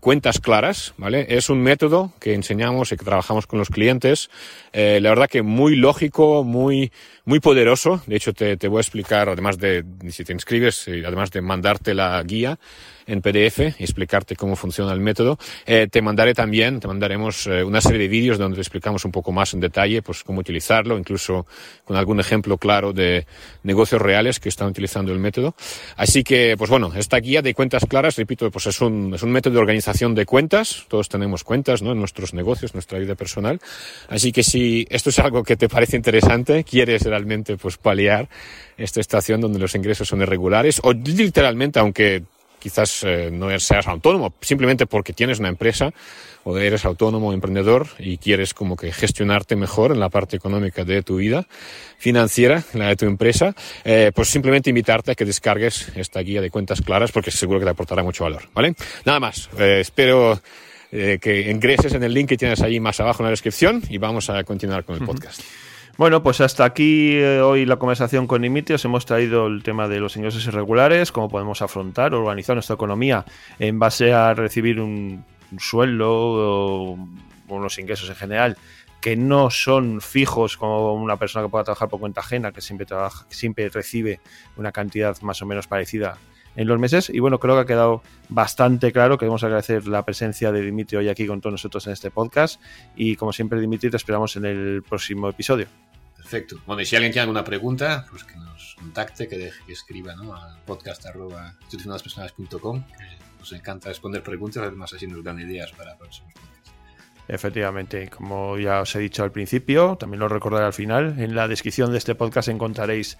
Cuentas 0.00 0.40
Claras, 0.40 0.94
¿vale? 0.96 1.25
Es 1.26 1.50
un 1.50 1.60
método 1.60 2.12
que 2.20 2.34
enseñamos 2.34 2.92
y 2.92 2.96
que 2.96 3.04
trabajamos 3.04 3.46
con 3.46 3.58
los 3.58 3.68
clientes. 3.68 4.30
Eh, 4.72 5.00
la 5.02 5.10
verdad 5.10 5.28
que 5.28 5.42
muy 5.42 5.74
lógico, 5.74 6.44
muy, 6.44 6.92
muy 7.24 7.40
poderoso. 7.40 8.00
De 8.06 8.16
hecho, 8.16 8.32
te, 8.32 8.56
te 8.56 8.68
voy 8.68 8.78
a 8.78 8.80
explicar, 8.82 9.28
además 9.28 9.58
de, 9.58 9.84
si 10.08 10.24
te 10.24 10.32
inscribes, 10.32 10.86
además 10.86 11.32
de 11.32 11.42
mandarte 11.42 11.94
la 11.94 12.22
guía, 12.22 12.58
en 13.06 13.22
PDF 13.22 13.58
y 13.78 13.84
explicarte 13.84 14.36
cómo 14.36 14.56
funciona 14.56 14.92
el 14.92 15.00
método. 15.00 15.38
Eh, 15.64 15.88
te 15.90 16.02
mandaré 16.02 16.34
también, 16.34 16.80
te 16.80 16.88
mandaremos 16.88 17.46
eh, 17.46 17.62
una 17.62 17.80
serie 17.80 18.00
de 18.00 18.08
vídeos 18.08 18.38
donde 18.38 18.56
te 18.56 18.60
explicamos 18.60 19.04
un 19.04 19.12
poco 19.12 19.32
más 19.32 19.54
en 19.54 19.60
detalle 19.60 20.02
pues 20.02 20.24
cómo 20.24 20.40
utilizarlo, 20.40 20.98
incluso 20.98 21.46
con 21.84 21.96
algún 21.96 22.20
ejemplo 22.20 22.58
claro 22.58 22.92
de 22.92 23.26
negocios 23.62 24.00
reales 24.02 24.40
que 24.40 24.48
están 24.48 24.68
utilizando 24.68 25.12
el 25.12 25.18
método. 25.18 25.54
Así 25.96 26.24
que, 26.24 26.56
pues 26.58 26.70
bueno, 26.70 26.92
esta 26.96 27.18
guía 27.18 27.42
de 27.42 27.54
cuentas 27.54 27.86
claras, 27.88 28.16
repito, 28.16 28.50
pues 28.50 28.66
es 28.66 28.80
un, 28.80 29.14
es 29.14 29.22
un 29.22 29.30
método 29.30 29.54
de 29.54 29.60
organización 29.60 30.14
de 30.14 30.26
cuentas. 30.26 30.84
Todos 30.88 31.08
tenemos 31.08 31.44
cuentas, 31.44 31.82
¿no? 31.82 31.92
En 31.92 31.98
nuestros 31.98 32.34
negocios, 32.34 32.74
nuestra 32.74 32.98
vida 32.98 33.14
personal. 33.14 33.60
Así 34.08 34.32
que 34.32 34.42
si 34.42 34.86
esto 34.90 35.10
es 35.10 35.18
algo 35.18 35.42
que 35.44 35.56
te 35.56 35.68
parece 35.68 35.96
interesante, 35.96 36.64
quieres 36.64 37.02
realmente 37.02 37.56
pues 37.56 37.76
paliar 37.76 38.28
esta 38.76 39.00
estación 39.00 39.40
donde 39.40 39.58
los 39.58 39.74
ingresos 39.74 40.08
son 40.08 40.20
irregulares 40.22 40.80
o 40.82 40.92
literalmente, 40.92 41.78
aunque 41.78 42.24
quizás 42.66 43.04
eh, 43.04 43.30
no 43.32 43.56
seas 43.60 43.86
autónomo, 43.86 44.34
simplemente 44.40 44.86
porque 44.86 45.12
tienes 45.12 45.38
una 45.38 45.48
empresa 45.48 45.92
o 46.42 46.58
eres 46.58 46.84
autónomo 46.84 47.28
o 47.28 47.32
emprendedor 47.32 47.86
y 47.96 48.18
quieres 48.18 48.54
como 48.54 48.76
que 48.76 48.90
gestionarte 48.90 49.54
mejor 49.54 49.92
en 49.92 50.00
la 50.00 50.08
parte 50.08 50.36
económica 50.36 50.82
de 50.82 51.00
tu 51.04 51.18
vida 51.18 51.46
financiera, 51.96 52.64
la 52.74 52.88
de 52.88 52.96
tu 52.96 53.06
empresa, 53.06 53.54
eh, 53.84 54.10
pues 54.12 54.30
simplemente 54.30 54.70
invitarte 54.70 55.12
a 55.12 55.14
que 55.14 55.24
descargues 55.24 55.92
esta 55.94 56.18
guía 56.22 56.40
de 56.40 56.50
cuentas 56.50 56.82
claras 56.82 57.12
porque 57.12 57.30
seguro 57.30 57.60
que 57.60 57.66
te 57.66 57.70
aportará 57.70 58.02
mucho 58.02 58.24
valor, 58.24 58.48
¿vale? 58.52 58.74
Nada 59.04 59.20
más, 59.20 59.48
eh, 59.60 59.78
espero 59.80 60.40
que 60.90 61.50
ingreses 61.50 61.92
en 61.92 62.02
el 62.04 62.14
link 62.14 62.28
que 62.30 62.36
tienes 62.36 62.62
ahí 62.62 62.80
más 62.80 62.98
abajo 63.00 63.22
en 63.22 63.26
la 63.26 63.30
descripción 63.30 63.82
y 63.90 63.98
vamos 63.98 64.30
a 64.30 64.42
continuar 64.44 64.84
con 64.84 64.96
el 64.96 65.04
podcast. 65.04 65.40
Bueno, 65.98 66.22
pues 66.22 66.42
hasta 66.42 66.66
aquí 66.66 67.16
eh, 67.16 67.40
hoy 67.40 67.64
la 67.64 67.76
conversación 67.76 68.26
con 68.26 68.44
Os 68.44 68.84
Hemos 68.84 69.06
traído 69.06 69.46
el 69.46 69.62
tema 69.62 69.88
de 69.88 69.98
los 69.98 70.14
ingresos 70.18 70.46
irregulares, 70.46 71.10
cómo 71.10 71.30
podemos 71.30 71.62
afrontar, 71.62 72.12
organizar 72.12 72.54
nuestra 72.54 72.74
economía 72.74 73.24
en 73.58 73.78
base 73.78 74.12
a 74.12 74.34
recibir 74.34 74.78
un, 74.78 75.24
sueldo 75.58 76.12
o 76.12 76.98
unos 77.48 77.78
ingresos 77.78 78.10
en 78.10 78.16
general 78.16 78.58
que 79.00 79.16
no 79.16 79.48
son 79.50 80.02
fijos 80.02 80.58
como 80.58 80.92
una 80.92 81.16
persona 81.16 81.46
que 81.46 81.50
pueda 81.50 81.64
trabajar 81.64 81.88
por 81.88 82.00
cuenta 82.00 82.20
ajena, 82.20 82.52
que 82.52 82.60
siempre 82.60 82.84
trabaja, 82.84 83.24
siempre 83.30 83.68
recibe 83.70 84.20
una 84.56 84.72
cantidad 84.72 85.18
más 85.22 85.40
o 85.40 85.46
menos 85.46 85.66
parecida 85.66 86.18
en 86.56 86.66
los 86.66 86.78
meses. 86.78 87.08
Y 87.10 87.20
bueno, 87.20 87.38
creo 87.38 87.54
que 87.54 87.60
ha 87.60 87.66
quedado 87.66 88.02
bastante 88.28 88.92
claro. 88.92 89.16
Queremos 89.16 89.44
agradecer 89.44 89.86
la 89.86 90.04
presencia 90.04 90.50
de 90.52 90.60
Dimitri 90.62 90.96
hoy 90.96 91.08
aquí 91.08 91.26
con 91.26 91.40
todos 91.40 91.52
nosotros 91.52 91.86
en 91.86 91.92
este 91.92 92.10
podcast. 92.10 92.60
Y 92.96 93.16
como 93.16 93.32
siempre, 93.32 93.60
Dimitri, 93.60 93.90
te 93.90 93.96
esperamos 93.96 94.36
en 94.36 94.46
el 94.46 94.82
próximo 94.82 95.28
episodio. 95.28 95.66
Perfecto. 96.28 96.60
Bueno, 96.66 96.82
y 96.82 96.86
si 96.86 96.96
alguien 96.96 97.12
tiene 97.12 97.22
alguna 97.22 97.44
pregunta, 97.44 98.04
pues 98.10 98.24
que 98.24 98.34
nos 98.34 98.74
contacte, 98.74 99.28
que, 99.28 99.38
deje, 99.38 99.64
que 99.64 99.72
escriba 99.72 100.16
¿no? 100.16 100.34
al 100.34 100.60
podcast 100.62 101.06
arroba 101.06 101.54
Nos 103.38 103.52
encanta 103.52 103.90
responder 103.90 104.24
preguntas, 104.24 104.64
además 104.64 104.92
así 104.92 105.06
nos 105.06 105.22
dan 105.22 105.38
ideas 105.38 105.70
para 105.70 105.96
próximos 105.96 106.32
podcasts. 106.32 106.72
Efectivamente, 107.28 108.08
como 108.08 108.58
ya 108.58 108.80
os 108.80 108.96
he 108.96 108.98
dicho 108.98 109.22
al 109.22 109.30
principio, 109.30 109.96
también 110.00 110.18
lo 110.18 110.28
recordaré 110.28 110.66
al 110.66 110.72
final, 110.72 111.14
en 111.20 111.36
la 111.36 111.46
descripción 111.46 111.92
de 111.92 111.98
este 111.98 112.16
podcast 112.16 112.48
encontraréis 112.48 113.18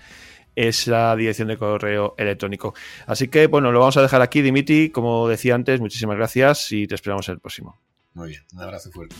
esa 0.56 1.14
dirección 1.14 1.46
de 1.46 1.58
correo 1.58 2.16
electrónico. 2.18 2.74
Así 3.06 3.28
que, 3.28 3.46
bueno, 3.46 3.70
lo 3.70 3.78
vamos 3.78 3.96
a 3.98 4.02
dejar 4.02 4.20
aquí, 4.20 4.42
Dimitri. 4.42 4.90
Como 4.90 5.28
decía 5.28 5.54
antes, 5.54 5.80
muchísimas 5.80 6.16
gracias 6.16 6.72
y 6.72 6.88
te 6.88 6.96
esperamos 6.96 7.28
en 7.28 7.34
el 7.34 7.40
próximo. 7.40 7.78
Muy 8.14 8.30
bien, 8.30 8.42
un 8.52 8.62
abrazo 8.62 8.90
fuerte. 8.90 9.14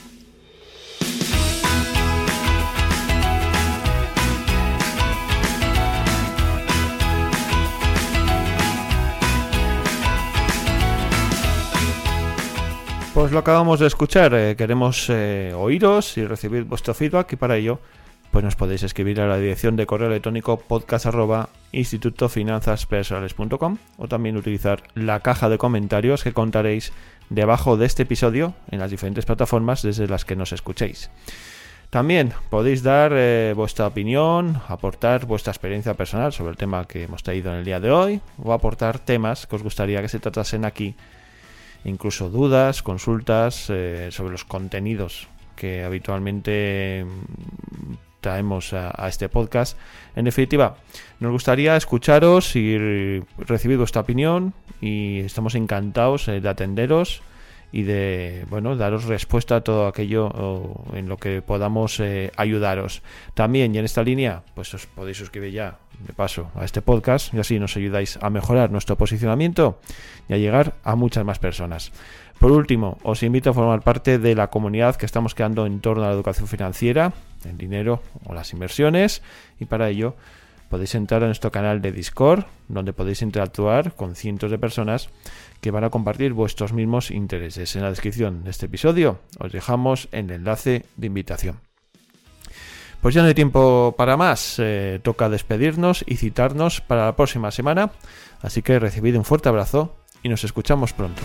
Pues 13.27 13.35
lo 13.35 13.41
acabamos 13.41 13.81
de 13.81 13.89
escuchar. 13.89 14.33
Eh, 14.35 14.55
queremos 14.55 15.11
eh, 15.11 15.53
oíros 15.53 16.17
y 16.17 16.25
recibir 16.25 16.63
vuestro 16.63 16.95
feedback 16.95 17.33
y 17.33 17.35
para 17.35 17.57
ello 17.57 17.81
pues 18.31 18.45
nos 18.45 18.55
podéis 18.55 18.85
escribir 18.85 19.21
a 19.21 19.27
la 19.27 19.37
dirección 19.37 19.75
de 19.75 19.85
correo 19.85 20.07
electrónico 20.07 20.61
podcast 20.61 21.07
o 21.07 21.49
también 24.09 24.37
utilizar 24.37 24.85
la 24.95 25.19
caja 25.19 25.49
de 25.49 25.59
comentarios 25.59 26.23
que 26.23 26.33
contaréis 26.33 26.93
debajo 27.29 27.77
de 27.77 27.87
este 27.87 28.05
episodio 28.05 28.55
en 28.71 28.79
las 28.79 28.93
diferentes 28.93 29.27
plataformas 29.27 29.83
desde 29.83 30.07
las 30.07 30.25
que 30.25 30.37
nos 30.37 30.53
escuchéis. 30.53 31.11
También 31.91 32.33
podéis 32.49 32.85
dar 32.85 33.11
eh, 33.13 33.55
vuestra 33.57 33.89
opinión, 33.89 34.63
aportar 34.69 35.27
vuestra 35.27 35.51
experiencia 35.51 35.95
personal 35.95 36.33
sobre 36.33 36.53
el 36.53 36.57
tema 36.57 36.85
que 36.85 37.03
hemos 37.03 37.25
traído 37.25 37.51
en 37.51 37.59
el 37.59 37.65
día 37.65 37.81
de 37.81 37.91
hoy 37.91 38.21
o 38.41 38.53
aportar 38.53 39.01
temas 39.01 39.49
que 39.49 39.57
os 39.57 39.65
gustaría 39.65 40.01
que 40.01 40.09
se 40.09 40.21
tratasen 40.21 40.65
aquí 40.65 40.95
incluso 41.87 42.29
dudas, 42.29 42.83
consultas 42.83 43.67
eh, 43.71 44.09
sobre 44.11 44.33
los 44.33 44.45
contenidos 44.45 45.29
que 45.55 45.85
habitualmente 45.85 47.07
traemos 48.21 48.73
a, 48.73 49.09
este 49.09 49.29
podcast. 49.29 49.79
En 50.17 50.25
definitiva, 50.25 50.77
nos 51.21 51.33
gustaría 51.33 51.77
escucharos 51.77 52.57
y 52.57 53.23
recibir 53.39 53.79
vuestra 53.79 54.03
opinión 54.03 54.53
y 54.81 55.21
estamos 55.21 55.55
encantados 55.55 56.29
eh, 56.29 56.41
de 56.41 56.49
atenderos 56.49 57.23
y 57.77 57.83
de 57.83 58.47
bueno 58.49 58.75
daros 58.75 59.05
respuesta 59.05 59.57
a 59.57 59.61
todo 59.61 59.87
aquello 59.87 60.33
en 60.95 61.11
lo 61.11 61.19
que 61.19 61.43
podamos 61.43 62.01
eh, 62.01 62.33
ayudaros. 62.35 63.03
También 63.35 63.75
y 63.75 63.79
en 63.79 63.85
esta 63.85 64.03
línea, 64.03 64.45
pues 64.55 64.73
os 64.73 64.87
podéis 64.87 65.19
suscribir 65.19 65.53
ya 65.53 65.77
de 66.01 66.15
paso 66.15 66.51
a 66.55 66.65
este 66.65 66.81
podcast 66.81 67.35
y 67.35 67.39
así 67.39 67.59
nos 67.59 67.77
ayudáis 67.77 68.19
a 68.23 68.31
mejorar 68.31 68.71
nuestro 68.71 68.97
posicionamiento 68.97 69.79
y 70.27 70.33
a 70.33 70.39
llegar 70.39 70.73
a 70.85 70.97
muchas 70.97 71.27
más 71.27 71.39
personas. 71.39 71.93
Por 72.39 72.51
último, 72.51 72.97
os 73.03 73.23
invito 73.23 73.51
a 73.51 73.53
formar 73.53 73.83
parte 73.83 74.19
de 74.19 74.35
la 74.35 74.49
comunidad 74.49 74.97
que 74.97 75.05
estamos 75.05 75.35
creando 75.35 75.67
en 75.67 75.81
torno 75.81 76.03
a 76.05 76.07
la 76.07 76.15
educación 76.15 76.49
financiera, 76.49 77.13
el 77.45 77.59
dinero 77.59 78.01
o 78.25 78.33
las 78.33 78.55
inversiones 78.55 79.21
y 79.61 79.67
para 79.67 79.91
ello 79.91 80.17
podéis 80.71 80.95
entrar 80.95 81.23
a 81.23 81.27
nuestro 81.27 81.53
canal 81.53 81.81
de 81.83 81.93
Discord, 81.93 82.45
donde 82.69 82.93
podéis 82.93 83.23
interactuar 83.23 83.95
con 83.95 84.15
cientos 84.15 84.51
de 84.51 84.59
personas 84.59 85.11
que 85.61 85.71
van 85.71 85.85
a 85.85 85.91
compartir 85.91 86.33
vuestros 86.33 86.73
mismos 86.73 87.11
intereses. 87.11 87.77
En 87.77 87.83
la 87.83 87.91
descripción 87.91 88.45
de 88.45 88.51
este 88.51 88.67
episodio 88.67 89.21
os 89.39 89.53
dejamos 89.53 90.09
el 90.13 90.31
enlace 90.31 90.85
de 90.97 91.07
invitación. 91.07 91.61
Pues 93.01 93.15
ya 93.15 93.23
no 93.23 93.29
hay 93.29 93.35
tiempo 93.35 93.95
para 93.97 94.17
más, 94.17 94.57
eh, 94.59 95.01
toca 95.03 95.29
despedirnos 95.29 96.05
y 96.07 96.17
citarnos 96.17 96.81
para 96.81 97.05
la 97.05 97.17
próxima 97.17 97.51
semana, 97.51 97.93
así 98.43 98.63
que 98.63 98.79
recibid 98.79 99.17
un 99.17 99.25
fuerte 99.25 99.49
abrazo 99.49 99.97
y 100.23 100.29
nos 100.29 100.45
escuchamos 100.45 100.93
pronto. 100.93 101.23